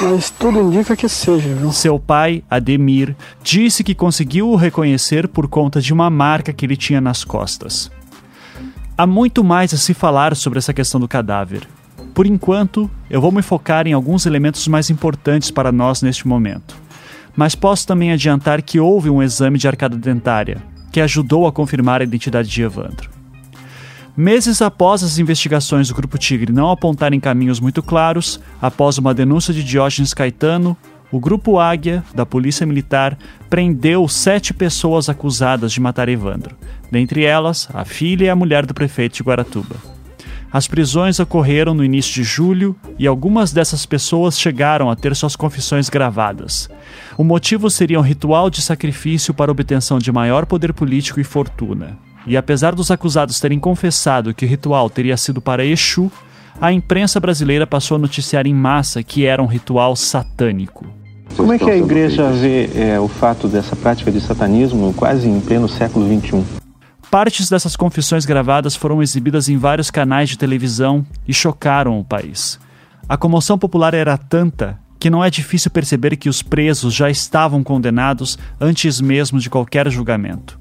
Mas 0.00 0.30
tudo 0.30 0.60
indica 0.60 0.96
que 0.96 1.08
seja, 1.08 1.48
viu? 1.54 1.70
Seu 1.72 1.98
pai, 1.98 2.42
Ademir, 2.50 3.14
disse 3.42 3.84
que 3.84 3.94
conseguiu 3.94 4.48
o 4.48 4.56
reconhecer 4.56 5.28
por 5.28 5.46
conta 5.46 5.80
de 5.80 5.92
uma 5.92 6.10
marca 6.10 6.52
que 6.52 6.66
ele 6.66 6.76
tinha 6.76 7.00
nas 7.00 7.24
costas. 7.24 7.90
Há 8.96 9.06
muito 9.06 9.42
mais 9.42 9.72
a 9.72 9.78
se 9.78 9.94
falar 9.94 10.36
sobre 10.36 10.58
essa 10.58 10.74
questão 10.74 11.00
do 11.00 11.08
cadáver. 11.08 11.66
Por 12.12 12.26
enquanto, 12.26 12.90
eu 13.08 13.22
vou 13.22 13.32
me 13.32 13.40
focar 13.40 13.86
em 13.86 13.94
alguns 13.94 14.26
elementos 14.26 14.68
mais 14.68 14.90
importantes 14.90 15.50
para 15.50 15.72
nós 15.72 16.02
neste 16.02 16.28
momento. 16.28 16.76
Mas 17.34 17.54
posso 17.54 17.86
também 17.86 18.12
adiantar 18.12 18.60
que 18.60 18.78
houve 18.78 19.08
um 19.08 19.22
exame 19.22 19.58
de 19.58 19.66
arcada 19.66 19.96
dentária, 19.96 20.62
que 20.92 21.00
ajudou 21.00 21.46
a 21.46 21.52
confirmar 21.52 22.02
a 22.02 22.04
identidade 22.04 22.50
de 22.50 22.62
Evandro. 22.62 23.08
Meses 24.14 24.60
após 24.60 25.02
as 25.02 25.18
investigações 25.18 25.88
do 25.88 25.94
Grupo 25.94 26.18
Tigre 26.18 26.52
não 26.52 26.70
apontarem 26.70 27.18
caminhos 27.18 27.58
muito 27.60 27.82
claros, 27.82 28.38
após 28.60 28.98
uma 28.98 29.14
denúncia 29.14 29.54
de 29.54 29.64
Diógenes 29.64 30.12
Caetano, 30.12 30.76
o 31.12 31.20
Grupo 31.20 31.58
Águia, 31.58 32.02
da 32.14 32.24
Polícia 32.24 32.66
Militar, 32.66 33.18
prendeu 33.50 34.08
sete 34.08 34.54
pessoas 34.54 35.10
acusadas 35.10 35.70
de 35.70 35.78
matar 35.78 36.08
Evandro, 36.08 36.56
dentre 36.90 37.22
elas 37.24 37.68
a 37.74 37.84
filha 37.84 38.24
e 38.24 38.30
a 38.30 38.34
mulher 38.34 38.64
do 38.64 38.72
prefeito 38.72 39.16
de 39.16 39.22
Guaratuba. 39.22 39.76
As 40.50 40.66
prisões 40.66 41.20
ocorreram 41.20 41.74
no 41.74 41.84
início 41.84 42.14
de 42.14 42.24
julho 42.24 42.74
e 42.98 43.06
algumas 43.06 43.52
dessas 43.52 43.84
pessoas 43.84 44.38
chegaram 44.38 44.90
a 44.90 44.96
ter 44.96 45.14
suas 45.14 45.36
confissões 45.36 45.90
gravadas. 45.90 46.68
O 47.16 47.24
motivo 47.24 47.70
seria 47.70 47.98
um 47.98 48.02
ritual 48.02 48.48
de 48.48 48.62
sacrifício 48.62 49.34
para 49.34 49.52
obtenção 49.52 49.98
de 49.98 50.10
maior 50.10 50.46
poder 50.46 50.72
político 50.72 51.20
e 51.20 51.24
fortuna. 51.24 51.98
E 52.26 52.36
apesar 52.36 52.74
dos 52.74 52.90
acusados 52.90 53.40
terem 53.40 53.58
confessado 53.58 54.32
que 54.32 54.46
o 54.46 54.48
ritual 54.48 54.88
teria 54.88 55.16
sido 55.16 55.40
para 55.40 55.64
Exu, 55.64 56.10
a 56.60 56.72
imprensa 56.72 57.18
brasileira 57.18 57.66
passou 57.66 57.96
a 57.96 57.98
noticiar 57.98 58.46
em 58.46 58.54
massa 58.54 59.02
que 59.02 59.26
era 59.26 59.42
um 59.42 59.46
ritual 59.46 59.96
satânico. 59.96 61.01
Como 61.36 61.52
é 61.52 61.58
que 61.58 61.70
a 61.70 61.76
igreja 61.76 62.30
vê 62.30 62.70
é, 62.74 63.00
o 63.00 63.08
fato 63.08 63.48
dessa 63.48 63.74
prática 63.74 64.10
de 64.10 64.20
satanismo 64.20 64.92
quase 64.94 65.28
em 65.28 65.40
pleno 65.40 65.68
século 65.68 66.06
XXI? 66.06 66.44
Partes 67.10 67.48
dessas 67.48 67.74
confissões 67.74 68.24
gravadas 68.24 68.76
foram 68.76 69.02
exibidas 69.02 69.48
em 69.48 69.56
vários 69.56 69.90
canais 69.90 70.28
de 70.28 70.38
televisão 70.38 71.04
e 71.26 71.34
chocaram 71.34 71.98
o 71.98 72.04
país. 72.04 72.58
A 73.08 73.16
comoção 73.16 73.58
popular 73.58 73.94
era 73.94 74.16
tanta 74.16 74.78
que 74.98 75.10
não 75.10 75.24
é 75.24 75.28
difícil 75.28 75.70
perceber 75.70 76.16
que 76.16 76.28
os 76.28 76.42
presos 76.42 76.94
já 76.94 77.10
estavam 77.10 77.62
condenados 77.64 78.38
antes 78.60 79.00
mesmo 79.00 79.38
de 79.38 79.50
qualquer 79.50 79.90
julgamento. 79.90 80.60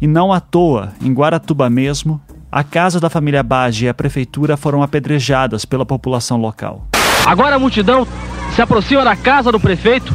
E 0.00 0.06
não 0.06 0.32
à 0.32 0.40
toa, 0.40 0.92
em 1.00 1.12
Guaratuba 1.12 1.70
mesmo, 1.70 2.20
a 2.52 2.62
casa 2.62 3.00
da 3.00 3.08
família 3.08 3.42
Bage 3.42 3.86
e 3.86 3.88
a 3.88 3.94
prefeitura 3.94 4.56
foram 4.56 4.82
apedrejadas 4.82 5.64
pela 5.64 5.86
população 5.86 6.36
local. 6.38 6.86
Agora 7.26 7.56
a 7.56 7.58
multidão 7.58 8.06
se 8.54 8.62
aproxima 8.62 9.04
da 9.04 9.16
casa 9.16 9.50
do 9.50 9.58
prefeito 9.58 10.14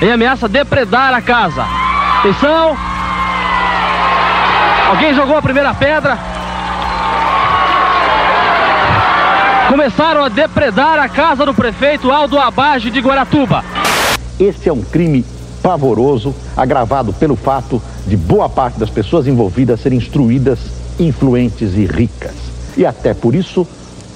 em 0.00 0.12
ameaça 0.12 0.48
depredar 0.48 1.12
a 1.12 1.20
casa. 1.20 1.66
Atenção! 2.20 2.76
Alguém 4.88 5.12
jogou 5.12 5.36
a 5.36 5.42
primeira 5.42 5.74
pedra? 5.74 6.16
Começaram 9.68 10.24
a 10.24 10.28
depredar 10.28 10.98
a 11.00 11.08
casa 11.08 11.44
do 11.44 11.52
prefeito 11.52 12.10
Aldo 12.10 12.38
Abage 12.38 12.90
de 12.90 13.00
Guaratuba. 13.00 13.64
Esse 14.38 14.68
é 14.68 14.72
um 14.72 14.82
crime 14.82 15.24
pavoroso, 15.60 16.34
agravado 16.56 17.12
pelo 17.12 17.34
fato 17.34 17.82
de 18.06 18.16
boa 18.16 18.48
parte 18.48 18.78
das 18.78 18.88
pessoas 18.88 19.26
envolvidas 19.26 19.80
serem 19.80 19.98
instruídas, 19.98 20.58
influentes 20.98 21.74
e 21.74 21.84
ricas. 21.84 22.34
E 22.76 22.86
até 22.86 23.12
por 23.12 23.34
isso, 23.34 23.66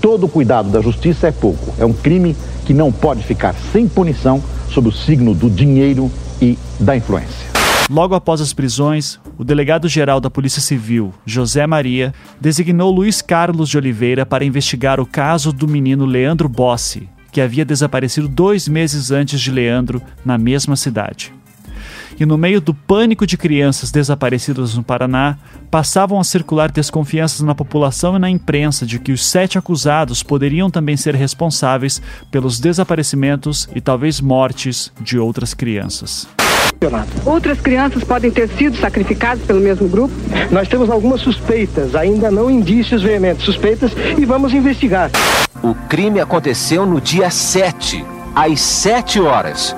todo 0.02 0.26
cuidado 0.26 0.68
da 0.68 0.82
justiça 0.82 1.28
é 1.28 1.32
pouco. 1.32 1.72
É 1.78 1.86
um 1.86 1.92
crime 1.92 2.36
que 2.66 2.74
não 2.74 2.90
pode 2.90 3.22
ficar 3.22 3.54
sem 3.54 3.88
punição 3.88 4.42
sob 4.68 4.88
o 4.88 4.92
signo 4.92 5.32
do 5.32 5.48
dinheiro 5.48 6.10
e 6.40 6.58
da 6.80 6.96
influência. 6.96 7.52
Logo 7.88 8.14
após 8.14 8.40
as 8.40 8.52
prisões, 8.52 9.20
o 9.38 9.44
delegado-geral 9.44 10.20
da 10.20 10.30
Polícia 10.30 10.60
Civil, 10.60 11.12
José 11.24 11.66
Maria, 11.66 12.12
designou 12.40 12.90
Luiz 12.90 13.22
Carlos 13.22 13.68
de 13.68 13.76
Oliveira 13.76 14.26
para 14.26 14.44
investigar 14.44 14.98
o 14.98 15.06
caso 15.06 15.52
do 15.52 15.68
menino 15.68 16.04
Leandro 16.04 16.48
Bossi, 16.48 17.08
que 17.30 17.40
havia 17.40 17.64
desaparecido 17.64 18.28
dois 18.28 18.66
meses 18.66 19.10
antes 19.10 19.40
de 19.40 19.50
Leandro 19.50 20.02
na 20.24 20.36
mesma 20.36 20.74
cidade. 20.74 21.32
E 22.22 22.24
no 22.24 22.38
meio 22.38 22.60
do 22.60 22.72
pânico 22.72 23.26
de 23.26 23.36
crianças 23.36 23.90
desaparecidas 23.90 24.76
no 24.76 24.84
Paraná, 24.84 25.36
passavam 25.68 26.20
a 26.20 26.22
circular 26.22 26.70
desconfianças 26.70 27.40
na 27.40 27.52
população 27.52 28.14
e 28.14 28.18
na 28.20 28.30
imprensa 28.30 28.86
de 28.86 29.00
que 29.00 29.10
os 29.10 29.26
sete 29.26 29.58
acusados 29.58 30.22
poderiam 30.22 30.70
também 30.70 30.96
ser 30.96 31.16
responsáveis 31.16 32.00
pelos 32.30 32.60
desaparecimentos 32.60 33.68
e 33.74 33.80
talvez 33.80 34.20
mortes 34.20 34.92
de 35.00 35.18
outras 35.18 35.52
crianças. 35.52 36.28
Outras 37.26 37.60
crianças 37.60 38.04
podem 38.04 38.30
ter 38.30 38.48
sido 38.50 38.76
sacrificadas 38.76 39.44
pelo 39.44 39.60
mesmo 39.60 39.88
grupo? 39.88 40.14
Nós 40.52 40.68
temos 40.68 40.90
algumas 40.90 41.22
suspeitas, 41.22 41.96
ainda 41.96 42.30
não 42.30 42.48
indícios 42.48 43.02
veementes, 43.02 43.44
suspeitas 43.44 43.90
e 44.16 44.24
vamos 44.24 44.54
investigar. 44.54 45.10
O 45.60 45.74
crime 45.88 46.20
aconteceu 46.20 46.86
no 46.86 47.00
dia 47.00 47.30
7, 47.30 48.04
às 48.32 48.60
7 48.60 49.20
horas. 49.20 49.74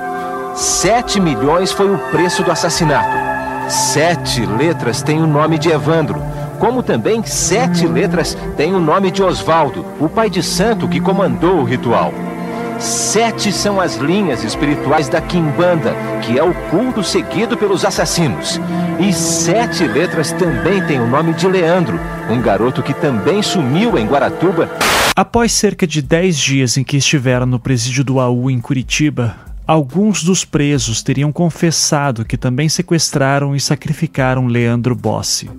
7 0.55 1.21
milhões 1.21 1.73
foi 1.73 1.93
o 1.93 1.99
preço 2.11 2.45
do 2.45 2.53
assassinato. 2.53 3.25
Sete 3.69 4.47
letras 4.47 5.03
têm 5.03 5.21
o 5.21 5.27
nome 5.27 5.59
de 5.59 5.69
Evandro, 5.69 6.23
como 6.61 6.83
também 6.83 7.25
sete 7.25 7.87
letras 7.87 8.37
têm 8.57 8.75
o 8.75 8.79
nome 8.79 9.11
de 9.11 9.23
Osvaldo, 9.23 9.85
o 9.99 10.09
pai 10.09 10.31
de 10.31 10.43
santo 10.43 10.87
que 10.87 11.01
comandou 11.01 11.57
o 11.57 11.65
ritual. 11.65 12.13
Sete 12.79 13.51
são 13.53 13.81
as 13.81 13.97
linhas 13.97 14.45
espirituais 14.45 15.09
da 15.09 15.21
Quimbanda, 15.21 15.95
que 16.23 16.39
é 16.39 16.43
o 16.43 16.55
culto 16.71 17.03
seguido 17.03 17.57
pelos 17.57 17.85
assassinos. 17.85 18.61
E 19.01 19.13
sete 19.13 19.87
letras 19.87 20.31
também 20.33 20.85
têm 20.87 21.01
o 21.01 21.07
nome 21.07 21.33
de 21.33 21.49
Leandro, 21.49 21.99
um 22.31 22.41
garoto 22.41 22.83
que 22.83 22.95
também 22.95 23.43
sumiu 23.43 23.99
em 23.99 24.07
Guaratuba. 24.07 24.71
Após 25.17 25.53
cerca 25.53 25.87
de 25.87 26.01
dez 26.01 26.39
dias 26.39 26.77
em 26.77 26.85
que 26.85 26.97
estiveram 26.97 27.47
no 27.47 27.59
presídio 27.59 28.05
do 28.05 28.21
AU 28.21 28.51
em 28.51 28.61
Curitiba, 28.61 29.37
alguns 29.67 30.23
dos 30.23 30.45
presos 30.45 31.03
teriam 31.03 31.33
confessado 31.33 32.25
que 32.25 32.37
também 32.37 32.69
sequestraram 32.69 33.57
e 33.57 33.61
sacrificaram 33.61 34.47
Leandro 34.47 34.95
Bossi. 34.95 35.51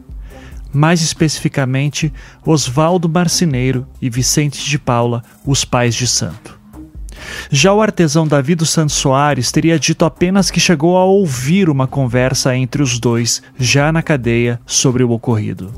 Mais 0.72 1.02
especificamente, 1.02 2.12
Oswaldo 2.46 3.08
Marcineiro 3.08 3.88
e 4.02 4.10
Vicente 4.10 4.64
de 4.64 4.78
Paula, 4.78 5.24
os 5.46 5.64
pais 5.64 5.96
de 5.96 6.06
santo. 6.06 6.60
Já 7.50 7.74
o 7.74 7.82
artesão 7.82 8.28
Davi 8.28 8.56
dos 8.56 8.70
Santos 8.70 8.96
Soares 8.96 9.52
teria 9.52 9.80
dito 9.80 10.04
apenas 10.04 10.52
que 10.52 10.60
chegou 10.60 10.98
a 10.98 11.06
ouvir 11.06 11.70
uma 11.70 11.88
conversa 11.88 12.56
entre 12.56 12.84
os 12.84 13.00
dois, 13.00 13.42
já 13.58 13.92
na 13.92 14.02
cadeia, 14.02 14.60
sobre 14.66 15.04
o 15.04 15.12
ocorrido. 15.12 15.72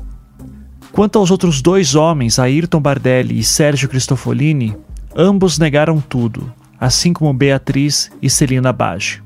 Quanto 0.90 1.18
aos 1.18 1.30
outros 1.30 1.62
dois 1.62 1.94
homens, 1.94 2.38
Ayrton 2.38 2.80
Bardelli 2.80 3.38
e 3.38 3.44
Sérgio 3.44 3.88
Cristofolini, 3.88 4.76
ambos 5.14 5.58
negaram 5.58 6.00
tudo, 6.00 6.52
assim 6.80 7.12
como 7.12 7.32
Beatriz 7.32 8.10
e 8.20 8.28
Celina 8.28 8.72
Bage. 8.72 9.22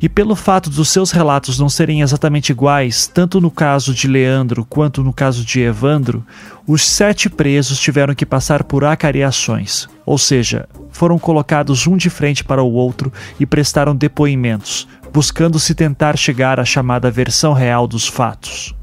E 0.00 0.08
pelo 0.08 0.36
fato 0.36 0.68
dos 0.68 0.90
seus 0.90 1.10
relatos 1.10 1.58
não 1.58 1.68
serem 1.68 2.02
exatamente 2.02 2.50
iguais, 2.50 3.06
tanto 3.06 3.40
no 3.40 3.50
caso 3.50 3.94
de 3.94 4.06
Leandro 4.06 4.64
quanto 4.64 5.02
no 5.02 5.12
caso 5.12 5.44
de 5.44 5.60
Evandro, 5.60 6.24
os 6.66 6.82
sete 6.82 7.30
presos 7.30 7.80
tiveram 7.80 8.14
que 8.14 8.26
passar 8.26 8.64
por 8.64 8.84
acariações, 8.84 9.88
ou 10.04 10.18
seja, 10.18 10.68
foram 10.90 11.18
colocados 11.18 11.86
um 11.86 11.96
de 11.96 12.10
frente 12.10 12.44
para 12.44 12.62
o 12.62 12.72
outro 12.72 13.12
e 13.40 13.46
prestaram 13.46 13.96
depoimentos, 13.96 14.86
buscando 15.12 15.58
se 15.58 15.74
tentar 15.74 16.16
chegar 16.18 16.60
à 16.60 16.64
chamada 16.64 17.10
versão 17.10 17.52
real 17.52 17.86
dos 17.86 18.06
fatos. 18.06 18.74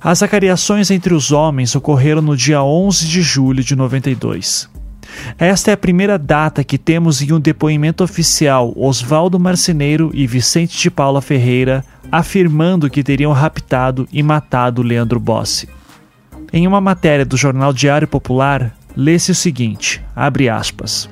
As 0.00 0.22
acariações 0.22 0.90
entre 0.90 1.12
os 1.12 1.32
homens 1.32 1.74
ocorreram 1.74 2.22
no 2.22 2.36
dia 2.36 2.62
11 2.62 3.06
de 3.08 3.20
julho 3.20 3.64
de 3.64 3.74
92. 3.74 4.68
Esta 5.38 5.70
é 5.70 5.74
a 5.74 5.76
primeira 5.76 6.18
data 6.18 6.64
que 6.64 6.78
temos 6.78 7.22
em 7.22 7.32
um 7.32 7.40
depoimento 7.40 8.04
oficial 8.04 8.72
Oswaldo 8.76 9.38
Marceneiro 9.38 10.10
e 10.14 10.26
Vicente 10.26 10.78
de 10.78 10.90
Paula 10.90 11.20
Ferreira 11.20 11.84
afirmando 12.10 12.88
que 12.88 13.02
teriam 13.02 13.32
raptado 13.32 14.08
e 14.12 14.22
matado 14.22 14.82
Leandro 14.82 15.20
Bossi. 15.20 15.68
Em 16.52 16.66
uma 16.66 16.80
matéria 16.80 17.24
do 17.24 17.36
jornal 17.36 17.72
Diário 17.72 18.08
Popular, 18.08 18.74
lê-se 18.96 19.30
o 19.30 19.34
seguinte, 19.34 20.02
abre 20.16 20.48
aspas, 20.48 21.08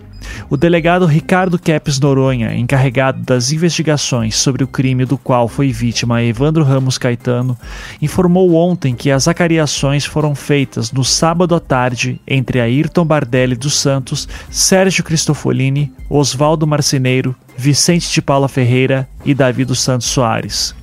o 0.48 0.56
delegado 0.56 1.06
Ricardo 1.06 1.58
Kepes 1.58 1.98
Noronha, 1.98 2.54
encarregado 2.54 3.20
das 3.22 3.52
investigações 3.52 4.36
sobre 4.36 4.62
o 4.62 4.68
crime 4.68 5.04
do 5.04 5.18
qual 5.18 5.48
foi 5.48 5.72
vítima 5.72 6.22
Evandro 6.22 6.62
Ramos 6.62 6.98
Caetano, 6.98 7.58
informou 8.00 8.54
ontem 8.54 8.94
que 8.94 9.10
as 9.10 9.26
acariações 9.26 10.04
foram 10.04 10.34
feitas 10.34 10.92
no 10.92 11.04
sábado 11.04 11.54
à 11.54 11.60
tarde 11.60 12.20
entre 12.26 12.60
Ayrton 12.60 13.04
Bardelli 13.04 13.56
dos 13.56 13.74
Santos, 13.74 14.28
Sérgio 14.50 15.02
Cristofolini, 15.02 15.92
Oswaldo 16.08 16.66
Marceneiro, 16.66 17.34
Vicente 17.56 18.12
de 18.12 18.22
Paula 18.22 18.48
Ferreira 18.48 19.08
e 19.24 19.34
Davi 19.34 19.64
dos 19.64 19.80
Santos 19.80 20.08
Soares. 20.08 20.74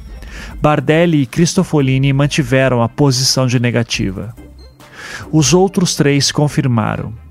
Bardelli 0.61 1.21
e 1.21 1.25
Cristofolini 1.25 2.11
mantiveram 2.11 2.81
a 2.81 2.89
posição 2.89 3.47
de 3.47 3.59
negativa. 3.59 4.35
Os 5.31 5.53
outros 5.53 5.95
três 5.95 6.31
confirmaram. 6.31 7.22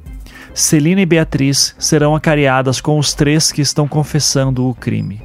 Celina 0.55 1.01
e 1.01 1.07
Beatriz 1.07 1.75
serão 1.79 2.15
acareadas 2.15 2.81
com 2.81 2.99
os 2.99 3.15
três 3.15 3.51
que 3.51 3.63
estão 3.63 3.89
confessando 3.89 4.69
o 4.69 4.75
crime. 4.75 5.23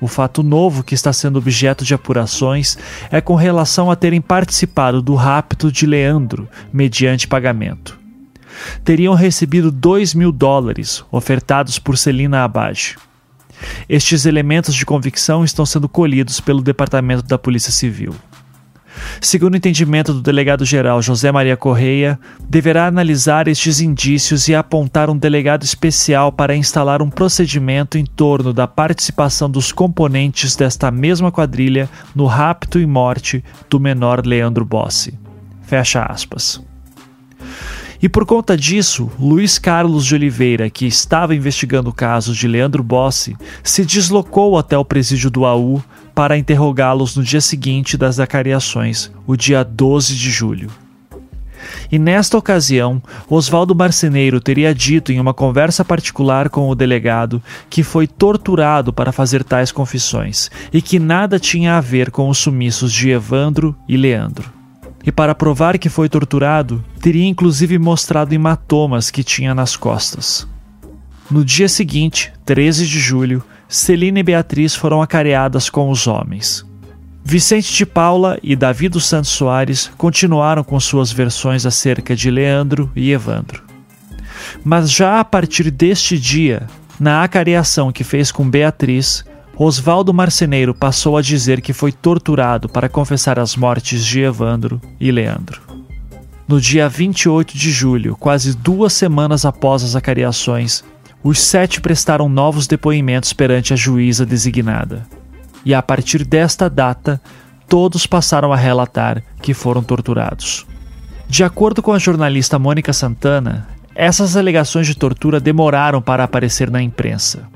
O 0.00 0.08
fato 0.08 0.42
novo 0.42 0.82
que 0.82 0.94
está 0.94 1.12
sendo 1.12 1.38
objeto 1.38 1.84
de 1.84 1.94
apurações 1.94 2.76
é 3.10 3.20
com 3.20 3.34
relação 3.34 3.90
a 3.90 3.96
terem 3.96 4.20
participado 4.20 5.02
do 5.02 5.14
rapto 5.14 5.70
de 5.70 5.86
Leandro 5.86 6.48
mediante 6.72 7.28
pagamento. 7.28 7.98
Teriam 8.82 9.14
recebido 9.14 9.70
2 9.70 10.14
mil 10.14 10.32
dólares 10.32 11.04
ofertados 11.10 11.78
por 11.78 11.98
Celina 11.98 12.42
Abage. 12.42 12.96
Estes 13.88 14.26
elementos 14.26 14.74
de 14.74 14.86
convicção 14.86 15.44
estão 15.44 15.66
sendo 15.66 15.88
colhidos 15.88 16.40
pelo 16.40 16.62
Departamento 16.62 17.22
da 17.22 17.38
Polícia 17.38 17.72
Civil. 17.72 18.14
Segundo 19.20 19.54
o 19.54 19.56
entendimento 19.56 20.12
do 20.12 20.20
delegado-geral 20.20 21.00
José 21.02 21.32
Maria 21.32 21.56
Correia, 21.56 22.18
deverá 22.48 22.86
analisar 22.86 23.48
estes 23.48 23.80
indícios 23.80 24.48
e 24.48 24.54
apontar 24.54 25.10
um 25.10 25.16
delegado 25.16 25.62
especial 25.62 26.30
para 26.32 26.56
instalar 26.56 27.02
um 27.02 27.10
procedimento 27.10 27.98
em 27.98 28.04
torno 28.04 28.52
da 28.52 28.66
participação 28.66 29.50
dos 29.50 29.72
componentes 29.72 30.56
desta 30.56 30.90
mesma 30.90 31.32
quadrilha 31.32 31.88
no 32.14 32.26
rapto 32.26 32.78
e 32.78 32.86
morte 32.86 33.44
do 33.68 33.80
menor 33.80 34.24
Leandro 34.26 34.64
Bossi. 34.64 35.18
Fecha 35.62 36.04
aspas. 36.04 36.62
E 38.04 38.08
por 38.08 38.26
conta 38.26 38.54
disso, 38.54 39.10
Luiz 39.18 39.58
Carlos 39.58 40.04
de 40.04 40.14
Oliveira, 40.14 40.68
que 40.68 40.84
estava 40.84 41.34
investigando 41.34 41.88
o 41.88 41.92
caso 41.92 42.34
de 42.34 42.46
Leandro 42.46 42.82
Bossi, 42.82 43.34
se 43.62 43.82
deslocou 43.82 44.58
até 44.58 44.76
o 44.76 44.84
presídio 44.84 45.30
do 45.30 45.46
AU 45.46 45.82
para 46.14 46.38
interrogá-los 46.38 47.16
no 47.16 47.22
dia 47.22 47.40
seguinte 47.40 47.96
das 47.96 48.20
acariações, 48.20 49.10
o 49.26 49.36
dia 49.36 49.64
12 49.64 50.14
de 50.14 50.30
julho. 50.30 50.70
E 51.90 51.98
nesta 51.98 52.36
ocasião, 52.36 53.02
Oswaldo 53.28 53.74
Marceneiro 53.74 54.40
teria 54.40 54.74
dito 54.74 55.10
em 55.10 55.18
uma 55.18 55.32
conversa 55.32 55.84
particular 55.84 56.48
com 56.50 56.68
o 56.68 56.74
delegado 56.74 57.42
que 57.70 57.82
foi 57.82 58.06
torturado 58.06 58.92
para 58.92 59.12
fazer 59.12 59.42
tais 59.42 59.72
confissões 59.72 60.50
e 60.72 60.82
que 60.82 60.98
nada 60.98 61.38
tinha 61.38 61.76
a 61.76 61.80
ver 61.80 62.10
com 62.10 62.28
os 62.28 62.38
sumiços 62.38 62.92
de 62.92 63.10
Evandro 63.10 63.74
e 63.88 63.96
Leandro 63.96 64.64
e 65.06 65.12
para 65.12 65.34
provar 65.34 65.78
que 65.78 65.88
foi 65.88 66.08
torturado, 66.08 66.82
teria 67.00 67.26
inclusive 67.26 67.78
mostrado 67.78 68.34
hematomas 68.34 69.10
que 69.10 69.22
tinha 69.22 69.54
nas 69.54 69.76
costas. 69.76 70.48
No 71.30 71.44
dia 71.44 71.68
seguinte, 71.68 72.32
13 72.44 72.86
de 72.86 72.98
julho, 72.98 73.44
Celina 73.68 74.20
e 74.20 74.22
Beatriz 74.22 74.74
foram 74.74 75.02
acareadas 75.02 75.68
com 75.68 75.90
os 75.90 76.06
homens. 76.06 76.64
Vicente 77.24 77.72
de 77.72 77.86
Paula 77.86 78.38
e 78.42 78.54
Davi 78.54 78.88
dos 78.88 79.06
Santos 79.06 79.30
Soares 79.30 79.90
continuaram 79.96 80.62
com 80.62 80.78
suas 80.78 81.10
versões 81.10 81.64
acerca 81.64 82.14
de 82.14 82.30
Leandro 82.30 82.92
e 82.94 83.10
Evandro. 83.12 83.62
Mas 84.62 84.90
já 84.90 85.20
a 85.20 85.24
partir 85.24 85.70
deste 85.70 86.18
dia, 86.18 86.66
na 87.00 87.24
acareação 87.24 87.90
que 87.90 88.04
fez 88.04 88.30
com 88.30 88.48
Beatriz, 88.48 89.24
Oswaldo 89.56 90.12
Marceneiro 90.12 90.74
passou 90.74 91.16
a 91.16 91.22
dizer 91.22 91.60
que 91.60 91.72
foi 91.72 91.92
torturado 91.92 92.68
para 92.68 92.88
confessar 92.88 93.38
as 93.38 93.56
mortes 93.56 94.04
de 94.04 94.20
Evandro 94.20 94.80
e 95.00 95.10
Leandro. 95.10 95.62
No 96.46 96.60
dia 96.60 96.88
28 96.88 97.56
de 97.56 97.70
julho, 97.70 98.16
quase 98.16 98.54
duas 98.54 98.92
semanas 98.92 99.46
após 99.46 99.82
as 99.82 99.96
acareações, 99.96 100.84
os 101.24 101.40
sete 101.40 101.80
prestaram 101.80 102.28
novos 102.28 102.66
depoimentos 102.66 103.32
perante 103.32 103.72
a 103.72 103.76
juíza 103.76 104.26
designada. 104.26 105.06
E 105.64 105.72
a 105.72 105.82
partir 105.82 106.22
desta 106.22 106.68
data, 106.68 107.18
todos 107.66 108.06
passaram 108.06 108.52
a 108.52 108.56
relatar 108.56 109.22
que 109.40 109.54
foram 109.54 109.82
torturados. 109.82 110.66
De 111.26 111.42
acordo 111.42 111.82
com 111.82 111.92
a 111.92 111.98
jornalista 111.98 112.58
Mônica 112.58 112.92
Santana, 112.92 113.66
essas 113.94 114.36
alegações 114.36 114.86
de 114.86 114.94
tortura 114.94 115.40
demoraram 115.40 116.02
para 116.02 116.24
aparecer 116.24 116.70
na 116.70 116.82
imprensa. 116.82 117.48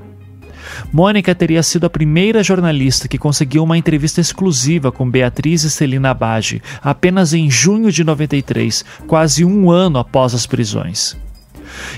Mônica 0.91 1.35
teria 1.35 1.61
sido 1.61 1.85
a 1.85 1.89
primeira 1.89 2.41
jornalista 2.41 3.07
que 3.07 3.17
conseguiu 3.17 3.63
uma 3.63 3.77
entrevista 3.77 4.19
exclusiva 4.19 4.91
com 4.91 5.09
Beatriz 5.09 5.63
e 5.63 5.69
Celina 5.69 6.09
Abage 6.09 6.61
apenas 6.81 7.33
em 7.33 7.49
junho 7.51 7.91
de 7.91 8.03
93, 8.03 8.83
quase 9.05 9.45
um 9.45 9.69
ano 9.69 9.99
após 9.99 10.33
as 10.33 10.47
prisões. 10.47 11.15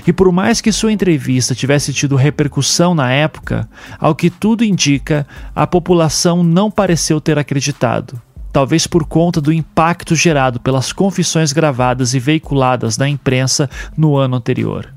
E 0.06 0.12
por 0.12 0.30
mais 0.32 0.60
que 0.60 0.72
sua 0.72 0.92
entrevista 0.92 1.54
tivesse 1.54 1.92
tido 1.92 2.16
repercussão 2.16 2.94
na 2.94 3.10
época, 3.10 3.68
ao 3.98 4.14
que 4.14 4.30
tudo 4.30 4.64
indica, 4.64 5.26
a 5.54 5.66
população 5.66 6.42
não 6.42 6.70
pareceu 6.70 7.20
ter 7.20 7.38
acreditado. 7.38 8.20
Talvez 8.52 8.86
por 8.86 9.06
conta 9.06 9.40
do 9.40 9.52
impacto 9.52 10.14
gerado 10.14 10.60
pelas 10.60 10.92
confissões 10.92 11.52
gravadas 11.52 12.12
e 12.12 12.18
veiculadas 12.18 12.98
na 12.98 13.08
imprensa 13.08 13.68
no 13.96 14.16
ano 14.16 14.36
anterior. 14.36 14.92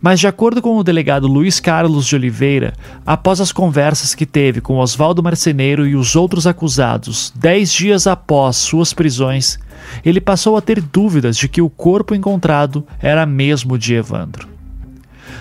Mas, 0.00 0.18
de 0.18 0.26
acordo 0.26 0.62
com 0.62 0.76
o 0.76 0.84
delegado 0.84 1.26
Luiz 1.26 1.60
Carlos 1.60 2.06
de 2.06 2.14
Oliveira, 2.14 2.72
após 3.04 3.40
as 3.40 3.52
conversas 3.52 4.14
que 4.14 4.24
teve 4.24 4.60
com 4.60 4.78
Oswaldo 4.78 5.22
Marceneiro 5.22 5.86
e 5.86 5.94
os 5.94 6.16
outros 6.16 6.46
acusados, 6.46 7.32
dez 7.36 7.72
dias 7.72 8.06
após 8.06 8.56
suas 8.56 8.94
prisões, 8.94 9.58
ele 10.04 10.20
passou 10.20 10.56
a 10.56 10.60
ter 10.60 10.80
dúvidas 10.80 11.36
de 11.36 11.48
que 11.48 11.62
o 11.62 11.70
corpo 11.70 12.14
encontrado 12.14 12.86
era 13.00 13.24
mesmo 13.26 13.78
de 13.78 13.94
Evandro. 13.94 14.48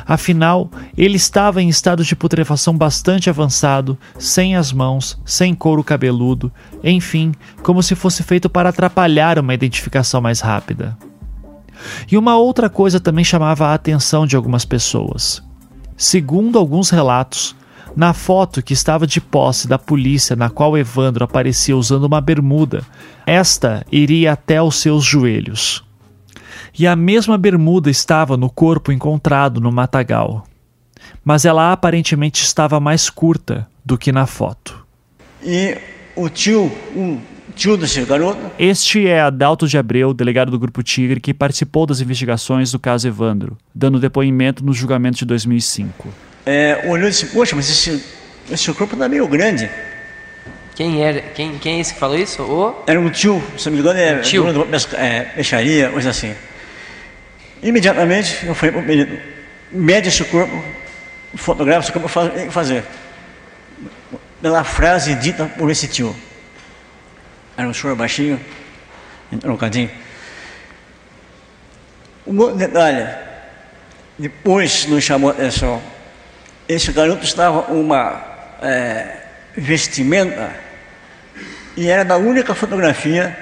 Afinal, 0.06 0.72
ele 0.98 1.18
estava 1.18 1.62
em 1.62 1.70
estado 1.70 2.04
de 2.04 2.16
putrefação 2.16 2.76
bastante 2.76 3.30
avançado, 3.30 3.98
sem 4.18 4.56
as 4.56 4.72
mãos, 4.72 5.20
sem 5.24 5.54
couro 5.54 5.84
cabeludo, 5.84 6.52
enfim, 6.84 7.32
como 7.62 7.84
se 7.84 7.94
fosse 7.94 8.24
feito 8.24 8.50
para 8.50 8.70
atrapalhar 8.70 9.38
uma 9.38 9.54
identificação 9.54 10.20
mais 10.20 10.40
rápida. 10.40 10.98
E 12.12 12.18
uma 12.18 12.38
outra 12.38 12.70
coisa 12.70 13.00
também 13.00 13.24
chamava 13.24 13.68
a 13.68 13.74
atenção 13.74 14.26
de 14.26 14.36
algumas 14.36 14.66
pessoas. 14.66 15.44
Segundo 15.96 16.58
alguns 16.58 16.90
relatos, 16.90 17.56
na 18.00 18.14
foto 18.14 18.64
que 18.64 18.72
estava 18.72 19.06
de 19.06 19.20
posse 19.20 19.68
da 19.68 19.78
polícia, 19.78 20.34
na 20.34 20.50
qual 20.50 20.78
Evandro 20.78 21.26
aparecia 21.26 21.76
usando 21.76 22.06
uma 22.06 22.22
bermuda, 22.22 22.82
esta 23.26 23.86
iria 23.92 24.32
até 24.32 24.62
os 24.62 24.76
seus 24.76 25.04
joelhos. 25.04 25.84
E 26.80 26.88
a 26.88 26.96
mesma 26.96 27.38
bermuda 27.38 27.90
estava 27.90 28.38
no 28.38 28.50
corpo 28.50 28.94
encontrado 28.94 29.60
no 29.60 29.70
matagal. 29.70 30.46
Mas 31.26 31.44
ela 31.44 31.74
aparentemente 31.74 32.42
estava 32.42 32.80
mais 32.80 33.10
curta 33.10 33.68
do 33.84 33.98
que 33.98 34.14
na 34.14 34.26
foto. 34.26 34.82
E 35.44 35.78
o 36.16 36.30
tio, 36.30 36.72
um 36.96 37.20
tio 37.54 37.76
desse 37.76 38.06
garoto. 38.06 38.40
Este 38.58 39.08
é 39.08 39.20
Adalto 39.20 39.68
de 39.68 39.78
Abreu, 39.78 40.14
delegado 40.14 40.52
do 40.52 40.60
Grupo 40.60 40.82
Tigre, 40.82 41.20
que 41.20 41.34
participou 41.34 41.86
das 41.86 42.00
investigações 42.00 42.72
do 42.72 42.80
caso 42.80 43.10
Evandro, 43.10 43.58
dando 43.76 44.00
depoimento 44.00 44.64
no 44.64 44.72
julgamento 44.72 45.18
de 45.18 45.26
2005 45.26 46.29
é, 46.50 46.82
olhou 46.86 47.08
e 47.08 47.12
disse, 47.12 47.28
poxa, 47.28 47.56
mas 47.56 47.70
esse, 47.70 48.04
esse 48.50 48.74
corpo 48.74 48.96
está 48.96 49.08
meio 49.08 49.28
grande. 49.28 49.70
Quem 50.74 51.04
era? 51.04 51.22
Quem, 51.22 51.60
quem 51.60 51.78
é 51.78 51.80
esse 51.82 51.94
que 51.94 52.00
falou 52.00 52.18
isso? 52.18 52.42
O? 52.42 52.84
Era 52.88 53.00
um 53.00 53.10
tio, 53.10 53.44
se 53.56 53.68
não 53.68 53.74
me 53.74 53.82
engano, 53.82 54.00
era 54.00 54.18
um 54.18 54.22
tio. 54.22 54.52
dono 54.52 54.66
de 54.66 54.96
é, 54.96 55.22
peixaria, 55.36 55.90
coisa 55.90 56.10
assim. 56.10 56.34
Imediatamente 57.62 58.48
eu 58.48 58.56
falei 58.56 58.72
para 58.72 58.82
o 58.82 58.84
menino, 58.84 59.20
mede 59.72 60.08
esse 60.08 60.24
corpo, 60.24 60.64
fotografa 61.36 61.82
esse 61.82 61.92
corpo, 61.92 62.08
o 62.08 62.30
que 62.32 62.50
fazer. 62.50 62.84
Pela 64.42 64.64
frase 64.64 65.14
dita 65.16 65.46
por 65.46 65.70
esse 65.70 65.88
tio. 65.88 66.16
Era 67.56 67.68
um 67.68 67.74
senhor 67.74 67.96
baixinho, 67.96 68.40
trocadinho. 69.40 69.92
Um 72.26 72.40
outro 72.40 72.58
detalhe, 72.58 73.08
depois 74.18 74.88
nos 74.88 75.04
chamou 75.04 75.30
a 75.30 75.34
atenção 75.34 75.80
esse 76.70 76.92
garoto 76.92 77.24
estava 77.24 77.74
uma 77.74 78.24
é, 78.62 79.18
vestimenta 79.58 80.52
e 81.76 81.90
era 81.90 82.06
da 82.06 82.16
única 82.16 82.54
fotografia 82.54 83.36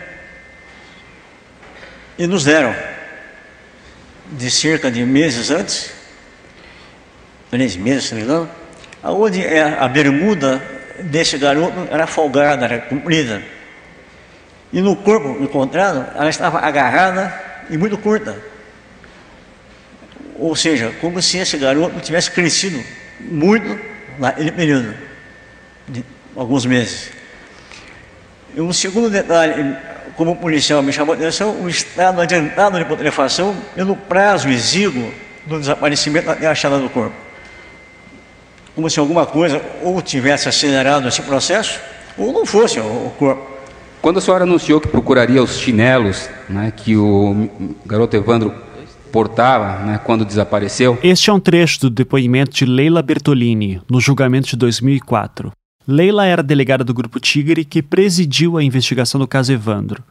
e 2.18 2.26
nos 2.26 2.46
deram 2.46 2.74
de 4.32 4.50
cerca 4.50 4.90
de 4.90 5.04
meses 5.06 5.52
antes, 5.52 5.92
três 7.52 7.76
meses, 7.76 8.06
se 8.06 8.16
não 8.16 8.22
me 8.22 8.26
engano, 8.26 8.50
aonde 9.04 9.46
é 9.46 9.62
a 9.78 9.88
bermuda 9.90 10.62
desse 11.02 11.38
garoto 11.38 11.86
era 11.92 12.08
folgada, 12.08 12.64
era 12.64 12.80
comprida. 12.80 13.44
E 14.72 14.80
no 14.80 14.96
corpo 14.96 15.44
encontrado, 15.44 16.06
ela 16.16 16.30
estava 16.30 16.60
agarrada 16.60 17.34
e 17.70 17.78
muito 17.78 17.98
curta. 17.98 18.38
Ou 20.40 20.56
seja, 20.56 20.94
como 21.02 21.22
se 21.22 21.38
esse 21.38 21.58
garoto 21.58 22.00
tivesse 22.00 22.32
crescido 22.32 22.82
muito 23.20 23.80
naquele 24.18 24.52
período, 24.52 24.94
de 25.88 26.04
alguns 26.36 26.66
meses. 26.66 27.12
E 28.56 28.62
um 28.62 28.74
segundo 28.74 29.10
detalhe, 29.10 29.76
como 30.16 30.36
policial 30.36 30.82
me 30.82 30.92
chamou 30.92 31.14
a 31.14 31.18
atenção, 31.18 31.62
o 31.62 31.70
estado 31.70 32.22
adiantado 32.22 32.78
de 32.80 32.86
putrefação 32.86 33.56
pelo 33.76 33.96
prazo 33.96 34.50
exíguo 34.50 35.12
do 35.46 35.60
desaparecimento 35.60 36.30
até 36.30 36.48
a 36.48 36.52
achada 36.52 36.80
do 36.80 36.90
corpo. 36.90 37.16
Como 38.76 38.90
se 38.90 39.00
alguma 39.00 39.26
coisa 39.26 39.62
ou 39.82 40.02
tivesse 40.02 40.50
acelerado 40.50 41.08
esse 41.08 41.22
processo, 41.22 41.80
ou 42.18 42.32
não 42.32 42.46
fosse 42.46 42.80
o 42.80 43.12
corpo. 43.18 43.58
Quando 44.02 44.18
a 44.18 44.22
senhora 44.22 44.44
anunciou 44.44 44.80
que 44.80 44.88
procuraria 44.88 45.42
os 45.42 45.58
chinelos 45.58 46.30
né, 46.48 46.72
que 46.76 46.96
o 46.96 47.50
garoto 47.86 48.16
Evandro 48.16 48.54
portava 49.12 49.84
né, 49.86 50.00
quando 50.04 50.26
desapareceu. 50.26 50.98
Este 51.04 51.30
é 51.30 51.34
um 51.34 51.40
trecho 51.40 51.82
do 51.82 51.90
depoimento 51.90 52.52
de 52.52 52.66
Leila 52.66 53.02
Bertolini, 53.02 53.82
no 53.90 54.00
julgamento 54.00 54.48
de 54.50 54.56
2004. 54.56 55.52
Leila 55.88 56.26
era 56.26 56.44
delegada 56.44 56.84
do 56.84 56.94
Grupo 56.94 57.20
Tigre 57.20 57.64
que 57.64 57.82
presidiu 57.82 58.58
a 58.58 58.64
investigação 58.64 59.20
do 59.20 59.28
caso 59.28 59.54
Evandro. 59.54 60.04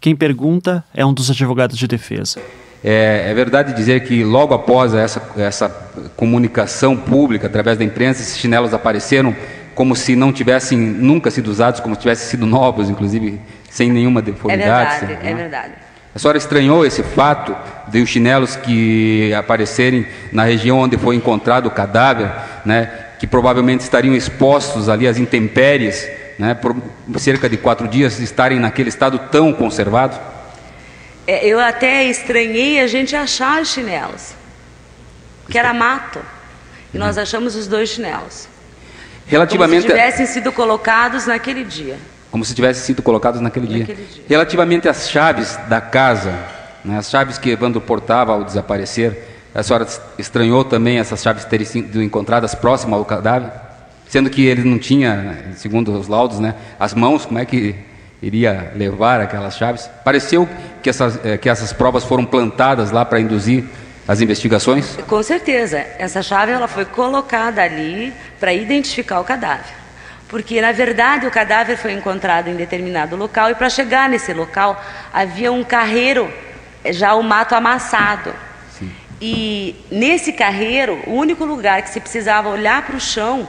Quem 0.00 0.14
pergunta 0.14 0.84
é 0.92 1.06
um 1.06 1.14
dos 1.14 1.30
advogados 1.30 1.78
de 1.78 1.86
defesa. 1.86 2.40
É, 2.84 3.30
é, 3.30 3.34
verdade 3.34 3.72
dizer 3.72 4.04
que 4.04 4.24
logo 4.24 4.52
após 4.52 4.92
essa, 4.92 5.22
essa 5.36 5.68
comunicação 6.16 6.96
pública 6.96 7.46
através 7.46 7.78
da 7.78 7.84
imprensa, 7.84 8.20
esses 8.20 8.36
chinelos 8.36 8.74
apareceram 8.74 9.34
como 9.74 9.94
se 9.94 10.16
não 10.16 10.32
tivessem 10.32 10.76
nunca 10.76 11.30
sido 11.30 11.48
usados, 11.48 11.80
como 11.80 11.94
se 11.94 12.00
tivessem 12.00 12.28
sido 12.28 12.44
novos, 12.44 12.90
inclusive 12.90 13.40
sem 13.70 13.90
nenhuma 13.90 14.20
deformidade. 14.20 15.04
É 15.04 15.06
verdade, 15.06 15.28
é 15.28 15.34
verdade. 15.34 15.72
A 16.14 16.18
senhora 16.18 16.36
estranhou 16.36 16.84
esse 16.84 17.02
fato 17.02 17.56
de 17.88 18.02
os 18.02 18.08
chinelos 18.08 18.54
que 18.54 19.32
aparecerem 19.32 20.06
na 20.30 20.44
região 20.44 20.78
onde 20.78 20.98
foi 20.98 21.16
encontrado 21.16 21.66
o 21.66 21.70
cadáver, 21.70 22.30
né, 22.66 22.90
que 23.18 23.26
provavelmente 23.26 23.80
estariam 23.80 24.14
expostos 24.14 24.90
ali 24.90 25.08
às 25.08 25.16
intempéries, 25.16 26.06
né, 26.38 26.54
por 26.54 26.76
cerca 27.18 27.48
de 27.48 27.56
quatro 27.56 27.88
dias, 27.88 28.18
estarem 28.20 28.58
naquele 28.58 28.90
estado 28.90 29.18
tão 29.30 29.54
conservado? 29.54 30.18
É, 31.26 31.46
eu 31.46 31.58
até 31.58 32.04
estranhei 32.04 32.80
a 32.80 32.86
gente 32.86 33.16
achar 33.16 33.62
os 33.62 33.72
chinelos, 33.72 34.34
que 35.48 35.56
era 35.56 35.72
mato, 35.72 36.20
e 36.92 36.98
nós 36.98 37.16
achamos 37.16 37.56
os 37.56 37.66
dois 37.66 37.88
chinelos. 37.88 38.48
Relativamente 39.26 39.82
Como 39.86 39.94
se 39.94 39.98
tivessem 39.98 40.26
sido 40.26 40.52
colocados 40.52 41.26
naquele 41.26 41.64
dia 41.64 41.96
como 42.32 42.44
se 42.46 42.54
tivessem 42.54 42.82
sido 42.82 43.02
colocados 43.02 43.40
naquele 43.42 43.66
dia. 43.66 43.78
naquele 43.80 44.04
dia. 44.04 44.24
Relativamente 44.26 44.88
às 44.88 45.10
chaves 45.10 45.56
da 45.68 45.82
casa, 45.82 46.34
né, 46.82 46.96
as 46.96 47.10
chaves 47.10 47.36
que 47.36 47.50
Evandro 47.50 47.80
portava 47.80 48.32
ao 48.32 48.42
desaparecer, 48.42 49.28
a 49.54 49.62
senhora 49.62 49.86
estranhou 50.18 50.64
também 50.64 50.98
essas 50.98 51.22
chaves 51.22 51.44
terem 51.44 51.66
sido 51.66 52.02
encontradas 52.02 52.54
próximas 52.54 52.98
ao 52.98 53.04
cadáver? 53.04 53.50
Sendo 54.08 54.30
que 54.30 54.46
ele 54.46 54.64
não 54.64 54.78
tinha, 54.78 55.52
segundo 55.56 55.92
os 55.92 56.08
laudos, 56.08 56.40
né, 56.40 56.54
as 56.80 56.94
mãos, 56.94 57.26
como 57.26 57.38
é 57.38 57.44
que 57.44 57.76
iria 58.22 58.72
levar 58.74 59.20
aquelas 59.20 59.56
chaves? 59.56 59.90
Pareceu 60.02 60.48
que 60.82 60.88
essas, 60.88 61.20
eh, 61.24 61.36
que 61.36 61.50
essas 61.50 61.72
provas 61.72 62.02
foram 62.02 62.24
plantadas 62.24 62.90
lá 62.90 63.04
para 63.04 63.20
induzir 63.20 63.64
as 64.08 64.22
investigações? 64.22 64.96
Com 65.06 65.22
certeza. 65.22 65.84
Essa 65.98 66.22
chave 66.22 66.50
ela 66.52 66.68
foi 66.68 66.84
colocada 66.86 67.62
ali 67.62 68.12
para 68.40 68.54
identificar 68.54 69.20
o 69.20 69.24
cadáver. 69.24 69.81
Porque, 70.32 70.62
na 70.62 70.72
verdade, 70.72 71.26
o 71.26 71.30
cadáver 71.30 71.76
foi 71.76 71.92
encontrado 71.92 72.48
em 72.48 72.56
determinado 72.56 73.14
local 73.16 73.50
e, 73.50 73.54
para 73.54 73.68
chegar 73.68 74.08
nesse 74.08 74.32
local, 74.32 74.82
havia 75.12 75.52
um 75.52 75.62
carreiro, 75.62 76.32
já 76.86 77.14
o 77.14 77.22
mato 77.22 77.54
amassado. 77.54 78.34
Sim. 78.78 78.90
E 79.20 79.76
nesse 79.90 80.32
carreiro, 80.32 81.02
o 81.06 81.12
único 81.12 81.44
lugar 81.44 81.82
que 81.82 81.90
se 81.90 82.00
precisava 82.00 82.48
olhar 82.48 82.80
para 82.86 82.96
o 82.96 83.00
chão 83.00 83.46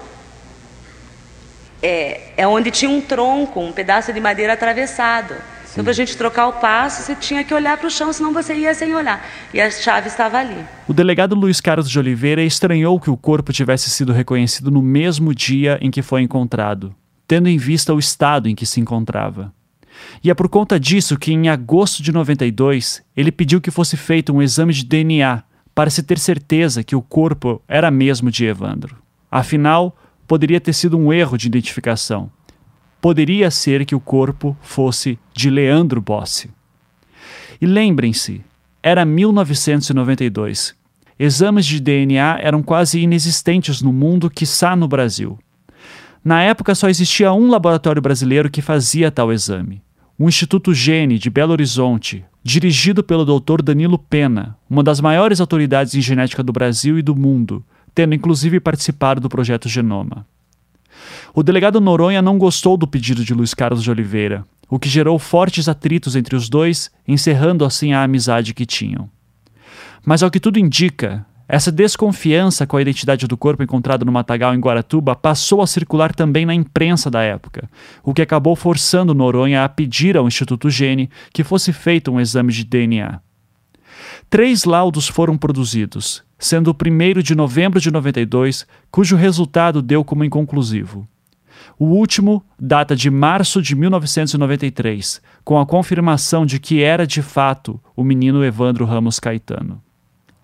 é, 1.82 2.20
é 2.36 2.46
onde 2.46 2.70
tinha 2.70 2.92
um 2.92 3.00
tronco, 3.00 3.62
um 3.62 3.72
pedaço 3.72 4.12
de 4.12 4.20
madeira 4.20 4.52
atravessado. 4.52 5.36
Então, 5.74 5.84
para 5.84 5.90
a 5.90 5.96
gente 5.96 6.16
trocar 6.16 6.48
o 6.48 6.54
passo, 6.54 7.02
você 7.02 7.16
tinha 7.16 7.44
que 7.44 7.52
olhar 7.52 7.76
para 7.78 7.88
o 7.88 7.90
chão, 7.90 8.14
senão 8.14 8.32
você 8.32 8.54
ia 8.54 8.76
sem 8.76 8.94
olhar. 8.94 9.26
E 9.52 9.60
a 9.60 9.72
chave 9.72 10.08
estava 10.08 10.38
ali. 10.38 10.64
O 10.88 10.94
delegado 10.94 11.34
Luiz 11.34 11.60
Carlos 11.60 11.90
de 11.90 11.98
Oliveira 11.98 12.44
estranhou 12.44 13.00
que 13.00 13.10
o 13.10 13.18
corpo 13.18 13.52
tivesse 13.52 13.90
sido 13.90 14.14
reconhecido 14.14 14.70
no 14.70 14.84
mesmo 14.84 15.34
dia 15.34 15.80
em 15.82 15.90
que 15.90 16.04
foi 16.04 16.22
encontrado, 16.22 16.94
tendo 17.28 17.50
em 17.50 17.58
vista 17.58 17.92
o 17.92 17.98
estado 17.98 18.48
em 18.48 18.54
que 18.54 18.68
se 18.68 18.80
encontrava. 18.80 19.52
E 20.24 20.30
é 20.30 20.34
por 20.36 20.48
conta 20.48 20.80
disso 20.80 21.18
que, 21.18 21.34
em 21.34 21.50
agosto 21.50 22.04
de 22.04 22.12
92, 22.12 23.02
ele 23.18 23.32
pediu 23.32 23.60
que 23.60 23.72
fosse 23.72 23.98
feito 23.98 24.32
um 24.32 24.44
exame 24.44 24.74
de 24.74 24.86
DNA 24.86 25.42
para 25.74 25.90
se 25.90 26.04
ter 26.04 26.20
certeza 26.20 26.84
que 26.84 26.96
o 26.96 27.02
corpo 27.02 27.60
era 27.68 27.90
mesmo 27.90 28.30
de 28.30 28.46
Evandro. 28.46 28.96
Afinal, 29.32 29.98
poderia 30.28 30.62
ter 30.62 30.74
sido 30.74 31.00
um 31.00 31.12
erro 31.12 31.36
de 31.36 31.48
identificação 31.48 32.32
poderia 33.04 33.51
ser 33.51 33.86
que 33.86 33.93
o 33.93 33.99
corpo 33.99 34.56
fosse 34.62 35.20
de 35.34 35.49
Leandro 35.49 35.99
Bossi. 35.99 36.49
E 37.60 37.66
lembrem-se, 37.66 38.41
era 38.82 39.04
1992. 39.04 40.74
Exames 41.20 41.66
de 41.66 41.82
DNA 41.82 42.39
eram 42.39 42.64
quase 42.64 43.01
inexistentes 43.01 43.82
no 43.82 43.91
mundo, 43.91 44.30
quiçá 44.30 44.74
no 44.74 44.88
Brasil. 44.88 45.38
Na 46.24 46.43
época 46.43 46.74
só 46.74 46.88
existia 46.88 47.34
um 47.34 47.49
laboratório 47.49 48.01
brasileiro 48.01 48.49
que 48.49 48.62
fazia 48.62 49.12
tal 49.12 49.34
exame, 49.34 49.82
o 50.18 50.30
Instituto 50.30 50.74
Gene 50.74 51.20
de 51.20 51.30
Belo 51.30 51.51
Horizonte, 51.51 52.24
dirigido 52.41 53.04
pelo 53.04 53.26
Dr. 53.26 53.62
Danilo 53.62 53.99
Pena, 53.99 54.56
uma 54.70 54.82
das 54.82 55.01
maiores 55.01 55.41
autoridades 55.41 55.93
em 55.93 55.99
genética 55.99 56.41
do 56.41 56.54
Brasil 56.54 56.97
e 56.97 57.01
do 57.01 57.14
mundo, 57.14 57.66
tendo 57.93 58.16
inclusive 58.16 58.62
participado 58.62 59.20
do 59.20 59.28
projeto 59.28 59.68
Genoma. 59.68 60.26
O 61.34 61.44
delegado 61.44 61.82
Noronha 61.82 62.22
não 62.22 62.38
gostou 62.38 62.78
do 62.78 62.88
pedido 62.88 63.24
de 63.24 63.34
Luiz 63.34 63.54
Carlos 63.54 63.84
de 63.84 63.89
Oliveira, 63.89 64.46
o 64.70 64.80
que 64.80 64.89
gerou 64.89 65.18
fortes 65.20 65.68
atritos 65.68 66.16
entre 66.16 66.36
os 66.36 66.50
dois, 66.50 66.91
encerrando 67.08 67.66
assim 67.66 67.94
a 67.94 68.04
amizade 68.04 68.54
que 68.54 68.66
tinham. 68.66 69.10
Mas 70.06 70.24
ao 70.24 70.32
que 70.32 70.39
tudo 70.39 70.60
indica, 70.60 71.26
essa 71.48 71.72
desconfiança 71.72 72.66
com 72.66 72.78
a 72.78 72.82
identidade 72.82 73.28
do 73.28 73.38
corpo 73.38 73.64
encontrado 73.64 74.06
no 74.06 74.12
matagal 74.12 74.56
em 74.56 74.60
Guaratuba 74.60 75.16
passou 75.16 75.62
a 75.62 75.68
circular 75.68 76.14
também 76.16 76.46
na 76.46 76.54
imprensa 76.54 77.12
da 77.12 77.22
época, 77.22 77.70
o 78.04 78.14
que 78.14 78.22
acabou 78.22 78.56
forçando 78.56 79.14
Noronha 79.14 79.64
a 79.64 79.70
pedir 79.70 80.18
ao 80.18 80.28
Instituto 80.28 80.70
Gene 80.70 81.10
que 81.34 81.44
fosse 81.44 81.72
feito 81.72 82.12
um 82.12 82.20
exame 82.20 82.52
de 82.52 82.64
DNA. 82.64 83.20
Três 84.30 84.64
laudos 84.64 85.08
foram 85.08 85.38
produzidos, 85.38 86.24
sendo 86.44 86.70
o 86.70 86.74
primeiro 86.74 87.24
de 87.24 87.34
novembro 87.34 87.80
de 87.80 87.89
92, 87.89 88.68
cujo 88.91 89.16
resultado 89.16 89.82
deu 89.82 90.04
como 90.04 90.26
inconclusivo. 90.26 91.08
O 91.80 91.86
último 91.86 92.44
data 92.60 92.96
de 92.96 93.10
março 93.10 93.62
de 93.62 93.76
1993, 93.76 95.22
com 95.44 95.58
a 95.58 95.66
confirmação 95.66 96.46
de 96.46 96.60
que 96.60 96.84
era 96.84 97.08
de 97.08 97.22
fato 97.22 97.80
o 97.96 98.04
menino 98.04 98.44
Evandro 98.44 98.84
Ramos 98.84 99.20
Caetano. 99.20 99.82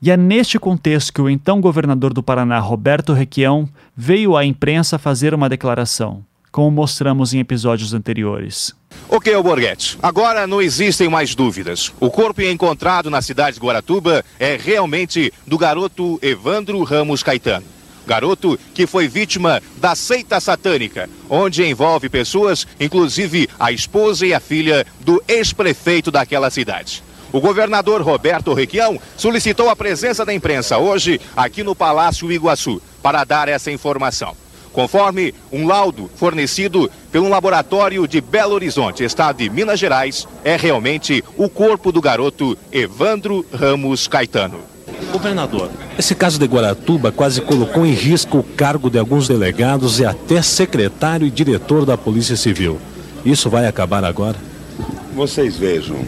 E 0.01 0.09
é 0.09 0.15
neste 0.15 0.57
contexto 0.57 1.11
que 1.11 1.21
o 1.21 1.29
então 1.29 1.59
governador 1.59 2.13
do 2.13 2.23
Paraná, 2.23 2.57
Roberto 2.59 3.11
Requião, 3.11 3.67
veio 3.93 4.37
à 4.37 4.45
imprensa 4.45 4.97
fazer 4.97 5.33
uma 5.33 5.49
declaração, 5.49 6.23
como 6.51 6.71
mostramos 6.71 7.33
em 7.33 7.39
episódios 7.39 7.93
anteriores. 7.93 8.73
Ok, 9.07 9.35
Borghetti. 9.41 9.97
Agora 10.01 10.45
não 10.45 10.61
existem 10.61 11.09
mais 11.09 11.33
dúvidas. 11.35 11.91
O 11.99 12.09
corpo 12.09 12.41
encontrado 12.41 13.09
na 13.09 13.21
cidade 13.21 13.55
de 13.55 13.65
Guaratuba 13.65 14.23
é 14.39 14.57
realmente 14.57 15.33
do 15.45 15.57
garoto 15.57 16.19
Evandro 16.21 16.83
Ramos 16.83 17.23
Caetano. 17.23 17.65
Garoto 18.05 18.59
que 18.73 18.87
foi 18.87 19.07
vítima 19.07 19.61
da 19.77 19.93
seita 19.93 20.39
satânica, 20.39 21.07
onde 21.29 21.63
envolve 21.63 22.09
pessoas, 22.09 22.65
inclusive 22.79 23.47
a 23.59 23.71
esposa 23.71 24.25
e 24.25 24.33
a 24.33 24.39
filha 24.39 24.85
do 25.01 25.23
ex-prefeito 25.27 26.09
daquela 26.09 26.49
cidade. 26.49 27.03
O 27.31 27.39
governador 27.39 28.01
Roberto 28.01 28.53
Requião 28.53 28.99
solicitou 29.15 29.69
a 29.69 29.75
presença 29.75 30.25
da 30.25 30.33
imprensa 30.33 30.79
hoje 30.79 31.21
aqui 31.35 31.63
no 31.63 31.75
Palácio 31.75 32.31
Iguaçu 32.31 32.81
para 33.03 33.23
dar 33.23 33.47
essa 33.47 33.71
informação. 33.71 34.35
Conforme 34.79 35.33
um 35.51 35.67
laudo 35.67 36.09
fornecido 36.15 36.89
pelo 37.11 37.27
laboratório 37.27 38.07
de 38.07 38.21
Belo 38.21 38.53
Horizonte, 38.53 39.03
estado 39.03 39.39
de 39.39 39.49
Minas 39.49 39.77
Gerais, 39.77 40.25
é 40.41 40.55
realmente 40.55 41.21
o 41.35 41.49
corpo 41.49 41.91
do 41.91 41.99
garoto 41.99 42.57
Evandro 42.71 43.45
Ramos 43.53 44.07
Caetano. 44.07 44.59
Governador, 45.11 45.69
esse 45.97 46.15
caso 46.15 46.39
de 46.39 46.45
Guaratuba 46.45 47.11
quase 47.11 47.41
colocou 47.41 47.85
em 47.85 47.91
risco 47.91 48.37
o 48.37 48.43
cargo 48.43 48.89
de 48.89 48.97
alguns 48.97 49.27
delegados 49.27 49.99
e 49.99 50.05
até 50.05 50.41
secretário 50.41 51.27
e 51.27 51.29
diretor 51.29 51.85
da 51.85 51.97
Polícia 51.97 52.37
Civil. 52.37 52.79
Isso 53.25 53.49
vai 53.49 53.67
acabar 53.67 54.05
agora? 54.05 54.37
Vocês 55.13 55.57
vejam, 55.57 56.05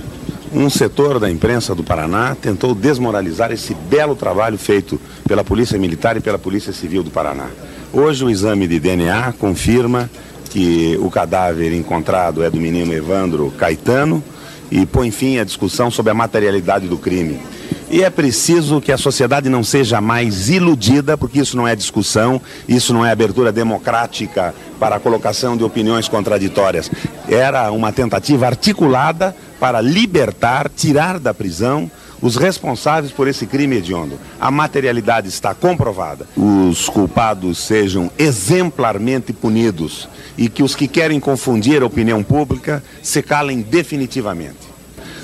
um 0.54 0.70
setor 0.70 1.20
da 1.20 1.30
imprensa 1.30 1.76
do 1.76 1.84
Paraná 1.84 2.38
tentou 2.42 2.74
desmoralizar 2.74 3.52
esse 3.52 3.74
belo 3.74 4.16
trabalho 4.16 4.58
feito 4.58 4.98
pela 5.28 5.44
Polícia 5.44 5.78
Militar 5.78 6.16
e 6.16 6.22
pela 6.22 6.40
Polícia 6.40 6.72
Civil 6.72 7.04
do 7.04 7.12
Paraná. 7.12 7.50
Hoje 7.94 8.24
o 8.24 8.30
exame 8.30 8.68
de 8.68 8.80
DNA 8.80 9.34
confirma 9.34 10.10
que 10.50 10.98
o 11.02 11.12
cadáver 11.12 11.74
encontrado 11.74 12.42
é 12.42 12.50
do 12.50 12.56
menino 12.56 12.94
Evandro 12.94 13.52
Caetano 13.58 14.24
e 14.72 14.86
põe 14.86 15.12
fim 15.12 15.40
à 15.40 15.44
discussão 15.44 15.92
sobre 15.92 16.10
a 16.10 16.16
materialidade 16.16 16.88
do 16.88 16.98
crime. 16.98 17.42
E 17.90 18.02
é 18.02 18.10
preciso 18.10 18.80
que 18.80 18.94
a 18.94 18.98
sociedade 18.98 19.50
não 19.50 19.62
seja 19.62 20.00
mais 20.00 20.48
iludida, 20.48 21.18
porque 21.18 21.42
isso 21.42 21.58
não 21.58 21.68
é 21.68 21.76
discussão, 21.76 22.42
isso 22.66 22.94
não 22.94 23.06
é 23.06 23.12
abertura 23.12 23.52
democrática 23.52 24.56
para 24.80 24.96
a 24.96 25.00
colocação 25.00 25.58
de 25.58 25.64
opiniões 25.66 26.08
contraditórias. 26.08 26.90
Era 27.28 27.70
uma 27.72 27.92
tentativa 27.92 28.46
articulada 28.46 29.36
para 29.60 29.82
libertar, 29.82 30.70
tirar 30.70 31.20
da 31.20 31.34
prisão 31.34 31.92
os 32.22 32.36
responsáveis 32.36 33.12
por 33.12 33.28
esse 33.28 33.46
crime 33.46 33.78
hediondo. 33.78 34.20
A 34.40 34.52
materialidade 34.52 35.28
está 35.28 35.56
comprovada. 35.56 36.28
Os 36.38 36.88
culpados 36.88 37.58
sejam 37.58 38.12
exemplarmente 38.18 39.34
punidos 39.34 40.08
e 40.38 40.48
que 40.48 40.64
os 40.64 40.76
que 40.76 40.88
querem 40.88 41.20
confundir 41.20 41.82
a 41.82 41.86
opinião 41.86 42.24
pública 42.24 42.84
se 43.02 43.22
calem 43.24 43.62
definitivamente. 43.62 44.70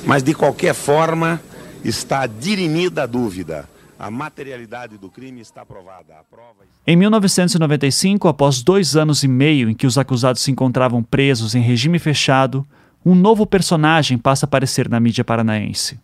Mas, 0.06 0.24
de 0.24 0.34
qualquer 0.34 0.74
forma, 0.74 1.41
está 1.84 2.26
dirimida 2.26 3.04
a 3.04 3.06
dúvida. 3.06 3.70
A 4.00 4.12
materialidade 4.12 4.98
do 4.98 5.10
crime 5.10 5.41
está 5.41 5.66
provada. 5.66 6.14
Prova... 6.30 6.66
Em 6.86 6.95
1995, 6.95 8.28
após 8.28 8.62
dois 8.62 8.95
anos 8.95 9.24
e 9.24 9.28
meio 9.28 9.70
em 9.70 9.74
que 9.74 9.88
os 9.88 9.98
acusados 9.98 10.41
se 10.41 10.52
encontravam 10.52 11.02
presos 11.02 11.56
em 11.56 11.62
regime 11.62 11.98
fechado, 11.98 12.66
um 13.04 13.16
novo 13.16 13.45
personagem 13.45 14.18
passa 14.18 14.45
a 14.45 14.48
aparecer 14.48 14.88
na 14.88 15.00
mídia 15.00 15.24
paranaense. 15.24 16.00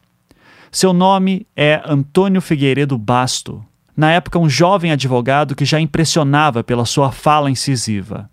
Seu 0.73 0.91
nome 0.91 1.45
é 1.55 1.83
Antônio 1.85 2.41
Figueiredo 2.41 2.97
Basto, 2.97 3.63
na 3.95 4.11
época 4.11 4.39
um 4.39 4.49
jovem 4.49 4.91
advogado 4.91 5.55
que 5.55 5.65
já 5.65 5.79
impressionava 5.79 6.63
pela 6.63 6.83
sua 6.83 7.11
fala 7.11 7.51
incisiva. 7.51 8.27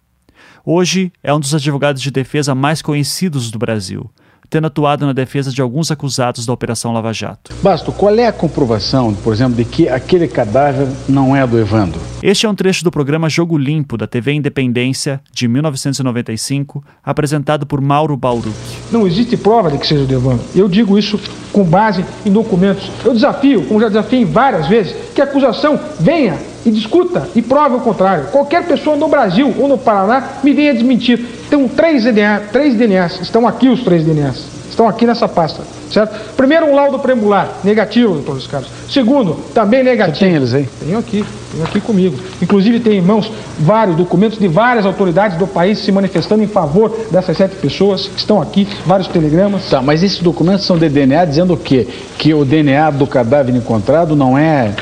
Hoje 0.65 1.13
é 1.23 1.35
um 1.35 1.39
dos 1.39 1.55
advogados 1.55 2.01
de 2.01 2.11
defesa 2.11 2.55
mais 2.55 2.81
conhecidos 2.81 3.51
do 3.51 3.59
Brasil, 3.59 4.11
tendo 4.51 4.67
atuado 4.67 5.07
na 5.07 5.13
defesa 5.13 5.53
de 5.53 5.63
alguns 5.63 5.91
acusados 5.91 6.45
da 6.45 6.53
Operação 6.53 6.93
Lava 6.93 7.13
Jato. 7.13 7.55
Basto, 7.63 7.93
qual 7.93 8.15
é 8.19 8.27
a 8.27 8.33
comprovação, 8.33 9.15
por 9.15 9.33
exemplo, 9.33 9.55
de 9.55 9.65
que 9.65 9.89
aquele 9.89 10.27
cadáver 10.27 10.89
não 11.09 11.35
é 11.35 11.47
do 11.47 11.59
Evandro? 11.59 12.01
Este 12.23 12.45
é 12.45 12.49
um 12.49 12.55
trecho 12.55 12.83
do 12.83 12.91
programa 12.91 13.31
Jogo 13.31 13.57
Limpo, 13.57 13.97
da 13.97 14.07
TV 14.07 14.33
Independência, 14.33 15.21
de 15.33 15.47
1995, 15.47 16.85
apresentado 17.03 17.65
por 17.65 17.81
Mauro 17.81 18.17
Bauru. 18.17 18.53
Não 18.91 19.07
existe 19.07 19.37
prova 19.37 19.71
de 19.71 19.79
que 19.79 19.87
seja 19.87 20.05
do 20.05 20.13
Evandro. 20.13 20.45
Eu 20.55 20.69
digo 20.69 20.99
isso 20.99 21.19
com 21.53 21.65
base 21.65 22.05
em 22.27 22.33
documentos. 22.33 22.91
Eu 23.05 23.15
desafio, 23.15 23.65
como 23.67 23.81
já 23.81 23.89
desafiei 23.89 24.25
várias 24.25 24.67
vezes, 24.67 24.95
que 25.15 25.21
a 25.21 25.25
acusação 25.25 25.79
venha 25.99 26.50
e 26.65 26.71
discuta 26.71 27.29
e 27.35 27.43
prove 27.43 27.77
o 27.77 27.81
contrário. 27.81 28.27
Qualquer 28.27 28.65
pessoa 28.65 28.97
no 28.97 29.09
Brasil 29.09 29.55
ou 29.59 29.69
no 29.69 29.79
Paraná 29.79 30.23
me 30.43 30.53
venha 30.53 30.75
desmentir. 30.75 31.25
Tem 31.49 31.67
três 31.69 32.05
DNA, 32.05 32.43
três 32.53 32.75
DNAs, 32.75 33.21
estão 33.21 33.47
aqui 33.47 33.69
os 33.69 33.83
três 33.83 34.05
DNAs. 34.05 34.45
estão 34.71 34.89
aqui 34.89 35.05
nessa 35.05 35.29
pasta, 35.29 35.63
certo? 35.93 36.35
Primeiro, 36.37 36.67
um 36.67 36.75
laudo 36.75 36.99
preambular, 36.99 37.49
negativo, 37.65 38.15
doutor 38.15 38.33
Luiz 38.33 38.47
Carlos. 38.47 38.71
Segundo, 38.89 39.35
também 39.53 39.83
negativo. 39.83 40.19
Você 40.19 40.25
tem 40.25 40.35
eles 40.35 40.55
aí? 40.55 40.69
Tenho 40.79 40.99
aqui, 40.99 41.25
tenho 41.53 41.65
aqui 41.65 41.81
comigo. 41.81 42.17
Inclusive, 42.41 42.81
tem 42.81 42.99
em 42.99 43.03
mãos 43.03 43.31
vários 43.59 43.97
documentos 43.97 44.39
de 44.39 44.49
várias 44.49 44.87
autoridades 44.87 45.37
do 45.37 45.47
país 45.47 45.81
se 45.81 45.91
manifestando 45.91 46.43
em 46.43 46.47
favor 46.47 46.97
dessas 47.11 47.37
sete 47.37 47.57
pessoas 47.57 48.07
que 48.07 48.19
estão 48.19 48.41
aqui, 48.41 48.67
vários 48.87 49.09
telegramas. 49.09 49.69
Tá, 49.69 49.83
mas 49.83 50.03
esses 50.03 50.21
documentos 50.21 50.65
são 50.65 50.79
de 50.79 50.89
DNA 50.89 51.25
dizendo 51.25 51.55
o 51.55 51.57
quê? 51.57 51.87
Que 52.17 52.33
o 52.33 52.45
DNA 52.45 52.91
do 52.91 53.07
cadáver 53.07 53.55
encontrado 53.55 54.15
não 54.15 54.39
é 54.39 54.73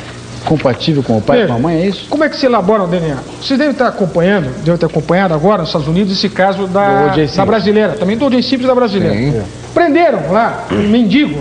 compatível 0.48 1.02
com 1.02 1.18
o 1.18 1.20
pai 1.20 1.44
e 1.44 1.46
com 1.46 1.52
a 1.52 1.58
mãe, 1.58 1.82
é 1.82 1.86
isso? 1.86 2.06
Como 2.08 2.24
é 2.24 2.28
que 2.28 2.36
se 2.36 2.46
elabora 2.46 2.84
o 2.84 2.86
DNA? 2.86 3.18
Vocês 3.40 3.58
devem 3.58 3.72
estar 3.72 3.86
acompanhando, 3.86 4.48
devem 4.64 4.78
ter 4.78 4.86
acompanhado 4.86 5.34
agora 5.34 5.58
nos 5.58 5.68
Estados 5.68 5.86
Unidos 5.86 6.16
esse 6.16 6.30
caso 6.30 6.66
da, 6.66 7.14
da 7.14 7.44
brasileira, 7.44 7.92
também 7.92 8.16
do 8.16 8.24
O.J. 8.24 8.42
Simples 8.42 8.66
da 8.66 8.74
brasileira. 8.74 9.14
Sim. 9.14 9.42
Prenderam 9.74 10.32
lá 10.32 10.66
um 10.72 10.88
mendigo 10.88 11.38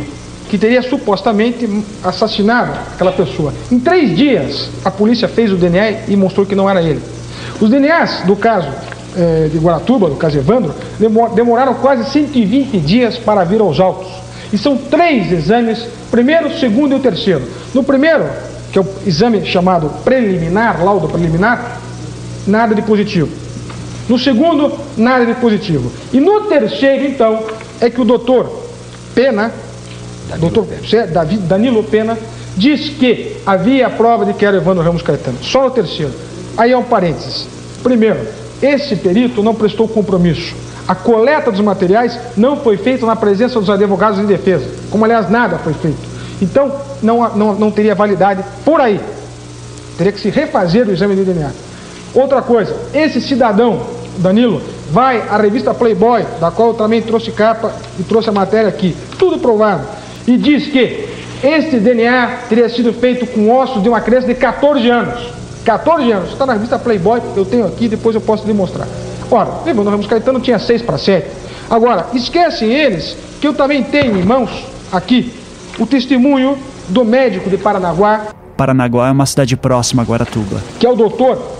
que 0.49 0.57
teria 0.57 0.81
supostamente 0.81 1.67
assassinado 2.03 2.71
aquela 2.93 3.13
pessoa. 3.13 3.53
Em 3.71 3.79
três 3.79 4.15
dias, 4.15 4.69
a 4.83 4.91
polícia 4.91 5.27
fez 5.27 5.51
o 5.51 5.55
DNA 5.55 6.09
e 6.09 6.15
mostrou 6.15 6.45
que 6.45 6.55
não 6.55 6.69
era 6.69 6.81
ele. 6.81 7.01
Os 7.61 7.69
DNAs 7.69 8.23
do 8.25 8.35
caso 8.35 8.69
eh, 9.15 9.49
de 9.51 9.57
Guaratuba, 9.57 10.09
do 10.09 10.15
caso 10.15 10.37
Evandro, 10.37 10.75
demoraram 11.33 11.73
quase 11.75 12.09
120 12.11 12.77
dias 12.79 13.17
para 13.17 13.43
vir 13.43 13.61
aos 13.61 13.79
autos. 13.79 14.07
E 14.51 14.57
são 14.57 14.77
três 14.77 15.31
exames, 15.31 15.85
primeiro, 16.09 16.57
segundo 16.59 16.93
e 16.93 16.95
o 16.95 16.99
terceiro. 16.99 17.41
No 17.73 17.83
primeiro, 17.83 18.25
que 18.77 18.79
é 18.79 18.81
o 18.81 19.07
exame 19.07 19.43
chamado 19.45 19.89
preliminar, 20.03 20.83
laudo 20.83 21.07
preliminar, 21.07 21.79
nada 22.45 22.75
de 22.75 22.81
positivo. 22.83 23.29
No 24.07 24.19
segundo, 24.19 24.71
nada 24.95 25.25
de 25.25 25.33
positivo. 25.35 25.91
E 26.13 26.19
no 26.19 26.41
terceiro, 26.41 27.05
então, 27.05 27.43
é 27.81 27.89
que 27.89 27.99
o 27.99 28.05
doutor 28.05 28.67
Pena, 29.15 29.51
Danilo 30.29 30.51
doutor 30.51 30.67
Pena. 30.67 31.25
Danilo 31.47 31.83
Pena, 31.83 32.17
diz 32.55 32.89
que 32.89 33.37
havia 33.45 33.87
a 33.87 33.89
prova 33.89 34.25
de 34.25 34.33
que 34.33 34.45
era 34.45 34.57
Evandro 34.57 34.83
Ramos 34.83 35.01
Caetano. 35.01 35.37
Só 35.41 35.63
no 35.63 35.71
terceiro. 35.71 36.13
Aí 36.55 36.71
é 36.71 36.77
um 36.77 36.83
parênteses. 36.83 37.47
Primeiro, 37.81 38.19
esse 38.61 38.95
perito 38.95 39.41
não 39.41 39.55
prestou 39.55 39.87
compromisso. 39.87 40.55
A 40.87 40.95
coleta 40.95 41.51
dos 41.51 41.61
materiais 41.61 42.17
não 42.37 42.57
foi 42.57 42.77
feita 42.77 43.05
na 43.05 43.15
presença 43.15 43.59
dos 43.59 43.69
advogados 43.69 44.19
de 44.19 44.25
defesa, 44.25 44.69
como 44.89 45.03
aliás 45.03 45.29
nada 45.29 45.57
foi 45.57 45.73
feito. 45.73 46.16
Então, 46.41 46.71
não, 47.01 47.35
não, 47.35 47.55
não 47.55 47.71
teria 47.71 47.95
validade 47.95 48.43
por 48.63 48.79
aí. 48.79 48.99
Teria 49.97 50.11
que 50.11 50.19
se 50.19 50.29
refazer 50.29 50.87
o 50.87 50.91
exame 50.91 51.15
de 51.15 51.23
DNA. 51.23 51.51
Outra 52.13 52.41
coisa, 52.41 52.75
esse 52.93 53.19
cidadão, 53.21 53.81
Danilo, 54.17 54.61
vai 54.91 55.21
à 55.29 55.37
revista 55.37 55.73
Playboy, 55.73 56.25
da 56.39 56.51
qual 56.51 56.69
eu 56.69 56.73
também 56.73 57.01
trouxe 57.01 57.31
capa 57.31 57.73
e 57.99 58.03
trouxe 58.03 58.29
a 58.29 58.31
matéria 58.31 58.69
aqui, 58.69 58.95
tudo 59.17 59.39
provado, 59.39 59.87
e 60.27 60.37
diz 60.37 60.67
que 60.67 61.07
este 61.43 61.79
DNA 61.79 62.39
teria 62.49 62.69
sido 62.69 62.93
feito 62.93 63.25
com 63.27 63.51
ossos 63.51 63.83
de 63.83 63.89
uma 63.89 64.01
criança 64.01 64.27
de 64.27 64.35
14 64.35 64.89
anos. 64.89 65.33
14 65.63 66.11
anos, 66.11 66.31
está 66.31 66.45
na 66.45 66.53
revista 66.53 66.79
Playboy, 66.79 67.21
eu 67.35 67.43
tenho 67.43 67.65
aqui, 67.65 67.87
depois 67.87 68.15
eu 68.15 68.21
posso 68.21 68.47
lhe 68.47 68.53
mostrar. 68.53 68.87
Ora, 69.29 69.49
Evandro 69.65 69.91
Ramos 69.91 70.07
Caetano 70.07 70.39
tinha 70.39 70.57
6 70.57 70.81
para 70.83 70.97
7. 70.97 71.27
Agora, 71.69 72.07
esquecem 72.13 72.71
eles 72.71 73.17
que 73.41 73.47
eu 73.47 73.53
também 73.53 73.83
tenho 73.83 74.17
em 74.17 74.23
mãos 74.23 74.49
aqui 74.91 75.33
o 75.79 75.85
testemunho 75.85 76.57
do 76.89 77.03
médico 77.05 77.49
de 77.49 77.57
Paranaguá. 77.57 78.27
Paranaguá 78.55 79.07
é 79.07 79.11
uma 79.11 79.25
cidade 79.25 79.55
próxima 79.55 80.01
a 80.01 80.05
Guaratuba. 80.05 80.61
Que 80.79 80.85
é 80.85 80.89
o 80.89 80.95
doutor 80.95 81.57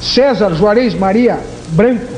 César 0.00 0.54
Juarez 0.54 0.94
Maria 0.94 1.38
Branco, 1.68 2.12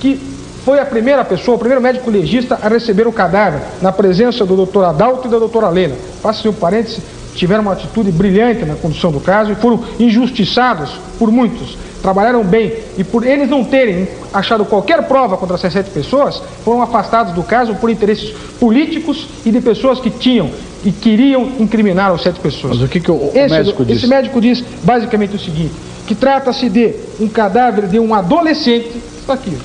que 0.00 0.18
foi 0.64 0.80
a 0.80 0.86
primeira 0.86 1.24
pessoa, 1.24 1.56
o 1.56 1.58
primeiro 1.58 1.82
médico 1.82 2.10
legista 2.10 2.58
a 2.62 2.68
receber 2.68 3.06
o 3.06 3.12
cadáver, 3.12 3.60
na 3.82 3.92
presença 3.92 4.44
do 4.44 4.56
doutor 4.56 4.84
Adalto 4.84 5.28
e 5.28 5.30
da 5.30 5.38
doutora 5.38 5.68
Leila. 5.68 5.96
Faça 6.22 6.48
um 6.48 6.52
parêntese, 6.52 7.02
tiveram 7.34 7.62
uma 7.62 7.72
atitude 7.72 8.10
brilhante 8.10 8.64
na 8.64 8.74
condução 8.74 9.12
do 9.12 9.20
caso 9.20 9.52
e 9.52 9.54
foram 9.54 9.84
injustiçados 10.00 10.98
por 11.18 11.30
muitos 11.30 11.76
trabalharam 12.02 12.44
bem 12.44 12.72
e 12.96 13.04
por 13.04 13.26
eles 13.26 13.48
não 13.48 13.64
terem 13.64 14.08
achado 14.32 14.64
qualquer 14.64 15.02
prova 15.04 15.36
contra 15.36 15.56
essas 15.56 15.72
sete 15.72 15.90
pessoas, 15.90 16.42
foram 16.64 16.82
afastados 16.82 17.32
do 17.32 17.42
caso 17.42 17.74
por 17.76 17.90
interesses 17.90 18.34
políticos 18.60 19.26
e 19.44 19.50
de 19.50 19.60
pessoas 19.60 20.00
que 20.00 20.10
tinham 20.10 20.50
e 20.84 20.92
queriam 20.92 21.50
incriminar 21.58 22.12
as 22.12 22.22
sete 22.22 22.38
pessoas. 22.38 22.74
Mas 22.74 22.82
o 22.82 22.88
que, 22.88 23.00
que 23.00 23.10
o, 23.10 23.30
esse, 23.34 23.54
médico 23.54 23.84
diz? 23.84 23.96
Esse 23.96 24.06
médico 24.06 24.40
diz 24.40 24.64
basicamente 24.82 25.36
o 25.36 25.38
seguinte, 25.38 25.72
que 26.06 26.14
trata-se 26.14 26.68
de 26.68 26.94
um 27.18 27.28
cadáver 27.28 27.86
de 27.88 27.98
um 27.98 28.14
adolescente, 28.14 29.02
está 29.18 29.34
aqui, 29.34 29.56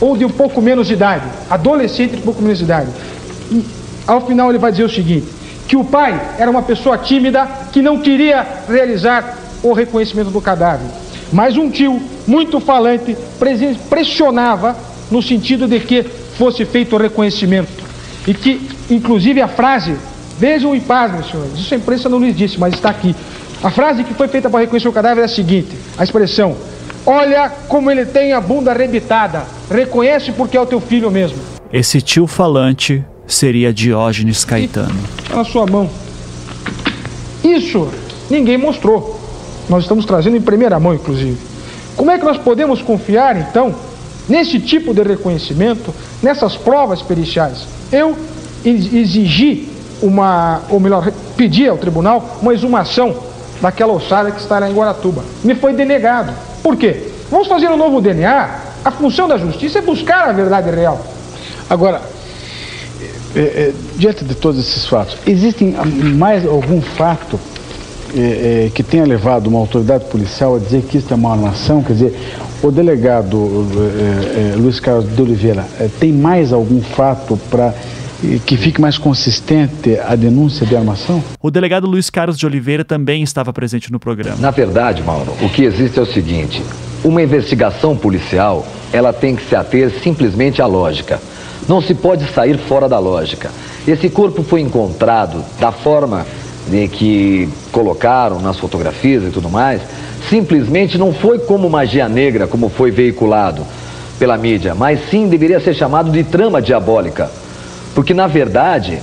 ou 0.00 0.16
de 0.16 0.24
um 0.24 0.30
pouco 0.30 0.62
menos 0.62 0.86
de 0.86 0.92
idade, 0.92 1.24
adolescente 1.50 2.12
de 2.12 2.18
um 2.18 2.22
pouco 2.22 2.42
menos 2.42 2.58
de 2.58 2.64
idade. 2.64 2.88
E, 3.50 3.64
ao 4.06 4.26
final 4.26 4.50
ele 4.50 4.58
vai 4.58 4.70
dizer 4.70 4.84
o 4.84 4.88
seguinte, 4.88 5.26
que 5.66 5.76
o 5.76 5.84
pai 5.84 6.18
era 6.38 6.50
uma 6.50 6.62
pessoa 6.62 6.96
tímida 6.96 7.46
que 7.72 7.82
não 7.82 7.98
queria 7.98 8.46
realizar 8.68 9.36
o 9.62 9.72
reconhecimento 9.72 10.30
do 10.30 10.40
cadáver. 10.40 10.86
Mas 11.32 11.56
um 11.56 11.70
tio 11.70 12.00
muito 12.26 12.60
falante 12.60 13.16
pressionava 13.88 14.76
no 15.10 15.22
sentido 15.22 15.66
de 15.66 15.80
que 15.80 16.02
fosse 16.02 16.64
feito 16.64 16.96
o 16.96 16.98
reconhecimento. 16.98 17.84
E 18.26 18.34
que, 18.34 18.60
inclusive, 18.90 19.40
a 19.40 19.48
frase, 19.48 19.96
vejam 20.38 20.74
e 20.74 20.80
pasmem, 20.80 21.22
senhores, 21.22 21.58
isso 21.58 21.74
a 21.74 21.76
imprensa 21.76 22.08
não 22.08 22.18
lhes 22.20 22.36
disse, 22.36 22.58
mas 22.58 22.74
está 22.74 22.90
aqui. 22.90 23.14
A 23.62 23.70
frase 23.70 24.04
que 24.04 24.14
foi 24.14 24.28
feita 24.28 24.48
para 24.48 24.60
reconhecer 24.60 24.88
o 24.88 24.92
cadáver 24.92 25.22
é 25.22 25.24
a 25.24 25.28
seguinte: 25.28 25.76
a 25.96 26.04
expressão, 26.04 26.56
olha 27.04 27.48
como 27.68 27.90
ele 27.90 28.06
tem 28.06 28.32
a 28.32 28.40
bunda 28.40 28.70
arrebitada, 28.70 29.44
reconhece 29.70 30.32
porque 30.32 30.56
é 30.56 30.60
o 30.60 30.66
teu 30.66 30.80
filho 30.80 31.10
mesmo. 31.10 31.38
Esse 31.72 32.00
tio 32.00 32.26
falante 32.26 33.04
seria 33.26 33.72
Diógenes 33.72 34.44
Caetano. 34.44 34.94
Está 35.22 35.36
na 35.36 35.44
sua 35.44 35.66
mão. 35.66 35.90
Isso 37.42 37.88
ninguém 38.30 38.56
mostrou. 38.56 39.27
Nós 39.68 39.84
estamos 39.84 40.04
trazendo 40.04 40.36
em 40.36 40.40
primeira 40.40 40.78
mão, 40.80 40.94
inclusive. 40.94 41.36
Como 41.96 42.10
é 42.10 42.18
que 42.18 42.24
nós 42.24 42.38
podemos 42.38 42.80
confiar, 42.80 43.36
então, 43.36 43.74
nesse 44.28 44.60
tipo 44.60 44.94
de 44.94 45.02
reconhecimento, 45.02 45.94
nessas 46.22 46.56
provas 46.56 47.02
periciais? 47.02 47.66
Eu 47.92 48.16
exigi 48.64 49.68
uma, 50.00 50.62
ou 50.70 50.80
melhor, 50.80 51.10
pedi 51.36 51.68
ao 51.68 51.76
tribunal 51.76 52.38
uma 52.40 52.54
exumação 52.54 53.14
daquela 53.60 53.92
ossada 53.92 54.30
que 54.30 54.40
está 54.40 54.58
lá 54.58 54.70
em 54.70 54.74
Guaratuba. 54.74 55.24
Me 55.42 55.54
foi 55.54 55.72
denegado. 55.72 56.32
Por 56.62 56.76
quê? 56.76 57.08
Vamos 57.30 57.48
fazer 57.48 57.68
um 57.68 57.76
novo 57.76 58.00
DNA. 58.00 58.48
A 58.84 58.90
função 58.90 59.28
da 59.28 59.36
justiça 59.36 59.80
é 59.80 59.82
buscar 59.82 60.28
a 60.28 60.32
verdade 60.32 60.70
real. 60.70 61.04
Agora, 61.68 62.00
é, 63.34 63.40
é, 63.40 63.72
diante 63.96 64.24
de 64.24 64.34
todos 64.34 64.60
esses 64.60 64.86
fatos, 64.86 65.18
existem 65.26 65.74
mais 66.16 66.46
algum 66.46 66.80
fato 66.80 67.38
é, 68.16 68.66
é, 68.66 68.70
que 68.74 68.82
tenha 68.82 69.04
levado 69.04 69.46
uma 69.48 69.58
autoridade 69.58 70.04
policial 70.06 70.56
a 70.56 70.58
dizer 70.58 70.82
que 70.82 70.98
isso 70.98 71.12
é 71.12 71.16
uma 71.16 71.32
armação? 71.32 71.82
Quer 71.82 71.92
dizer, 71.92 72.14
o 72.62 72.70
delegado 72.70 73.66
é, 74.34 74.56
Luiz 74.56 74.80
Carlos 74.80 75.14
de 75.14 75.20
Oliveira 75.20 75.66
tem 76.00 76.12
mais 76.12 76.52
algum 76.52 76.80
fato 76.80 77.38
para 77.50 77.74
que 78.44 78.56
fique 78.56 78.80
mais 78.80 78.98
consistente 78.98 79.96
a 80.00 80.16
denúncia 80.16 80.66
de 80.66 80.74
armação? 80.74 81.22
O 81.40 81.50
delegado 81.50 81.86
Luiz 81.86 82.10
Carlos 82.10 82.36
de 82.36 82.44
Oliveira 82.44 82.84
também 82.84 83.22
estava 83.22 83.52
presente 83.52 83.92
no 83.92 84.00
programa. 84.00 84.36
Na 84.40 84.50
verdade, 84.50 85.02
Mauro, 85.02 85.32
o 85.40 85.48
que 85.48 85.62
existe 85.62 85.98
é 85.98 86.02
o 86.02 86.06
seguinte: 86.06 86.62
uma 87.04 87.22
investigação 87.22 87.96
policial 87.96 88.66
ela 88.92 89.12
tem 89.12 89.36
que 89.36 89.48
se 89.48 89.54
ater 89.54 89.90
simplesmente 90.02 90.60
à 90.60 90.66
lógica. 90.66 91.20
Não 91.68 91.80
se 91.80 91.94
pode 91.94 92.26
sair 92.32 92.58
fora 92.58 92.88
da 92.88 92.98
lógica. 92.98 93.50
Esse 93.86 94.08
corpo 94.08 94.42
foi 94.42 94.62
encontrado 94.62 95.44
da 95.60 95.70
forma 95.70 96.26
de 96.68 96.88
que 96.88 97.48
colocaram 97.72 98.40
nas 98.40 98.58
fotografias 98.58 99.24
e 99.24 99.30
tudo 99.30 99.48
mais, 99.48 99.80
simplesmente 100.28 100.98
não 100.98 101.12
foi 101.12 101.38
como 101.38 101.68
magia 101.68 102.08
negra, 102.08 102.46
como 102.46 102.68
foi 102.68 102.90
veiculado 102.90 103.66
pela 104.18 104.36
mídia, 104.36 104.74
mas 104.74 105.00
sim 105.10 105.28
deveria 105.28 105.60
ser 105.60 105.74
chamado 105.74 106.10
de 106.10 106.24
trama 106.24 106.60
diabólica. 106.60 107.30
Porque, 107.94 108.12
na 108.12 108.26
verdade, 108.26 109.00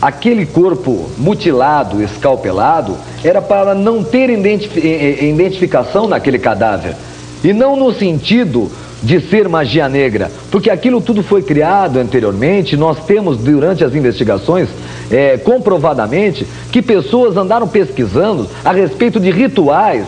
aquele 0.00 0.46
corpo 0.46 1.10
mutilado, 1.18 2.02
escalpelado, 2.02 2.96
era 3.24 3.42
para 3.42 3.74
não 3.74 4.04
ter 4.04 4.30
identificação 4.30 6.06
naquele 6.06 6.38
cadáver. 6.38 6.94
E 7.42 7.52
não 7.52 7.76
no 7.76 7.92
sentido 7.92 8.70
de 9.02 9.20
ser 9.20 9.48
magia 9.48 9.88
negra, 9.88 10.30
porque 10.50 10.70
aquilo 10.70 11.00
tudo 11.00 11.22
foi 11.22 11.42
criado 11.42 11.98
anteriormente. 11.98 12.76
Nós 12.76 13.04
temos, 13.04 13.38
durante 13.38 13.84
as 13.84 13.94
investigações, 13.94 14.68
é, 15.10 15.36
comprovadamente 15.36 16.46
que 16.70 16.82
pessoas 16.82 17.36
andaram 17.36 17.68
pesquisando 17.68 18.48
a 18.64 18.72
respeito 18.72 19.20
de 19.20 19.30
rituais 19.30 20.04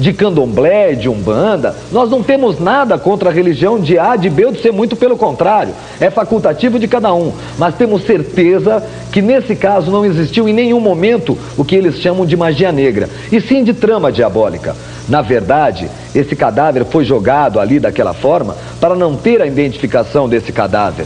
de 0.00 0.14
candomblé, 0.14 0.94
de 0.94 1.08
umbanda. 1.08 1.76
Nós 1.92 2.10
não 2.10 2.22
temos 2.22 2.58
nada 2.58 2.98
contra 2.98 3.28
a 3.28 3.32
religião 3.32 3.78
de 3.78 3.98
A, 3.98 4.16
de 4.16 4.30
B 4.30 4.46
ou 4.46 4.52
de 4.52 4.60
C, 4.60 4.72
muito 4.72 4.96
pelo 4.96 5.16
contrário. 5.16 5.74
É 6.00 6.10
facultativo 6.10 6.78
de 6.78 6.88
cada 6.88 7.12
um. 7.14 7.32
Mas 7.58 7.74
temos 7.74 8.04
certeza 8.04 8.82
que 9.12 9.20
nesse 9.20 9.54
caso 9.54 9.90
não 9.90 10.04
existiu 10.04 10.48
em 10.48 10.54
nenhum 10.54 10.80
momento 10.80 11.36
o 11.56 11.64
que 11.64 11.76
eles 11.76 12.00
chamam 12.00 12.24
de 12.24 12.36
magia 12.36 12.72
negra, 12.72 13.08
e 13.30 13.40
sim 13.40 13.62
de 13.62 13.74
trama 13.74 14.10
diabólica. 14.10 14.74
Na 15.08 15.20
verdade, 15.20 15.90
esse 16.14 16.34
cadáver 16.34 16.84
foi 16.86 17.04
jogado 17.04 17.60
ali 17.60 17.78
daquela 17.78 18.14
forma 18.14 18.56
para 18.80 18.94
não 18.94 19.16
ter 19.16 19.42
a 19.42 19.46
identificação 19.46 20.28
desse 20.28 20.52
cadáver 20.52 21.04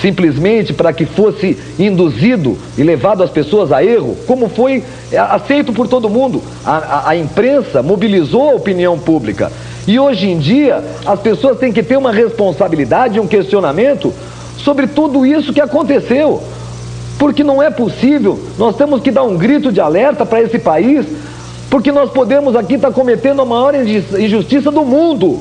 simplesmente 0.00 0.72
para 0.72 0.92
que 0.92 1.04
fosse 1.04 1.56
induzido 1.78 2.58
e 2.76 2.82
levado 2.82 3.22
as 3.22 3.30
pessoas 3.30 3.72
a 3.72 3.82
erro, 3.84 4.16
como 4.26 4.48
foi 4.48 4.82
é, 5.10 5.18
aceito 5.18 5.72
por 5.72 5.88
todo 5.88 6.08
mundo. 6.08 6.42
A, 6.64 6.76
a, 6.76 7.10
a, 7.10 7.16
imprensa 7.16 7.82
mobilizou 7.82 8.50
a 8.50 8.54
opinião 8.54 8.98
pública. 8.98 9.50
E 9.86 9.98
hoje 9.98 10.28
em 10.28 10.38
dia, 10.38 10.82
as 11.04 11.20
pessoas 11.20 11.58
têm 11.58 11.72
que 11.72 11.82
ter 11.82 11.96
uma 11.96 12.12
responsabilidade, 12.12 13.20
um 13.20 13.26
questionamento 13.26 14.12
sobre 14.58 14.86
tudo 14.86 15.24
isso 15.24 15.52
que 15.52 15.60
aconteceu. 15.60 16.42
Porque 17.18 17.42
não 17.42 17.62
é 17.62 17.70
possível, 17.70 18.38
nós 18.58 18.76
temos 18.76 19.00
que 19.00 19.10
dar 19.10 19.22
um 19.22 19.38
grito 19.38 19.72
de 19.72 19.80
alerta 19.80 20.26
para 20.26 20.42
esse 20.42 20.58
país, 20.58 21.06
porque 21.70 21.90
nós 21.90 22.10
podemos 22.10 22.54
aqui 22.54 22.74
estar 22.74 22.90
cometendo 22.90 23.40
a 23.40 23.44
maior 23.44 23.74
injustiça 23.74 24.70
do 24.70 24.84
mundo. 24.84 25.40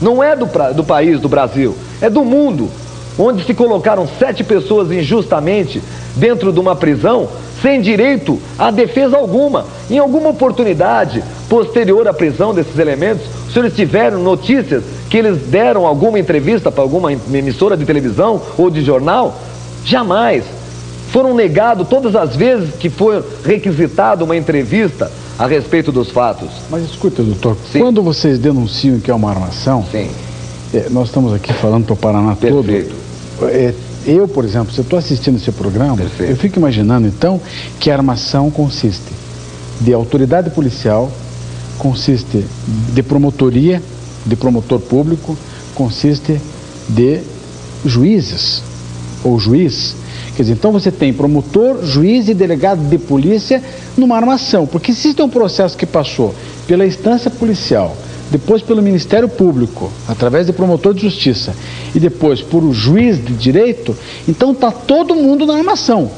Não 0.00 0.22
é 0.22 0.36
do, 0.36 0.46
do 0.74 0.84
país, 0.84 1.18
do 1.18 1.28
Brasil, 1.28 1.74
é 2.00 2.08
do 2.08 2.24
mundo 2.24 2.70
onde 3.18 3.44
se 3.44 3.52
colocaram 3.52 4.08
sete 4.18 4.44
pessoas 4.44 4.92
injustamente 4.92 5.82
dentro 6.14 6.52
de 6.52 6.60
uma 6.60 6.76
prisão, 6.76 7.28
sem 7.60 7.80
direito 7.80 8.38
a 8.58 8.70
defesa 8.70 9.16
alguma. 9.16 9.66
Em 9.90 9.98
alguma 9.98 10.28
oportunidade 10.30 11.22
posterior 11.48 12.06
à 12.06 12.14
prisão 12.14 12.54
desses 12.54 12.78
elementos, 12.78 13.26
os 13.46 13.52
senhores 13.52 13.74
tiveram 13.74 14.22
notícias 14.22 14.84
que 15.10 15.16
eles 15.16 15.38
deram 15.48 15.86
alguma 15.86 16.18
entrevista 16.18 16.70
para 16.70 16.82
alguma 16.82 17.12
emissora 17.12 17.76
de 17.76 17.84
televisão 17.84 18.40
ou 18.56 18.70
de 18.70 18.82
jornal? 18.82 19.36
Jamais. 19.84 20.44
Foram 21.10 21.34
negados 21.34 21.88
todas 21.88 22.14
as 22.14 22.36
vezes 22.36 22.74
que 22.74 22.90
foi 22.90 23.24
requisitado 23.44 24.24
uma 24.24 24.36
entrevista 24.36 25.10
a 25.38 25.46
respeito 25.46 25.90
dos 25.90 26.10
fatos. 26.10 26.48
Mas 26.70 26.84
escuta, 26.84 27.22
doutor, 27.22 27.56
Sim. 27.72 27.80
quando 27.80 28.02
vocês 28.02 28.38
denunciam 28.38 29.00
que 29.00 29.10
é 29.10 29.14
uma 29.14 29.30
armação, 29.30 29.84
Sim. 29.90 30.10
É, 30.74 30.88
nós 30.90 31.08
estamos 31.08 31.32
aqui 31.32 31.52
falando 31.54 31.86
para 31.86 31.94
o 31.94 31.96
Paraná 31.96 32.36
Perfeito. 32.36 32.90
todo 32.90 33.07
eu, 34.06 34.26
por 34.26 34.44
exemplo, 34.44 34.72
se 34.72 34.80
eu 34.80 34.82
estou 34.82 34.98
assistindo 34.98 35.36
esse 35.36 35.52
programa, 35.52 35.96
Perfeito. 35.96 36.30
eu 36.30 36.36
fico 36.36 36.58
imaginando 36.58 37.06
então 37.06 37.40
que 37.78 37.90
a 37.90 37.94
armação 37.94 38.50
consiste 38.50 39.12
de 39.80 39.92
autoridade 39.92 40.50
policial, 40.50 41.10
consiste 41.78 42.44
de 42.92 43.02
promotoria, 43.02 43.82
de 44.26 44.34
promotor 44.34 44.80
público, 44.80 45.36
consiste 45.74 46.40
de 46.88 47.20
juízes 47.84 48.62
ou 49.22 49.38
juiz. 49.38 49.94
Quer 50.34 50.42
dizer, 50.42 50.54
então 50.54 50.72
você 50.72 50.90
tem 50.90 51.12
promotor, 51.12 51.84
juiz 51.84 52.28
e 52.28 52.34
delegado 52.34 52.88
de 52.88 52.98
polícia 52.98 53.62
numa 53.96 54.16
armação, 54.16 54.66
porque 54.66 54.90
existe 54.92 55.20
um 55.22 55.28
processo 55.28 55.76
que 55.76 55.86
passou 55.86 56.34
pela 56.66 56.86
instância 56.86 57.30
policial, 57.30 57.96
depois 58.30 58.62
pelo 58.62 58.82
Ministério 58.82 59.28
Público, 59.28 59.90
através 60.06 60.46
de 60.46 60.52
promotor 60.52 60.94
de 60.94 61.02
justiça, 61.02 61.54
e 61.94 62.00
depois 62.00 62.42
por 62.42 62.62
o 62.62 62.72
juiz 62.72 63.22
de 63.22 63.32
direito, 63.32 63.96
então 64.28 64.52
está 64.52 64.70
todo 64.70 65.14
mundo 65.14 65.46
na 65.46 65.54
armação. 65.56 66.10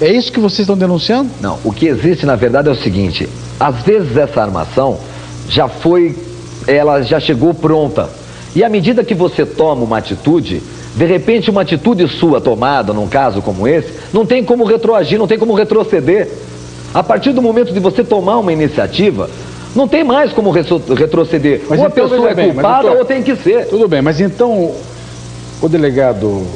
É 0.00 0.10
isso 0.10 0.32
que 0.32 0.40
vocês 0.40 0.60
estão 0.60 0.76
denunciando? 0.76 1.30
Não, 1.40 1.58
o 1.62 1.72
que 1.72 1.86
existe 1.86 2.26
na 2.26 2.34
verdade 2.34 2.68
é 2.68 2.72
o 2.72 2.76
seguinte: 2.76 3.28
às 3.58 3.82
vezes 3.82 4.16
essa 4.16 4.42
armação 4.42 4.98
já 5.48 5.68
foi, 5.68 6.16
ela 6.66 7.02
já 7.02 7.20
chegou 7.20 7.54
pronta. 7.54 8.10
E 8.56 8.62
à 8.64 8.68
medida 8.68 9.04
que 9.04 9.14
você 9.14 9.46
toma 9.46 9.82
uma 9.82 9.98
atitude, 9.98 10.62
de 10.96 11.04
repente 11.04 11.50
uma 11.50 11.62
atitude 11.62 12.06
sua 12.08 12.40
tomada 12.40 12.92
num 12.92 13.08
caso 13.08 13.42
como 13.42 13.66
esse, 13.66 13.92
não 14.12 14.26
tem 14.26 14.44
como 14.44 14.64
retroagir, 14.64 15.18
não 15.18 15.26
tem 15.26 15.38
como 15.38 15.54
retroceder. 15.54 16.28
A 16.92 17.02
partir 17.02 17.32
do 17.32 17.42
momento 17.42 17.72
de 17.72 17.80
você 17.80 18.04
tomar 18.04 18.38
uma 18.38 18.52
iniciativa, 18.52 19.28
não 19.74 19.88
tem 19.88 20.04
mais 20.04 20.32
como 20.32 20.50
retroceder. 20.50 21.62
Mas 21.68 21.78
ou 21.78 21.86
a 21.86 21.88
então, 21.88 22.08
pessoa 22.08 22.30
é 22.30 22.34
bem, 22.34 22.52
culpada 22.52 22.92
ou 22.92 23.04
tem 23.04 23.22
que 23.22 23.34
ser. 23.36 23.66
Tudo 23.66 23.88
bem, 23.88 24.00
mas 24.00 24.20
então 24.20 24.72
o 25.60 25.68
delegado 25.68 26.46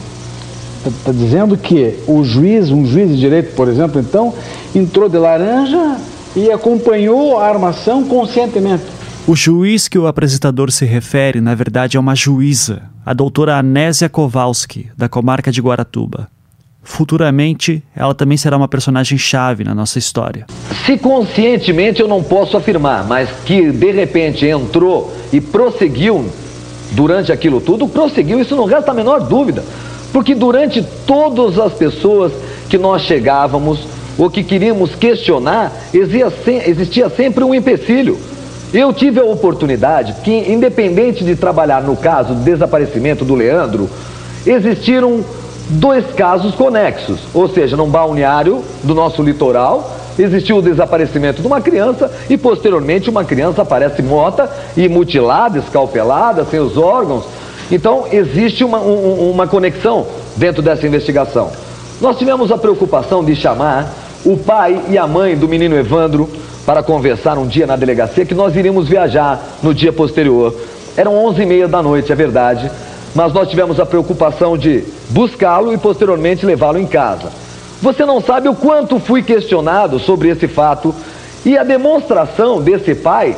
está 0.79 0.91
tá 1.07 1.13
dizendo 1.13 1.57
que 1.57 1.95
o 2.07 2.23
juiz, 2.23 2.71
um 2.71 2.87
juiz 2.87 3.09
de 3.09 3.19
direito, 3.19 3.55
por 3.55 3.69
exemplo, 3.69 4.01
então, 4.01 4.35
entrou 4.75 5.09
de 5.09 5.19
laranja 5.19 5.97
e 6.37 6.51
acompanhou 6.51 7.39
a 7.39 7.49
armação 7.49 8.05
conscientemente. 8.05 8.85
O 9.27 9.35
juiz 9.35 9.89
que 9.89 9.99
o 9.99 10.07
apresentador 10.07 10.71
se 10.71 10.85
refere, 10.85 11.41
na 11.41 11.55
verdade, 11.55 11.97
é 11.97 12.01
uma 12.01 12.15
juíza, 12.15 12.83
a 13.05 13.13
doutora 13.13 13.57
Anésia 13.57 14.09
Kowalski, 14.09 14.91
da 14.97 15.09
comarca 15.09 15.51
de 15.51 15.61
Guaratuba. 15.61 16.29
Futuramente, 16.83 17.83
ela 17.95 18.15
também 18.15 18.37
será 18.37 18.57
uma 18.57 18.69
personagem 18.69 19.19
chave 19.19 19.65
na 19.65 19.75
nossa 19.75 19.99
história. 19.99 20.47
Se 20.87 20.97
conscientemente 20.97 22.01
eu 22.01 22.09
não 22.09 22.23
posso 22.23 22.57
afirmar, 22.57 23.07
mas 23.07 23.29
que 23.45 23.71
de 23.71 23.91
repente 23.91 24.47
entrou 24.47 25.15
e 25.33 25.41
prosseguiu 25.41 26.31
durante 26.93 27.31
aquilo 27.31 27.61
tudo, 27.61 27.87
prosseguiu, 27.87 28.41
isso 28.41 28.57
não 28.57 28.65
resta 28.65 28.93
a 28.93 28.95
menor 28.95 29.21
dúvida. 29.21 29.63
Porque 30.13 30.35
durante 30.35 30.83
todas 31.07 31.59
as 31.59 31.75
pessoas 31.75 32.33
que 32.71 32.79
nós 32.79 33.03
chegávamos 33.03 33.81
ou 34.17 34.31
que 34.31 34.43
queríamos 34.43 34.95
questionar, 34.95 35.73
existia 35.93 37.09
sempre 37.11 37.45
um 37.45 37.55
empecilho. 37.55 38.19
Eu 38.73 38.93
tive 38.93 39.21
a 39.21 39.25
oportunidade 39.25 40.15
que, 40.25 40.31
independente 40.31 41.25
de 41.25 41.37
trabalhar 41.37 41.83
no 41.83 41.97
caso 41.97 42.35
do 42.35 42.41
desaparecimento 42.41 43.25
do 43.25 43.35
Leandro, 43.35 43.89
existiram 44.47 45.25
dois 45.69 46.05
casos 46.15 46.55
conexos, 46.55 47.21
ou 47.35 47.49
seja, 47.49 47.77
num 47.77 47.89
balneário 47.89 48.65
do 48.83 48.95
nosso 48.95 49.23
litoral 49.23 49.97
existiu 50.19 50.57
o 50.57 50.63
desaparecimento 50.63 51.41
de 51.41 51.47
uma 51.47 51.61
criança 51.61 52.11
e 52.29 52.37
posteriormente 52.37 53.09
uma 53.09 53.25
criança 53.25 53.63
aparece 53.63 54.03
morta 54.03 54.51
e 54.77 54.89
mutilada, 54.89 55.59
escalpelada, 55.59 56.45
sem 56.45 56.59
os 56.59 56.77
órgãos. 56.77 57.25
Então 57.71 58.07
existe 58.11 58.65
uma, 58.65 58.79
um, 58.79 59.31
uma 59.31 59.47
conexão 59.47 60.07
dentro 60.37 60.61
dessa 60.61 60.87
investigação. 60.87 61.53
Nós 62.01 62.19
tivemos 62.19 62.51
a 62.51 62.59
preocupação 62.59 63.25
de 63.25 63.37
chamar 63.37 63.93
o 64.25 64.37
pai 64.37 64.81
e 64.89 64.99
a 64.99 65.07
mãe 65.07 65.37
do 65.37 65.47
menino 65.47 65.77
Evandro 65.77 66.29
para 66.67 66.83
conversar 66.83 67.39
um 67.39 67.47
dia 67.47 67.67
na 67.67 67.77
delegacia 67.77 68.27
que 68.27 68.35
nós 68.35 68.57
iríamos 68.57 68.89
viajar 68.89 69.41
no 69.63 69.73
dia 69.73 69.93
posterior. 69.93 70.55
Eram 70.97 71.17
onze 71.17 71.43
e 71.43 71.47
meia 71.47 71.69
da 71.69 71.83
noite, 71.83 72.11
é 72.11 72.15
verdade 72.15 72.71
mas 73.15 73.33
nós 73.33 73.49
tivemos 73.49 73.81
a 73.81 73.87
preocupação 73.87 74.57
de 74.57 74.85
buscá-lo 75.11 75.73
e 75.73 75.79
posteriormente 75.79 76.47
levá-lo 76.47 76.79
em 76.79 76.87
casa. 76.87 77.31
Você 77.81 78.05
não 78.05 78.21
sabe 78.21 78.49
o 78.49 78.55
quanto 78.55 78.99
fui 78.99 79.23
questionado 79.23 79.99
sobre 79.99 80.29
esse 80.29 80.49
fato 80.49 80.95
e 81.45 81.57
a 81.57 81.63
demonstração 81.63 82.61
desse 82.61 82.95
pai 82.95 83.37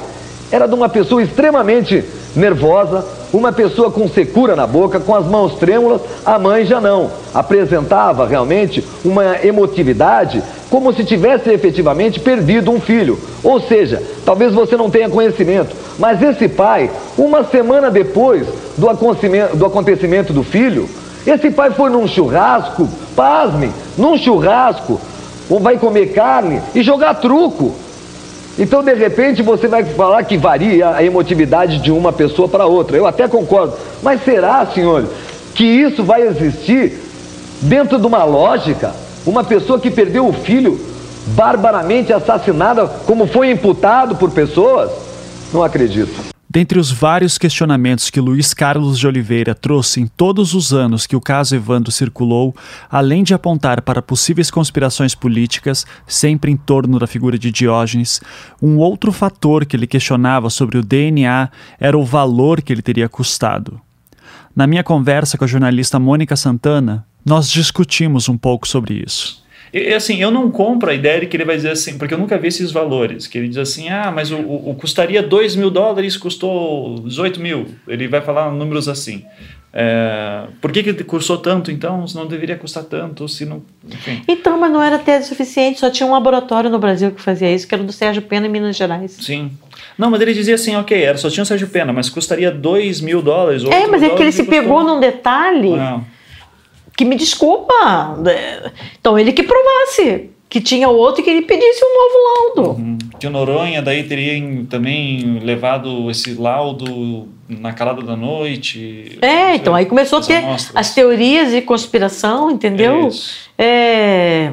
era 0.50 0.66
de 0.66 0.74
uma 0.74 0.88
pessoa 0.88 1.22
extremamente 1.22 2.04
nervosa, 2.34 3.04
uma 3.32 3.52
pessoa 3.52 3.90
com 3.90 4.08
secura 4.08 4.56
na 4.56 4.66
boca, 4.66 4.98
com 4.98 5.14
as 5.14 5.26
mãos 5.26 5.54
trêmulas, 5.54 6.00
a 6.24 6.38
mãe 6.38 6.64
já 6.64 6.80
não. 6.80 7.10
Apresentava 7.32 8.26
realmente 8.26 8.84
uma 9.04 9.44
emotividade 9.44 10.42
como 10.70 10.92
se 10.92 11.04
tivesse 11.04 11.50
efetivamente 11.50 12.20
perdido 12.20 12.70
um 12.70 12.80
filho. 12.80 13.18
Ou 13.42 13.60
seja, 13.60 14.00
talvez 14.24 14.54
você 14.54 14.76
não 14.76 14.88
tenha 14.88 15.10
conhecimento, 15.10 15.74
mas 15.98 16.22
esse 16.22 16.48
pai, 16.48 16.88
uma 17.18 17.44
semana 17.44 17.90
depois 17.90 18.46
do 18.78 18.88
acontecimento 19.66 20.32
do, 20.32 20.44
filho, 20.44 20.88
esse 21.26 21.50
pai 21.50 21.72
foi 21.72 21.90
num 21.90 22.06
churrasco, 22.06 22.88
pasme, 23.16 23.72
num 23.98 24.16
churrasco, 24.16 25.00
ou 25.50 25.58
vai 25.58 25.76
comer 25.76 26.12
carne 26.12 26.62
e 26.74 26.82
jogar 26.82 27.14
truco. 27.14 27.74
Então, 28.58 28.82
de 28.82 28.94
repente, 28.94 29.42
você 29.42 29.66
vai 29.66 29.84
falar 29.84 30.22
que 30.22 30.36
varia 30.36 30.94
a 30.94 31.02
emotividade 31.02 31.78
de 31.78 31.90
uma 31.90 32.12
pessoa 32.12 32.48
para 32.48 32.66
outra. 32.66 32.96
Eu 32.96 33.06
até 33.06 33.26
concordo. 33.26 33.74
Mas 34.02 34.22
será, 34.22 34.66
senhor, 34.66 35.06
que 35.54 35.64
isso 35.64 36.04
vai 36.04 36.22
existir 36.22 37.00
dentro 37.62 37.98
de 37.98 38.06
uma 38.06 38.22
lógica? 38.22 38.94
Uma 39.26 39.44
pessoa 39.44 39.78
que 39.78 39.90
perdeu 39.90 40.26
o 40.26 40.32
filho 40.32 40.80
barbaramente 41.34 42.12
assassinada, 42.12 42.86
como 42.86 43.26
foi 43.26 43.50
imputado 43.50 44.16
por 44.16 44.30
pessoas? 44.30 44.90
Não 45.52 45.62
acredito. 45.62 46.30
Dentre 46.52 46.80
os 46.80 46.90
vários 46.90 47.38
questionamentos 47.38 48.10
que 48.10 48.20
Luiz 48.20 48.52
Carlos 48.52 48.98
de 48.98 49.06
Oliveira 49.06 49.54
trouxe 49.54 50.00
em 50.00 50.08
todos 50.08 50.52
os 50.52 50.72
anos 50.72 51.06
que 51.06 51.14
o 51.14 51.20
caso 51.20 51.54
Evandro 51.54 51.92
circulou, 51.92 52.52
além 52.90 53.22
de 53.22 53.32
apontar 53.32 53.82
para 53.82 54.02
possíveis 54.02 54.50
conspirações 54.50 55.14
políticas, 55.14 55.86
sempre 56.08 56.50
em 56.50 56.56
torno 56.56 56.98
da 56.98 57.06
figura 57.06 57.38
de 57.38 57.52
Diógenes, 57.52 58.20
um 58.60 58.78
outro 58.78 59.12
fator 59.12 59.64
que 59.64 59.76
ele 59.76 59.86
questionava 59.86 60.50
sobre 60.50 60.76
o 60.76 60.82
DNA 60.82 61.50
era 61.78 61.96
o 61.96 62.04
valor 62.04 62.60
que 62.62 62.72
ele 62.72 62.82
teria 62.82 63.08
custado. 63.08 63.80
Na 64.56 64.66
minha 64.66 64.82
conversa 64.82 65.38
com 65.38 65.44
a 65.44 65.48
jornalista 65.48 66.00
Mônica 66.00 66.34
Santana, 66.34 67.06
nós 67.24 67.50
discutimos 67.50 68.28
um 68.28 68.36
pouco 68.36 68.66
sobre 68.66 69.02
isso. 69.06 69.40
E, 69.72 69.92
assim, 69.92 70.20
eu 70.20 70.30
não 70.30 70.50
compro 70.50 70.90
a 70.90 70.94
ideia 70.94 71.20
de 71.20 71.26
que 71.26 71.36
ele 71.36 71.44
vai 71.44 71.56
dizer 71.56 71.70
assim, 71.70 71.96
porque 71.96 72.12
eu 72.12 72.18
nunca 72.18 72.36
vi 72.36 72.48
esses 72.48 72.72
valores, 72.72 73.26
que 73.26 73.38
ele 73.38 73.48
diz 73.48 73.58
assim, 73.58 73.88
ah, 73.88 74.10
mas 74.14 74.32
o, 74.32 74.36
o, 74.36 74.70
o 74.70 74.74
custaria 74.74 75.22
2 75.22 75.54
mil 75.54 75.70
dólares, 75.70 76.16
custou 76.16 76.98
18 77.00 77.40
mil. 77.40 77.68
Ele 77.86 78.08
vai 78.08 78.20
falar 78.20 78.50
números 78.50 78.88
assim. 78.88 79.24
É, 79.72 80.46
por 80.60 80.72
que, 80.72 80.82
que 80.82 81.04
custou 81.04 81.38
tanto 81.38 81.70
então? 81.70 82.04
Se 82.04 82.16
não 82.16 82.26
deveria 82.26 82.56
custar 82.56 82.82
tanto, 82.82 83.28
se 83.28 83.44
não. 83.44 83.62
Enfim. 83.88 84.20
Então, 84.26 84.58
mas 84.58 84.72
não 84.72 84.82
era 84.82 84.98
tese 84.98 85.28
suficiente, 85.28 85.78
só 85.78 85.88
tinha 85.88 86.06
um 86.06 86.10
laboratório 86.10 86.68
no 86.68 86.78
Brasil 86.78 87.12
que 87.12 87.22
fazia 87.22 87.54
isso, 87.54 87.68
que 87.68 87.74
era 87.74 87.84
do 87.84 87.92
Sérgio 87.92 88.22
Pena 88.22 88.48
em 88.48 88.50
Minas 88.50 88.76
Gerais. 88.76 89.12
Sim. 89.20 89.52
Não, 89.96 90.10
mas 90.10 90.20
ele 90.20 90.34
dizia 90.34 90.56
assim, 90.56 90.74
ok, 90.74 91.00
era, 91.00 91.16
só 91.16 91.30
tinha 91.30 91.42
o 91.44 91.46
Sérgio 91.46 91.68
Pena, 91.68 91.92
mas 91.92 92.10
custaria 92.10 92.50
2 92.50 93.00
mil 93.00 93.22
dólares. 93.22 93.62
É, 93.64 93.86
mas 93.86 94.02
é 94.02 94.08
que 94.08 94.20
ele 94.20 94.32
se 94.32 94.42
custou... 94.42 94.60
pegou 94.60 94.82
num 94.82 94.98
detalhe 94.98 95.70
não. 95.70 96.04
Que 97.00 97.04
me 97.06 97.16
desculpa. 97.16 97.72
Então 99.00 99.18
ele 99.18 99.32
que 99.32 99.42
provasse 99.42 100.28
que 100.50 100.60
tinha 100.60 100.86
outro 100.86 101.22
e 101.22 101.24
que 101.24 101.30
ele 101.30 101.42
pedisse 101.42 101.82
um 101.82 101.94
novo 101.94 102.58
laudo. 102.58 102.78
Uhum. 102.78 102.98
Que 103.18 103.26
o 103.26 103.30
Noronha 103.30 103.80
daí 103.80 104.02
teria 104.02 104.34
também 104.68 105.38
levado 105.38 106.10
esse 106.10 106.34
laudo 106.34 107.26
na 107.48 107.72
calada 107.72 108.02
da 108.02 108.14
noite. 108.14 109.18
É, 109.22 109.54
então 109.54 109.74
aí 109.74 109.86
começou 109.86 110.18
a 110.18 110.22
ter 110.22 110.44
amostras. 110.44 110.76
as 110.76 110.94
teorias 110.94 111.52
de 111.52 111.62
conspiração, 111.62 112.50
entendeu? 112.50 113.08
É, 113.56 114.52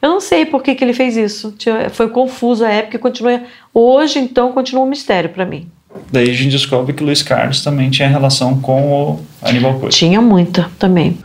Eu 0.00 0.08
não 0.08 0.20
sei 0.20 0.46
por 0.46 0.62
que, 0.62 0.74
que 0.74 0.82
ele 0.82 0.94
fez 0.94 1.18
isso. 1.18 1.54
Foi 1.90 2.08
confuso 2.08 2.64
a 2.64 2.70
época 2.70 2.96
e 2.96 2.98
continua. 2.98 3.42
Hoje, 3.74 4.20
então, 4.20 4.52
continua 4.52 4.84
um 4.84 4.88
mistério 4.88 5.28
para 5.28 5.44
mim. 5.44 5.68
Daí 6.10 6.30
a 6.30 6.34
gente 6.34 6.50
descobre 6.50 6.92
que 6.92 7.02
o 7.02 7.06
Luiz 7.06 7.22
Carlos 7.22 7.62
também 7.62 7.90
tinha 7.90 8.08
relação 8.08 8.60
com 8.60 8.92
o 8.92 9.20
Aníbal 9.42 9.74
Coelho. 9.74 9.92
Tinha 9.92 10.20
muita 10.20 10.70
também. 10.78 11.18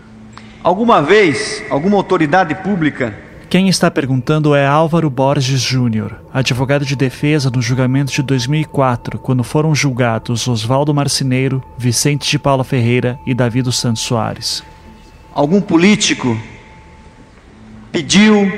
Alguma 0.63 1.01
vez, 1.01 1.63
alguma 1.69 1.97
autoridade 1.97 2.55
pública 2.55 3.13
quem 3.53 3.69
está 3.69 3.91
perguntando 3.91 4.55
é 4.55 4.65
Álvaro 4.65 5.11
Borges 5.11 5.61
Júnior, 5.61 6.19
advogado 6.33 6.83
de 6.83 6.95
defesa 6.95 7.51
no 7.51 7.61
julgamento 7.61 8.11
de 8.11 8.23
2004, 8.23 9.19
quando 9.19 9.43
foram 9.43 9.75
julgados 9.75 10.47
Oswaldo 10.47 10.91
Marcineiro, 10.91 11.63
Vicente 11.77 12.27
de 12.27 12.39
Paula 12.39 12.63
Ferreira 12.63 13.19
e 13.27 13.33
Davi 13.35 13.61
dos 13.61 13.77
Santos 13.77 14.01
Soares. 14.01 14.63
Algum 15.35 15.61
político 15.61 16.35
pediu, 17.91 18.51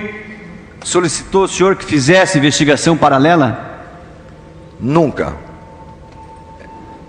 solicitou 0.82 1.42
ao 1.42 1.48
senhor 1.50 1.76
que 1.76 1.84
fizesse 1.84 2.38
investigação 2.38 2.96
paralela? 2.96 3.84
Nunca. 4.80 5.36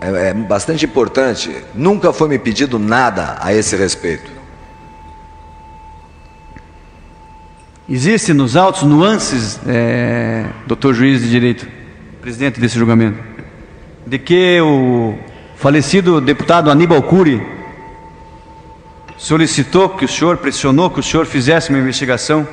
É, 0.01 0.28
é 0.28 0.34
bastante 0.34 0.84
importante. 0.84 1.64
Nunca 1.74 2.12
foi 2.12 2.28
me 2.28 2.38
pedido 2.38 2.78
nada 2.78 3.36
a 3.40 3.53
esse 3.53 3.76
respeito. 3.76 4.30
Existe 7.88 8.32
nos 8.32 8.57
autos 8.57 8.82
nuances, 8.82 9.61
é, 9.66 10.44
doutor 10.66 10.92
juiz 10.92 11.20
de 11.20 11.30
direito, 11.30 11.68
presidente 12.20 12.59
desse 12.59 12.76
julgamento, 12.76 13.22
de 14.05 14.18
que 14.18 14.61
o 14.61 15.16
falecido 15.55 16.20
deputado 16.20 16.68
Aníbal 16.68 17.01
Cury 17.05 17.40
solicitou 19.16 19.90
que 19.90 20.05
o 20.05 20.09
senhor, 20.09 20.36
pressionou 20.38 20.90
que 20.90 20.99
o 20.99 21.03
senhor 21.03 21.26
fizesse 21.26 21.70
uma 21.70 21.78
investigação 21.78 22.47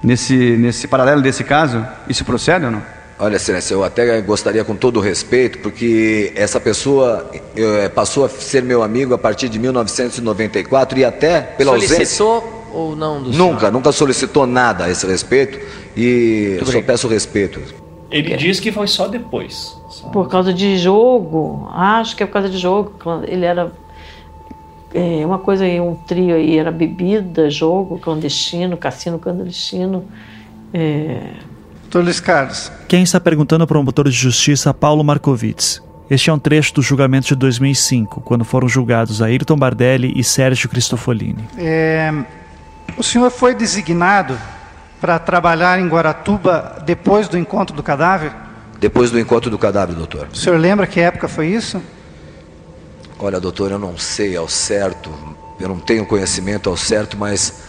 nesse, 0.00 0.56
nesse 0.56 0.86
paralelo 0.86 1.20
desse 1.20 1.42
caso? 1.42 1.84
Isso 2.08 2.24
procede 2.24 2.64
ou 2.64 2.70
não? 2.70 3.01
Olha, 3.22 3.36
Excelência, 3.36 3.74
eu 3.74 3.84
até 3.84 4.20
gostaria 4.20 4.64
com 4.64 4.74
todo 4.74 4.96
o 4.96 5.00
respeito, 5.00 5.60
porque 5.60 6.32
essa 6.34 6.58
pessoa 6.58 7.30
eu, 7.54 7.88
passou 7.90 8.24
a 8.24 8.28
ser 8.28 8.64
meu 8.64 8.82
amigo 8.82 9.14
a 9.14 9.18
partir 9.18 9.48
de 9.48 9.60
1994 9.60 10.98
e 10.98 11.04
até 11.04 11.40
pela 11.40 11.70
Solicitou 11.70 12.34
ausência 12.34 12.62
ou 12.72 12.96
não 12.96 13.22
do 13.22 13.30
Nunca, 13.30 13.60
senhor? 13.60 13.72
nunca 13.72 13.92
solicitou 13.92 14.44
nada 14.44 14.86
a 14.86 14.90
esse 14.90 15.06
respeito 15.06 15.56
e 15.96 16.56
eu 16.58 16.66
só 16.66 16.82
peço 16.82 17.06
respeito. 17.06 17.60
Ele 18.10 18.36
diz 18.36 18.58
que 18.58 18.72
foi 18.72 18.88
só 18.88 19.06
depois. 19.06 19.80
Só... 19.88 20.08
Por 20.08 20.28
causa 20.28 20.52
de 20.52 20.76
jogo, 20.76 21.70
acho 21.72 22.16
que 22.16 22.24
é 22.24 22.26
por 22.26 22.32
causa 22.32 22.48
de 22.48 22.58
jogo. 22.58 22.92
Ele 23.28 23.44
era 23.44 23.70
é, 24.92 25.24
uma 25.24 25.38
coisa 25.38 25.64
aí, 25.64 25.80
um 25.80 25.94
trio 25.94 26.34
aí, 26.34 26.58
era 26.58 26.72
bebida, 26.72 27.48
jogo 27.48 28.00
clandestino, 28.00 28.76
cassino 28.76 29.16
clandestino. 29.20 30.04
É... 30.74 31.51
Doutor 31.92 32.06
Luiz 32.06 32.20
Carlos. 32.20 32.72
Quem 32.88 33.02
está 33.02 33.20
perguntando 33.20 33.64
é 33.64 33.66
o 33.66 33.68
promotor 33.68 34.08
de 34.08 34.16
justiça 34.16 34.72
Paulo 34.72 35.04
Marcovitz. 35.04 35.82
Este 36.08 36.30
é 36.30 36.32
um 36.32 36.38
trecho 36.38 36.72
do 36.72 36.80
julgamento 36.80 37.28
de 37.28 37.34
2005, 37.34 38.22
quando 38.22 38.46
foram 38.46 38.66
julgados 38.66 39.20
Ayrton 39.20 39.56
Bardelli 39.56 40.10
e 40.16 40.24
Sérgio 40.24 40.70
Cristofolini. 40.70 41.44
É, 41.58 42.10
o 42.96 43.02
senhor 43.02 43.30
foi 43.30 43.54
designado 43.54 44.38
para 45.02 45.18
trabalhar 45.18 45.78
em 45.78 45.86
Guaratuba 45.86 46.82
depois 46.86 47.28
do 47.28 47.36
encontro 47.36 47.76
do 47.76 47.82
cadáver? 47.82 48.32
Depois 48.80 49.10
do 49.10 49.20
encontro 49.20 49.50
do 49.50 49.58
cadáver, 49.58 49.94
doutor. 49.94 50.28
O 50.32 50.36
senhor 50.36 50.58
lembra 50.58 50.86
que 50.86 50.98
época 50.98 51.28
foi 51.28 51.48
isso? 51.48 51.82
Olha, 53.18 53.38
doutor, 53.38 53.70
eu 53.70 53.78
não 53.78 53.98
sei 53.98 54.34
ao 54.34 54.48
certo, 54.48 55.12
eu 55.60 55.68
não 55.68 55.78
tenho 55.78 56.06
conhecimento 56.06 56.70
ao 56.70 56.76
certo, 56.76 57.18
mas 57.18 57.64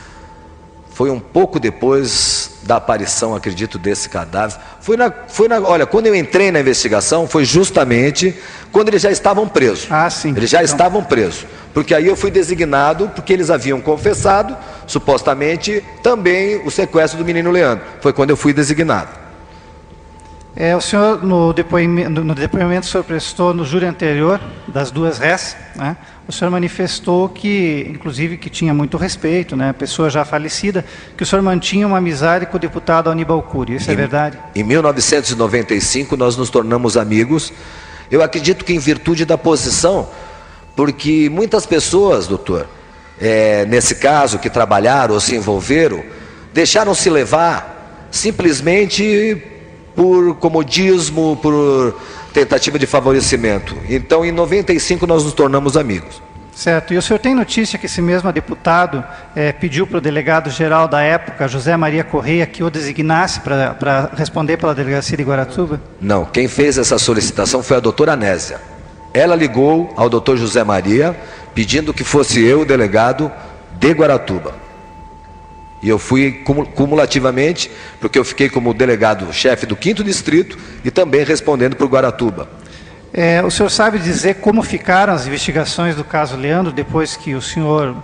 foi 0.92 1.10
um 1.10 1.20
pouco 1.20 1.60
depois 1.60 2.53
da 2.64 2.78
aparição, 2.78 3.36
acredito, 3.36 3.78
desse 3.78 4.10
cadáver. 4.10 4.58
Foi 4.80 4.98
na, 4.98 5.12
foi 5.28 5.48
na, 5.48 5.60
olha, 5.60 5.86
quando 5.86 6.08
eu 6.08 6.16
entrei 6.16 6.52
na 6.52 6.60
investigação, 6.60 7.28
foi 7.28 7.46
justamente 7.46 8.36
quando 8.72 8.90
eles 8.90 9.02
já 9.02 9.12
estavam 9.12 9.48
presos. 9.48 9.88
Ah, 9.90 10.10
sim. 10.10 10.34
Eles 10.36 10.50
já 10.50 10.64
então... 10.64 10.74
estavam 10.74 11.04
presos. 11.04 11.46
Porque 11.74 11.94
aí 11.94 12.08
eu 12.08 12.16
fui 12.16 12.32
designado, 12.32 13.10
porque 13.10 13.34
eles 13.34 13.50
haviam 13.50 13.82
confessado, 13.82 14.56
supostamente, 14.88 15.84
também 16.02 16.62
o 16.66 16.72
sequestro 16.72 17.18
do 17.18 17.26
menino 17.26 17.52
Leandro. 17.52 17.84
Foi 18.02 18.14
quando 18.14 18.30
eu 18.30 18.38
fui 18.38 18.54
designado. 18.54 19.24
É, 20.56 20.76
o 20.76 20.82
senhor, 20.82 21.24
no 21.24 21.52
depoimento, 21.52 22.24
no 22.24 22.36
depoimento 22.36 22.82
que 22.82 22.88
o 22.88 22.92
senhor 22.92 23.04
prestou 23.04 23.54
no 23.56 23.66
júri 23.66 23.88
anterior, 23.88 24.40
das 24.68 24.92
duas 24.92 25.18
réis, 25.18 25.58
né, 25.76 25.98
o 26.28 26.32
senhor 26.32 26.50
manifestou 26.50 27.28
que, 27.28 27.86
inclusive, 27.90 28.38
que 28.38 28.50
tinha 28.50 28.74
muito 28.74 28.98
respeito, 28.98 29.56
né, 29.56 29.74
pessoa 29.74 30.10
já 30.10 30.24
falecida, 30.24 30.86
que 31.18 31.24
o 31.24 31.26
senhor 31.26 31.42
mantinha 31.42 31.86
uma 31.86 31.98
amizade 31.98 32.46
com 32.46 32.56
o 32.56 32.60
deputado 32.60 33.10
Aníbal 33.10 33.42
Cury. 33.42 33.76
Isso 33.76 33.90
é 33.90 33.94
em, 33.94 33.96
é 33.96 33.98
verdade? 33.98 34.40
Em 34.56 34.64
1995, 34.64 36.16
nós 36.16 36.38
nos 36.38 36.50
tornamos 36.50 36.96
amigos. 36.96 37.52
Eu 38.10 38.22
acredito 38.22 38.64
que 38.64 38.74
em 38.74 38.80
virtude 38.80 39.26
da 39.26 39.38
posição, 39.38 40.08
porque 40.76 41.30
muitas 41.30 41.66
pessoas, 41.66 42.26
doutor, 42.26 42.68
é, 43.20 43.66
nesse 43.66 43.96
caso, 43.96 44.40
que 44.40 44.50
trabalharam 44.50 45.14
ou 45.14 45.20
se 45.20 45.36
envolveram, 45.36 46.04
deixaram-se 46.54 47.10
levar 47.10 48.08
simplesmente 48.10 49.44
por 49.96 50.36
comodismo, 50.36 51.38
por 51.42 52.00
tentativa 52.34 52.80
de 52.80 52.88
favorecimento. 52.88 53.78
Então, 53.88 54.26
em 54.26 54.32
95, 54.32 55.06
nós 55.06 55.24
nos 55.24 55.34
tornamos 55.34 55.78
amigos. 55.78 56.22
Certo. 56.56 56.94
E 56.94 56.98
o 56.98 57.02
senhor 57.02 57.20
tem 57.20 57.34
notícia 57.34 57.80
que 57.80 57.88
esse 57.88 58.02
mesmo 58.02 58.32
deputado 58.32 59.04
é, 59.36 59.52
pediu 59.52 59.88
para 59.88 59.98
o 59.98 60.02
delegado-geral 60.02 60.88
da 60.88 61.02
época, 61.02 61.48
José 61.48 61.76
Maria 61.76 62.04
Correia, 62.04 62.46
que 62.46 62.64
o 62.64 62.70
designasse 62.70 63.40
para 63.40 64.10
responder 64.16 64.58
pela 64.58 64.76
delegacia 64.76 65.18
de 65.18 65.24
Guaratuba? 65.24 65.82
Não. 66.00 66.26
Quem 66.26 66.48
fez 66.48 66.78
essa 66.78 66.98
solicitação 67.00 67.64
foi 67.64 67.78
a 67.78 67.80
doutora 67.80 68.14
Anésia. 68.14 68.60
Ela 69.14 69.36
ligou 69.36 69.94
ao 69.96 70.10
doutor 70.10 70.38
José 70.38 70.64
Maria 70.64 71.16
pedindo 71.56 71.94
que 71.94 72.04
fosse 72.04 72.44
eu 72.44 72.62
o 72.62 72.66
delegado 72.66 73.32
de 73.80 73.92
Guaratuba. 73.92 74.63
E 75.84 75.90
eu 75.90 76.00
fui 76.00 76.44
cumulativamente, 76.74 77.70
porque 78.00 78.18
eu 78.18 78.24
fiquei 78.24 78.50
como 78.50 78.74
delegado-chefe 78.74 79.66
do 79.66 79.76
quinto 79.76 80.02
distrito 80.02 80.58
e 80.84 80.90
também 80.90 81.26
respondendo 81.26 81.76
por 81.76 81.88
Guaratuba. 81.90 82.50
É, 83.14 83.44
o 83.44 83.52
senhor 83.52 83.70
sabe 83.70 84.00
dizer 84.00 84.36
como 84.36 84.64
ficaram 84.64 85.14
as 85.14 85.28
investigações 85.28 85.96
do 85.96 86.04
caso 86.04 86.38
Leandro 86.38 86.72
depois 86.72 87.16
que 87.18 87.36
o 87.36 87.42
senhor 87.42 87.96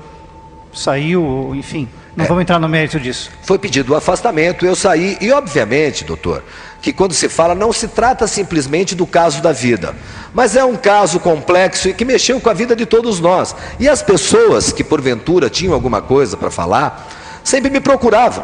saiu, 0.73 1.53
enfim? 1.55 1.88
Não 2.15 2.25
é, 2.25 2.27
vamos 2.27 2.41
entrar 2.41 2.59
no 2.59 2.67
mérito 2.67 2.99
disso. 2.99 3.32
Foi 3.43 3.57
pedido 3.57 3.93
o 3.93 3.95
afastamento, 3.95 4.65
eu 4.65 4.75
saí, 4.75 5.17
e 5.21 5.32
obviamente, 5.32 6.03
doutor, 6.03 6.43
que 6.82 6.91
quando 6.91 7.13
se 7.13 7.30
fala, 7.30 7.55
não 7.55 7.71
se 7.71 7.88
trata 7.88 8.27
simplesmente 8.27 8.93
do 8.93 9.07
caso 9.07 9.41
da 9.41 9.51
vida, 9.51 9.95
mas 10.34 10.55
é 10.55 10.63
um 10.63 10.75
caso 10.75 11.19
complexo 11.19 11.89
e 11.89 11.93
que 11.93 12.05
mexeu 12.05 12.39
com 12.39 12.49
a 12.49 12.53
vida 12.53 12.76
de 12.76 12.85
todos 12.85 13.19
nós. 13.19 13.56
E 13.80 13.88
as 13.88 14.01
pessoas 14.01 14.72
que 14.72 14.84
porventura 14.84 15.49
tinham 15.49 15.73
alguma 15.73 16.01
coisa 16.01 16.35
para 16.35 16.51
falar, 16.51 17.19
sempre 17.44 17.70
me 17.70 17.80
procuravam. 17.80 18.44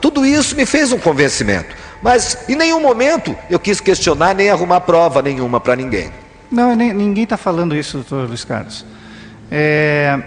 Tudo 0.00 0.24
isso 0.24 0.54
me 0.54 0.64
fez 0.64 0.92
um 0.92 0.98
convencimento, 0.98 1.74
mas 2.02 2.48
em 2.48 2.54
nenhum 2.54 2.80
momento 2.80 3.36
eu 3.50 3.58
quis 3.58 3.80
questionar 3.80 4.34
nem 4.34 4.50
arrumar 4.50 4.80
prova 4.80 5.20
nenhuma 5.22 5.60
para 5.60 5.74
ninguém. 5.74 6.10
Não, 6.50 6.74
nem, 6.74 6.92
ninguém 6.92 7.24
está 7.24 7.36
falando 7.36 7.74
isso, 7.74 7.98
doutor 7.98 8.28
Luiz 8.28 8.44
Carlos. 8.44 8.84
É, 9.50 10.18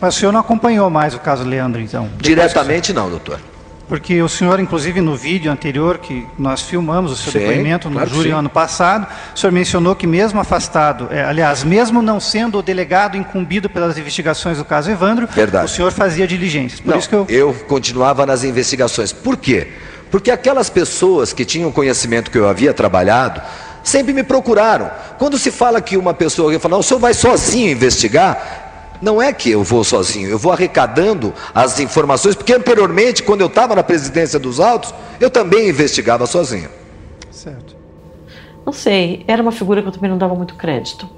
mas 0.00 0.16
o 0.16 0.18
senhor 0.18 0.32
não 0.32 0.40
acompanhou 0.40 0.90
mais 0.90 1.14
o 1.14 1.18
caso 1.18 1.44
Leandro, 1.44 1.80
então? 1.80 2.10
Diretamente 2.18 2.92
não, 2.92 3.08
doutor. 3.08 3.40
Porque 3.88 4.22
o 4.22 4.28
senhor, 4.28 4.58
inclusive 4.60 5.00
no 5.00 5.16
vídeo 5.16 5.50
anterior 5.50 5.98
que 5.98 6.26
nós 6.38 6.62
filmamos 6.62 7.12
o 7.12 7.16
seu 7.16 7.32
Sim, 7.32 7.40
depoimento 7.40 7.88
no 7.88 7.96
claro 7.96 8.10
júri 8.10 8.30
ano 8.30 8.48
passado, 8.48 9.06
o 9.34 9.38
senhor 9.38 9.52
mencionou 9.52 9.94
que 9.94 10.06
mesmo 10.06 10.40
afastado, 10.40 11.08
é, 11.10 11.24
aliás, 11.24 11.62
mesmo 11.64 12.00
não 12.00 12.18
sendo 12.18 12.58
o 12.58 12.62
delegado 12.62 13.16
incumbido 13.16 13.68
pelas 13.68 13.98
investigações 13.98 14.58
do 14.58 14.64
caso 14.64 14.90
Evandro, 14.90 15.26
Verdade. 15.26 15.66
o 15.66 15.68
senhor 15.68 15.92
fazia 15.92 16.26
diligências. 16.26 16.80
Por 16.80 16.90
Não, 16.90 16.98
isso 16.98 17.08
que 17.08 17.14
eu 17.14 17.26
eu 17.28 17.54
continuava 17.66 18.24
nas 18.24 18.44
investigações. 18.44 19.12
Por 19.12 19.36
quê? 19.36 19.68
Porque 20.10 20.30
aquelas 20.30 20.68
pessoas 20.68 21.32
que 21.32 21.44
tinham 21.44 21.72
conhecimento 21.72 22.30
que 22.30 22.38
eu 22.38 22.48
havia 22.48 22.72
trabalhado 22.74 23.40
sempre 23.82 24.12
me 24.12 24.22
procuraram. 24.22 24.90
Quando 25.18 25.38
se 25.38 25.50
fala 25.50 25.80
que 25.80 25.96
uma 25.96 26.14
pessoa 26.14 26.58
fala, 26.60 26.76
o 26.76 26.82
senhor 26.82 27.00
vai 27.00 27.14
sozinho 27.14 27.70
investigar, 27.70 28.61
não 29.02 29.20
é 29.20 29.32
que 29.32 29.50
eu 29.50 29.64
vou 29.64 29.82
sozinho, 29.82 30.28
eu 30.28 30.38
vou 30.38 30.52
arrecadando 30.52 31.34
as 31.52 31.80
informações, 31.80 32.36
porque 32.36 32.52
anteriormente, 32.52 33.22
quando 33.22 33.40
eu 33.40 33.48
estava 33.48 33.74
na 33.74 33.82
presidência 33.82 34.38
dos 34.38 34.60
autos, 34.60 34.94
eu 35.20 35.28
também 35.28 35.68
investigava 35.68 36.24
sozinho. 36.24 36.70
Certo. 37.30 37.76
Não 38.64 38.72
sei, 38.72 39.24
era 39.26 39.42
uma 39.42 39.50
figura 39.50 39.82
que 39.82 39.88
eu 39.88 39.92
também 39.92 40.08
não 40.08 40.16
dava 40.16 40.36
muito 40.36 40.54
crédito. 40.54 41.10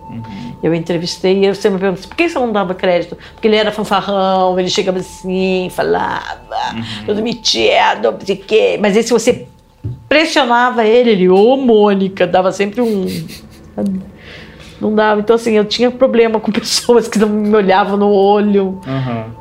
Eu 0.62 0.74
entrevistei 0.74 1.40
e 1.40 1.44
eu 1.44 1.54
sempre 1.54 1.72
me 1.72 1.80
perguntei, 1.80 2.08
por 2.08 2.16
que 2.16 2.26
você 2.26 2.38
não 2.38 2.50
dava 2.50 2.74
crédito? 2.74 3.18
Porque 3.34 3.46
ele 3.46 3.56
era 3.56 3.70
fanfarrão, 3.70 4.58
ele 4.58 4.70
chegava 4.70 4.98
assim, 4.98 5.68
falava, 5.70 6.74
todo 7.04 7.22
metido, 7.22 8.12
não 8.12 8.20
sei 8.24 8.36
o 8.36 8.38
quê. 8.38 8.78
Mas 8.80 8.96
aí 8.96 9.02
se 9.02 9.12
você 9.12 9.46
pressionava 10.08 10.86
ele, 10.86 11.10
ele, 11.10 11.28
ô 11.28 11.54
Mônica, 11.58 12.26
dava 12.26 12.50
sempre 12.50 12.80
um... 12.80 13.04
Não 14.80 14.94
dava. 14.94 15.20
Então, 15.20 15.36
assim, 15.36 15.52
eu 15.56 15.64
tinha 15.64 15.90
problema 15.90 16.40
com 16.40 16.50
pessoas 16.52 17.06
que 17.08 17.18
não 17.18 17.28
me 17.28 17.54
olhavam 17.54 17.96
no 17.96 18.08
olho. 18.10 18.80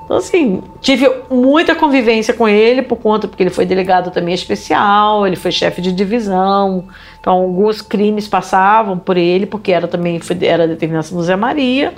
Então, 0.05 0.17
assim, 0.17 0.61
tive 0.81 1.09
muita 1.29 1.73
convivência 1.75 2.33
com 2.33 2.47
ele 2.47 2.81
por 2.81 2.97
conta, 2.97 3.27
porque 3.27 3.41
ele 3.43 3.49
foi 3.49 3.65
delegado 3.65 4.11
também 4.11 4.33
especial, 4.33 5.25
ele 5.25 5.35
foi 5.35 5.51
chefe 5.51 5.81
de 5.81 5.91
divisão. 5.91 6.85
Então, 7.19 7.33
alguns 7.33 7.81
crimes 7.81 8.27
passavam 8.27 8.97
por 8.97 9.17
ele, 9.17 9.45
porque 9.45 9.71
era 9.71 9.87
também 9.87 10.19
foi- 10.19 10.37
era 10.45 10.63
a 10.65 10.67
determinação 10.67 11.17
do 11.17 11.23
Zé 11.23 11.35
Maria. 11.35 11.93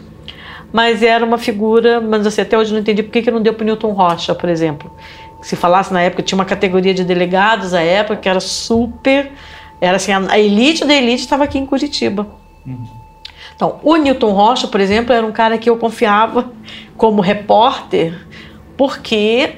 Mas 0.71 1.01
era 1.03 1.23
uma 1.25 1.37
figura, 1.37 2.01
mas 2.01 2.25
assim, 2.27 2.41
até 2.41 2.57
hoje 2.57 2.71
eu 2.71 2.73
não 2.75 2.81
entendi 2.81 3.01
por 3.03 3.11
que 3.11 3.21
que 3.21 3.31
não 3.31 3.41
deu 3.41 3.53
para 3.53 3.65
Newton 3.65 3.91
Rocha, 3.93 4.33
por 4.35 4.49
exemplo. 4.49 4.91
Se 5.41 5.55
falasse 5.55 5.93
na 5.93 6.01
época, 6.01 6.23
tinha 6.23 6.37
uma 6.37 6.43
categoria 6.45 6.93
de 6.93 7.03
delegados 7.03 7.73
à 7.73 7.81
época 7.81 8.17
que 8.17 8.27
era 8.27 8.39
super. 8.39 9.31
Era 9.79 9.97
assim, 9.97 10.11
a 10.11 10.19
a 10.31 10.39
elite 10.39 10.83
da 10.85 10.93
elite 10.93 11.21
estava 11.21 11.43
aqui 11.43 11.57
em 11.59 11.65
Curitiba. 11.65 12.27
Então, 13.55 13.79
o 13.83 13.95
Newton 13.95 14.31
Rocha, 14.31 14.67
por 14.67 14.79
exemplo, 14.81 15.13
era 15.13 15.25
um 15.25 15.31
cara 15.31 15.57
que 15.57 15.69
eu 15.69 15.77
confiava 15.77 16.51
como 16.97 17.21
repórter, 17.21 18.13
porque 18.75 19.53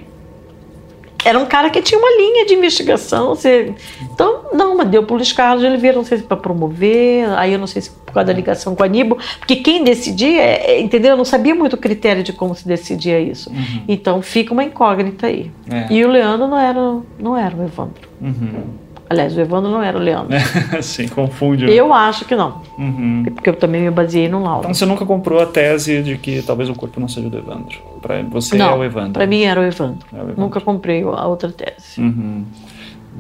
era 1.26 1.38
um 1.38 1.46
cara 1.46 1.70
que 1.70 1.82
tinha 1.82 2.00
uma 2.00 2.10
linha 2.16 2.46
de 2.46 2.54
investigação. 2.54 3.30
você- 3.30 3.74
Então, 4.14 4.42
não, 4.54 4.78
mas 4.78 4.88
deu 4.88 5.04
para 5.04 5.14
o 5.14 5.18
Luiz 5.18 5.32
Carlos 5.34 5.62
de 5.62 5.68
Oliveira, 5.68 5.98
não 5.98 6.06
sei 6.06 6.20
se 6.20 6.24
para 6.24 6.38
promover, 6.38 7.28
aí 7.38 7.54
eu 7.54 7.60
não 7.60 7.68
sei 7.68 7.82
se 7.82 7.90
por 7.92 8.14
causa 8.14 8.28
da 8.28 8.34
ligação 8.34 8.76
com 8.76 8.84
a 8.84 8.86
Aníbal, 8.86 9.18
porque 9.40 9.58
quem 9.58 9.84
decidia, 9.84 10.42
é- 10.42 10.72
é, 10.72 10.80
entendeu? 10.82 11.12
Eu 11.12 11.18
não 11.18 11.26
sabia 11.26 11.54
muito 11.54 11.74
o 11.74 11.78
critério 11.78 12.24
de 12.24 12.32
como 12.34 12.56
se 12.56 12.68
decidia 12.68 13.20
isso. 13.20 13.52
Então, 13.88 14.22
fica 14.22 14.54
uma 14.54 14.64
incógnita 14.64 15.28
aí. 15.28 15.52
É. 15.72 15.92
E 15.92 16.06
o 16.06 16.08
Leandro 16.10 16.48
não 16.48 16.58
era, 16.58 17.00
não 17.20 17.36
era 17.38 17.56
o 17.56 17.64
Evandro. 17.64 18.08
Uhum. 18.22 18.64
Aliás, 19.10 19.38
o 19.38 19.40
Evandro 19.42 19.72
não 19.72 19.82
era 19.82 19.98
o 19.98 20.02
Leandro. 20.02 20.36
Sim, 20.84 21.08
confunde. 21.08 21.66
né? 21.66 21.72
Eu 21.74 21.94
acho 21.94 22.26
que 22.26 22.36
não. 22.36 22.62
Uhum. 22.78 23.24
Porque 23.34 23.50
eu 23.50 23.56
também 23.56 23.82
me 23.82 23.90
baseei 23.92 24.28
no 24.28 24.42
laudo. 24.44 24.60
Então 24.62 24.74
você 24.74 24.86
nunca 24.86 25.06
comprou 25.06 25.42
a 25.42 25.46
tese 25.46 26.02
de 26.04 26.18
que 26.18 26.42
talvez 26.42 26.70
o 26.70 26.76
corpo 26.76 27.00
não 27.00 27.08
seja 27.08 27.30
do 27.30 27.38
Evandro. 27.38 27.78
Pra 28.02 28.22
você 28.24 28.58
não, 28.58 28.70
é 28.72 28.76
o 28.76 28.84
Evandro. 28.84 29.14
Pra 29.14 29.26
mim 29.26 29.44
era 29.44 29.62
o 29.62 29.64
Evandro. 29.64 30.06
É 30.12 30.16
o 30.18 30.20
Evandro. 30.24 30.42
Nunca 30.42 30.60
comprei 30.60 31.04
a 31.04 31.26
outra 31.28 31.50
tese. 31.50 32.00
Uhum. 32.02 32.44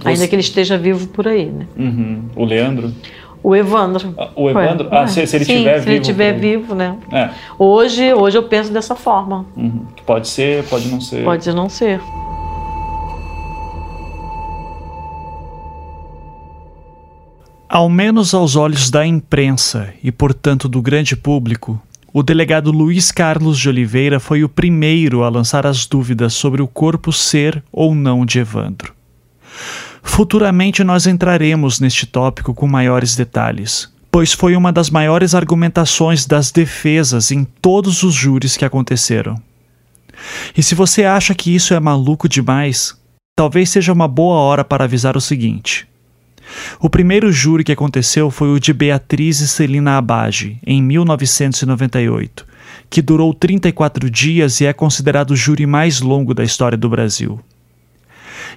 Ainda 0.03 0.19
Você- 0.19 0.27
que 0.27 0.35
ele 0.35 0.41
esteja 0.41 0.77
vivo 0.77 1.07
por 1.07 1.27
aí, 1.27 1.45
né? 1.45 1.65
Uhum. 1.77 2.21
O 2.35 2.43
Leandro? 2.45 2.93
O 3.41 3.55
Evandro. 3.55 4.13
o 4.35 4.49
Evandro? 4.49 4.89
Ah, 4.91 5.07
se- 5.07 5.25
se 5.25 5.37
ele 5.37 5.45
sim, 5.45 5.57
tiver 5.59 5.73
se 5.79 5.83
ele 5.83 5.91
vivo, 5.91 6.01
estiver 6.01 6.33
né? 6.33 6.39
vivo, 6.39 6.75
né? 6.75 6.95
É. 7.13 7.29
Hoje, 7.57 8.13
hoje 8.13 8.37
eu 8.37 8.43
penso 8.43 8.73
dessa 8.73 8.93
forma. 8.93 9.45
Uhum. 9.55 9.85
Pode 10.05 10.27
ser, 10.27 10.63
pode 10.65 10.87
não 10.89 10.99
ser. 10.99 11.23
Pode 11.23 11.51
não 11.53 11.69
ser. 11.69 12.01
Ao 17.69 17.89
menos 17.89 18.33
aos 18.33 18.55
olhos 18.55 18.89
da 18.89 19.05
imprensa 19.05 19.93
e, 20.01 20.09
portanto, 20.09 20.69
do 20.69 20.81
grande 20.81 21.17
público, 21.17 21.81
o 22.13 22.23
delegado 22.23 22.71
Luiz 22.71 23.11
Carlos 23.11 23.59
de 23.59 23.67
Oliveira 23.67 24.21
foi 24.21 24.41
o 24.41 24.47
primeiro 24.47 25.21
a 25.21 25.29
lançar 25.29 25.67
as 25.67 25.85
dúvidas 25.85 26.33
sobre 26.33 26.61
o 26.61 26.67
corpo 26.67 27.11
ser 27.11 27.61
ou 27.69 27.93
não 27.93 28.25
de 28.25 28.39
Evandro. 28.39 28.93
Futuramente 30.01 30.81
nós 30.81 31.05
entraremos 31.05 31.81
neste 31.81 32.05
tópico 32.05 32.53
com 32.53 32.67
maiores 32.67 33.17
detalhes, 33.17 33.91
pois 34.09 34.31
foi 34.31 34.55
uma 34.55 34.71
das 34.71 34.89
maiores 34.89 35.35
argumentações 35.35 36.25
das 36.25 36.51
defesas 36.51 37.31
em 37.31 37.43
todos 37.43 38.01
os 38.01 38.13
júris 38.13 38.55
que 38.55 38.63
aconteceram. 38.63 39.35
E 40.55 40.63
se 40.63 40.73
você 40.73 41.03
acha 41.03 41.35
que 41.35 41.53
isso 41.53 41.73
é 41.73 41.79
maluco 41.81 42.29
demais, 42.29 42.97
talvez 43.35 43.69
seja 43.69 43.91
uma 43.91 44.07
boa 44.07 44.37
hora 44.37 44.63
para 44.63 44.85
avisar 44.85 45.17
o 45.17 45.21
seguinte. 45.21 45.85
O 46.79 46.89
primeiro 46.89 47.31
júri 47.31 47.63
que 47.63 47.71
aconteceu 47.71 48.29
foi 48.29 48.49
o 48.49 48.59
de 48.59 48.73
Beatriz 48.73 49.39
e 49.39 49.47
Celina 49.47 49.97
Abage, 49.97 50.57
em 50.65 50.81
1998, 50.81 52.45
que 52.89 53.01
durou 53.01 53.33
34 53.33 54.09
dias 54.09 54.61
e 54.61 54.65
é 54.65 54.73
considerado 54.73 55.31
o 55.31 55.35
júri 55.35 55.65
mais 55.65 56.01
longo 56.01 56.33
da 56.33 56.43
história 56.43 56.77
do 56.77 56.89
Brasil. 56.89 57.39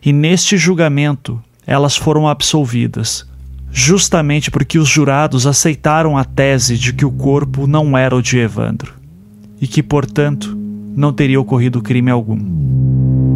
E 0.04 0.12
neste 0.12 0.56
julgamento, 0.56 1.40
elas 1.66 1.96
foram 1.96 2.28
absolvidas, 2.28 3.26
justamente 3.70 4.50
porque 4.50 4.78
os 4.78 4.88
jurados 4.88 5.46
aceitaram 5.46 6.16
a 6.16 6.24
tese 6.24 6.76
de 6.76 6.92
que 6.92 7.04
o 7.04 7.10
corpo 7.10 7.66
não 7.66 7.96
era 7.96 8.16
o 8.16 8.22
de 8.22 8.38
Evandro, 8.38 8.94
e 9.60 9.66
que, 9.66 9.82
portanto, 9.82 10.56
não 10.96 11.12
teria 11.12 11.40
ocorrido 11.40 11.82
crime 11.82 12.10
algum. 12.10 13.29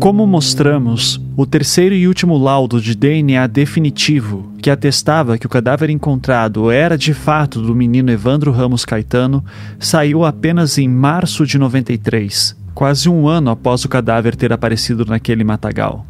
Como 0.00 0.24
mostramos, 0.28 1.20
o 1.36 1.44
terceiro 1.44 1.92
e 1.92 2.06
último 2.06 2.38
laudo 2.38 2.80
de 2.80 2.94
DNA 2.94 3.44
definitivo, 3.48 4.52
que 4.62 4.70
atestava 4.70 5.36
que 5.36 5.44
o 5.44 5.48
cadáver 5.48 5.90
encontrado 5.90 6.70
era 6.70 6.96
de 6.96 7.12
fato 7.12 7.60
do 7.60 7.74
menino 7.74 8.08
Evandro 8.08 8.52
Ramos 8.52 8.84
Caetano, 8.84 9.44
saiu 9.76 10.24
apenas 10.24 10.78
em 10.78 10.88
março 10.88 11.44
de 11.44 11.58
93, 11.58 12.56
quase 12.74 13.08
um 13.08 13.26
ano 13.26 13.50
após 13.50 13.84
o 13.84 13.88
cadáver 13.88 14.36
ter 14.36 14.52
aparecido 14.52 15.04
naquele 15.04 15.42
matagal. 15.42 16.06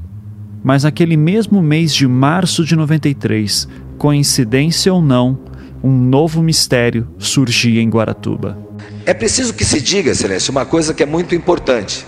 Mas 0.63 0.85
naquele 0.85 1.17
mesmo 1.17 1.63
mês 1.63 1.95
de 1.95 2.07
março 2.07 2.67
de 2.67 2.77
93, 2.77 3.67
coincidência 3.97 4.93
ou 4.93 5.01
não, 5.01 5.39
um 5.83 5.97
novo 5.97 6.43
mistério 6.43 7.09
surgia 7.19 7.81
em 7.81 7.89
Guaratuba. 7.89 8.59
É 9.07 9.15
preciso 9.15 9.55
que 9.55 9.65
se 9.65 9.81
diga, 9.81 10.11
Excelência, 10.11 10.51
uma 10.51 10.67
coisa 10.67 10.93
que 10.93 11.03
é 11.03 11.07
muito 11.07 11.35
importante. 11.35 12.05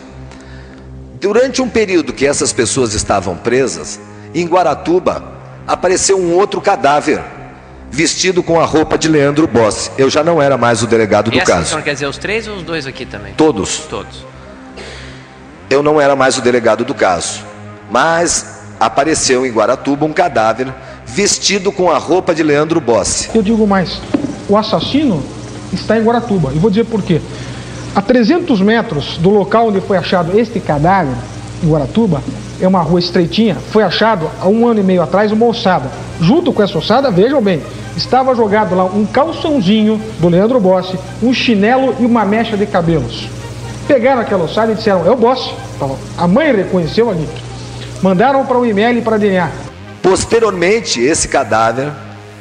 Durante 1.20 1.60
um 1.60 1.68
período 1.68 2.14
que 2.14 2.26
essas 2.26 2.50
pessoas 2.50 2.94
estavam 2.94 3.36
presas, 3.36 4.00
em 4.34 4.46
Guaratuba 4.46 5.22
apareceu 5.66 6.18
um 6.18 6.32
outro 6.34 6.62
cadáver, 6.62 7.22
vestido 7.90 8.42
com 8.42 8.58
a 8.58 8.64
roupa 8.64 8.96
de 8.96 9.06
Leandro 9.06 9.46
Bossi. 9.46 9.90
Eu 9.98 10.08
já 10.08 10.24
não 10.24 10.40
era 10.40 10.56
mais 10.56 10.82
o 10.82 10.86
delegado 10.86 11.30
do 11.30 11.36
Essa 11.36 11.46
caso. 11.52 11.66
então 11.72 11.82
quer 11.82 11.92
dizer 11.92 12.06
os 12.06 12.16
três 12.16 12.48
ou 12.48 12.56
os 12.56 12.62
dois 12.62 12.86
aqui 12.86 13.04
também? 13.04 13.34
Todos. 13.34 13.80
Todos. 13.80 14.24
Eu 15.68 15.82
não 15.82 16.00
era 16.00 16.16
mais 16.16 16.38
o 16.38 16.40
delegado 16.40 16.86
do 16.86 16.94
caso. 16.94 17.44
Mas 17.90 18.62
apareceu 18.80 19.44
em 19.44 19.52
Guaratuba 19.52 20.06
um 20.06 20.12
cadáver 20.14 20.72
vestido 21.04 21.70
com 21.70 21.90
a 21.90 21.98
roupa 21.98 22.34
de 22.34 22.42
Leandro 22.42 22.80
Bossi. 22.80 23.28
Eu 23.34 23.42
digo 23.42 23.66
mais, 23.66 24.00
o 24.48 24.56
assassino 24.56 25.22
está 25.70 25.98
em 25.98 26.02
Guaratuba. 26.02 26.50
E 26.54 26.58
vou 26.58 26.70
dizer 26.70 26.84
por 26.84 27.02
quê. 27.02 27.20
A 27.94 28.00
300 28.00 28.60
metros 28.60 29.18
do 29.18 29.30
local 29.30 29.68
onde 29.68 29.80
foi 29.80 29.96
achado 29.96 30.38
este 30.38 30.60
cadáver, 30.60 31.14
em 31.62 31.68
Guaratuba, 31.68 32.22
é 32.60 32.68
uma 32.68 32.80
rua 32.82 33.00
estreitinha, 33.00 33.56
foi 33.56 33.82
achado 33.82 34.30
há 34.40 34.46
um 34.46 34.66
ano 34.68 34.80
e 34.80 34.82
meio 34.82 35.02
atrás 35.02 35.32
uma 35.32 35.46
ossada. 35.46 35.90
Junto 36.20 36.52
com 36.52 36.62
essa 36.62 36.78
ossada, 36.78 37.10
vejam 37.10 37.42
bem, 37.42 37.60
estava 37.96 38.34
jogado 38.34 38.76
lá 38.76 38.84
um 38.84 39.04
calçãozinho 39.04 40.00
do 40.20 40.28
Leandro 40.28 40.60
Bossi, 40.60 40.96
um 41.20 41.32
chinelo 41.34 41.96
e 41.98 42.06
uma 42.06 42.24
mecha 42.24 42.56
de 42.56 42.64
cabelos. 42.64 43.28
Pegaram 43.88 44.20
aquela 44.20 44.44
ossada 44.44 44.70
e 44.70 44.76
disseram, 44.76 45.04
é 45.04 45.10
o 45.10 45.16
Bossi. 45.16 45.52
A 46.16 46.28
mãe 46.28 46.54
reconheceu 46.54 47.10
ali. 47.10 47.28
Mandaram 48.00 48.46
para 48.46 48.58
o 48.58 48.64
IML 48.64 49.02
para 49.02 49.18
DNA. 49.18 49.50
Posteriormente, 50.00 51.00
esse 51.00 51.26
cadáver 51.26 51.90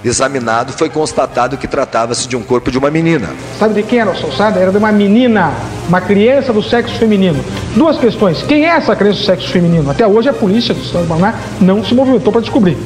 examinado, 0.04 0.74
foi 0.74 0.90
constatado 0.90 1.58
que 1.58 1.68
tratava-se 1.68 2.28
de 2.28 2.36
um 2.36 2.42
corpo 2.42 2.72
de 2.72 2.78
uma 2.78 2.90
menina. 2.90 3.30
Sabe 3.58 3.74
de 3.74 3.84
quem 3.84 4.00
era 4.00 4.12
a 4.12 4.14
alçada? 4.14 4.60
Era 4.60 4.72
de 4.72 4.78
uma 4.78 4.92
menina, 4.92 5.52
uma 5.88 6.02
criança 6.02 6.54
do 6.54 6.64
sexo 6.64 6.96
feminino. 6.96 7.44
Duas 7.76 7.98
questões. 7.98 8.42
Quem 8.44 8.66
é 8.66 8.70
essa 8.70 8.96
criança 8.96 9.20
do 9.20 9.26
sexo 9.26 9.50
feminino? 9.50 9.90
Até 9.90 10.08
hoje 10.08 10.30
a 10.30 10.34
polícia 10.34 10.74
do 10.74 10.82
Estado 10.82 11.04
do 11.04 11.08
Paraná 11.08 11.36
não 11.60 11.84
se 11.84 11.94
movimentou 11.94 12.32
para 12.32 12.42
descobrir. 12.42 12.78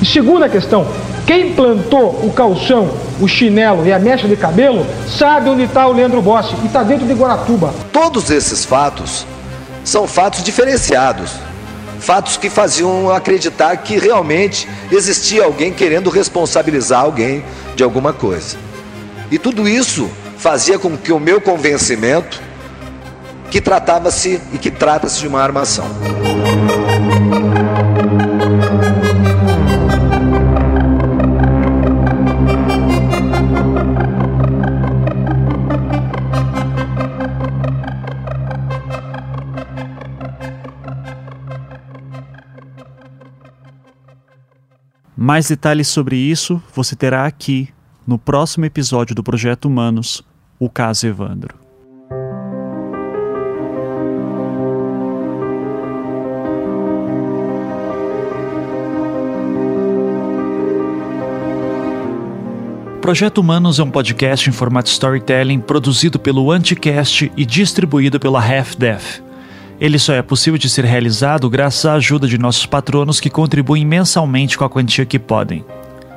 E 0.00 0.06
segunda 0.06 0.48
questão, 0.48 0.86
quem 1.26 1.52
plantou 1.52 2.20
o 2.24 2.32
calção, 2.32 2.90
o 3.20 3.28
chinelo 3.28 3.86
e 3.86 3.92
a 3.92 3.98
mecha 3.98 4.26
de 4.26 4.36
cabelo 4.36 4.84
sabe 5.06 5.48
onde 5.48 5.62
está 5.62 5.86
o 5.86 5.92
Leandro 5.92 6.20
Bossi 6.20 6.54
e 6.62 6.66
está 6.66 6.82
dentro 6.82 7.06
de 7.06 7.14
Guaratuba. 7.14 7.72
Todos 7.92 8.30
esses 8.30 8.64
fatos 8.64 9.24
são 9.84 10.06
fatos 10.06 10.42
diferenciados. 10.42 11.32
Fatos 12.02 12.36
que 12.36 12.50
faziam 12.50 13.12
acreditar 13.12 13.76
que 13.76 13.96
realmente 13.96 14.68
existia 14.90 15.44
alguém 15.44 15.72
querendo 15.72 16.10
responsabilizar 16.10 17.00
alguém 17.00 17.44
de 17.76 17.84
alguma 17.84 18.12
coisa. 18.12 18.56
E 19.30 19.38
tudo 19.38 19.68
isso 19.68 20.10
fazia 20.36 20.80
com 20.80 20.96
que 20.96 21.12
o 21.12 21.20
meu 21.20 21.40
convencimento 21.40 22.42
que 23.52 23.60
tratava-se 23.60 24.40
e 24.52 24.58
que 24.58 24.68
trata-se 24.68 25.20
de 25.20 25.28
uma 25.28 25.40
armação. 25.40 25.86
Mais 45.24 45.46
detalhes 45.46 45.86
sobre 45.86 46.16
isso 46.16 46.60
você 46.74 46.96
terá 46.96 47.26
aqui 47.26 47.68
no 48.04 48.18
próximo 48.18 48.64
episódio 48.64 49.14
do 49.14 49.22
Projeto 49.22 49.66
Humanos, 49.66 50.20
o 50.58 50.68
caso 50.68 51.06
Evandro. 51.06 51.56
Projeto 63.00 63.38
Humanos 63.38 63.78
é 63.78 63.82
um 63.84 63.90
podcast 63.92 64.50
em 64.50 64.52
formato 64.52 64.90
storytelling 64.90 65.60
produzido 65.60 66.18
pelo 66.18 66.50
Anticast 66.50 67.30
e 67.36 67.46
distribuído 67.46 68.18
pela 68.18 68.40
Half 68.40 68.74
Death. 68.74 69.31
Ele 69.82 69.98
só 69.98 70.12
é 70.14 70.22
possível 70.22 70.56
de 70.56 70.68
ser 70.68 70.84
realizado 70.84 71.50
graças 71.50 71.84
à 71.86 71.94
ajuda 71.94 72.28
de 72.28 72.38
nossos 72.38 72.64
patronos 72.64 73.18
que 73.18 73.28
contribuem 73.28 73.84
mensalmente 73.84 74.56
com 74.56 74.64
a 74.64 74.70
quantia 74.70 75.04
que 75.04 75.18
podem. 75.18 75.64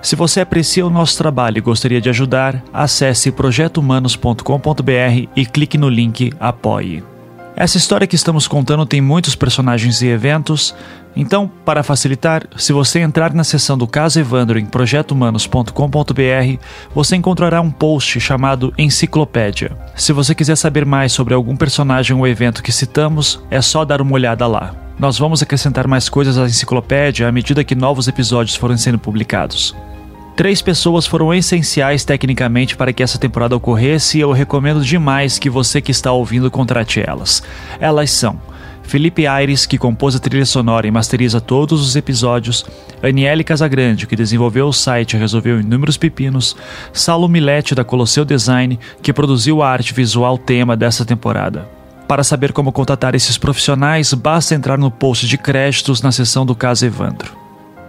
Se 0.04 0.16
você 0.16 0.42
aprecia 0.42 0.86
o 0.86 0.90
nosso 0.92 1.18
trabalho 1.18 1.58
e 1.58 1.62
gostaria 1.62 2.00
de 2.00 2.08
ajudar, 2.08 2.64
acesse 2.72 3.32
projetohumanos.com.br 3.32 5.30
e 5.36 5.46
clique 5.48 5.80
no 5.80 5.90
link 5.90 6.32
Apoie. 6.40 7.15
Essa 7.58 7.78
história 7.78 8.06
que 8.06 8.18
estamos 8.18 8.50
contando 8.50 8.86
tem 8.86 9.00
muitos 9.00 9.34
personagens 9.34 10.02
e 10.02 10.08
eventos, 10.08 10.76
então, 11.16 11.50
para 11.64 11.84
facilitar, 11.84 12.44
se 12.58 12.74
você 12.74 13.00
entrar 13.00 13.34
na 13.34 13.46
seção 13.46 13.78
do 13.78 13.88
caso 13.88 14.20
Evandro 14.20 14.60
em 14.60 14.66
projetohumanos.com.br, 14.66 16.62
você 16.94 17.16
encontrará 17.16 17.62
um 17.62 17.72
post 17.72 18.20
chamado 18.20 18.74
Enciclopédia. 18.78 19.72
Se 19.96 20.12
você 20.12 20.36
quiser 20.36 20.58
saber 20.58 20.86
mais 20.86 21.14
sobre 21.14 21.34
algum 21.34 21.56
personagem 21.56 22.14
ou 22.18 22.28
evento 22.28 22.62
que 22.62 22.74
citamos, 22.74 23.42
é 23.50 23.62
só 23.62 23.86
dar 23.86 24.02
uma 24.02 24.12
olhada 24.12 24.46
lá. 24.46 24.76
Nós 25.00 25.18
vamos 25.18 25.42
acrescentar 25.42 25.88
mais 25.88 26.10
coisas 26.10 26.38
à 26.38 26.44
enciclopédia 26.44 27.28
à 27.28 27.32
medida 27.32 27.64
que 27.64 27.76
novos 27.76 28.10
episódios 28.10 28.58
forem 28.58 28.76
sendo 28.76 29.00
publicados. 29.00 29.74
Três 30.36 30.62
pessoas 30.62 31.08
foram 31.08 31.34
essenciais 31.34 32.04
tecnicamente 32.04 32.76
para 32.76 32.92
que 32.92 33.02
essa 33.02 33.18
temporada 33.18 33.56
ocorresse 33.56 34.18
e 34.18 34.22
eu 34.22 34.34
recomendo 34.34 34.84
demais 34.84 35.40
que 35.40 35.50
você 35.50 35.80
que 35.80 35.92
está 35.92 36.12
ouvindo 36.12 36.52
contrate 36.52 37.00
elas. 37.00 37.42
Elas 37.80 38.12
são 38.12 38.38
Felipe 38.84 39.26
Aires, 39.26 39.66
que 39.66 39.78
compôs 39.78 40.14
a 40.14 40.20
trilha 40.20 40.46
sonora 40.46 40.86
e 40.86 40.92
masteriza 40.92 41.40
todos 41.40 41.82
os 41.82 41.96
episódios, 41.96 42.66
Aniele 43.02 43.44
Casagrande, 43.46 44.06
que 44.06 44.16
desenvolveu 44.16 44.68
o 44.68 44.74
site 44.74 45.14
e 45.14 45.20
resolveu 45.20 45.60
inúmeros 45.60 45.98
pepinos, 45.98 46.56
Saulo 46.92 47.28
Milete, 47.28 47.74
da 47.74 47.84
Colosseu 47.84 48.26
Design, 48.26 48.78
que 49.02 49.14
produziu 49.14 49.64
a 49.64 49.70
arte 49.70 49.94
visual 49.94 50.38
tema 50.38 50.76
dessa 50.76 51.06
temporada. 51.06 51.68
Para 52.08 52.24
saber 52.24 52.52
como 52.52 52.74
contatar 52.74 53.16
esses 53.16 53.38
profissionais, 53.38 54.14
basta 54.14 54.54
entrar 54.54 54.78
no 54.78 54.92
post 54.92 55.28
de 55.28 55.38
créditos 55.38 56.02
na 56.02 56.12
seção 56.12 56.46
do 56.46 56.54
caso 56.54 56.86
Evandro. 56.86 57.45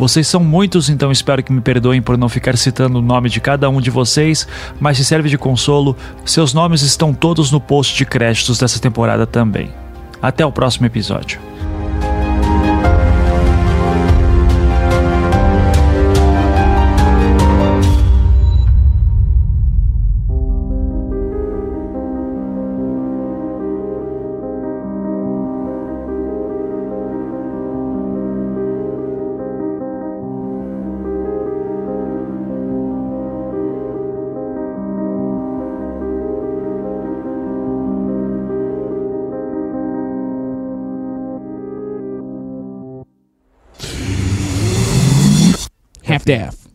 Vocês 0.00 0.26
são 0.26 0.42
muitos, 0.42 0.88
então 0.88 1.12
espero 1.12 1.42
que 1.42 1.52
me 1.52 1.60
perdoem 1.60 2.00
por 2.00 2.16
não 2.16 2.26
ficar 2.26 2.56
citando 2.56 3.00
o 3.00 3.02
nome 3.02 3.28
de 3.28 3.38
cada 3.38 3.68
um 3.68 3.82
de 3.82 3.90
vocês, 3.90 4.48
mas 4.80 4.96
se 4.96 5.04
serve 5.04 5.28
de 5.28 5.36
consolo, 5.36 5.94
seus 6.24 6.54
nomes 6.54 6.80
estão 6.80 7.12
todos 7.12 7.52
no 7.52 7.60
post 7.60 7.94
de 7.94 8.06
créditos 8.06 8.58
dessa 8.58 8.80
temporada 8.80 9.26
também. 9.26 9.68
Até 10.22 10.44
o 10.46 10.50
próximo 10.50 10.86
episódio. 10.86 11.49
staff. 46.30 46.69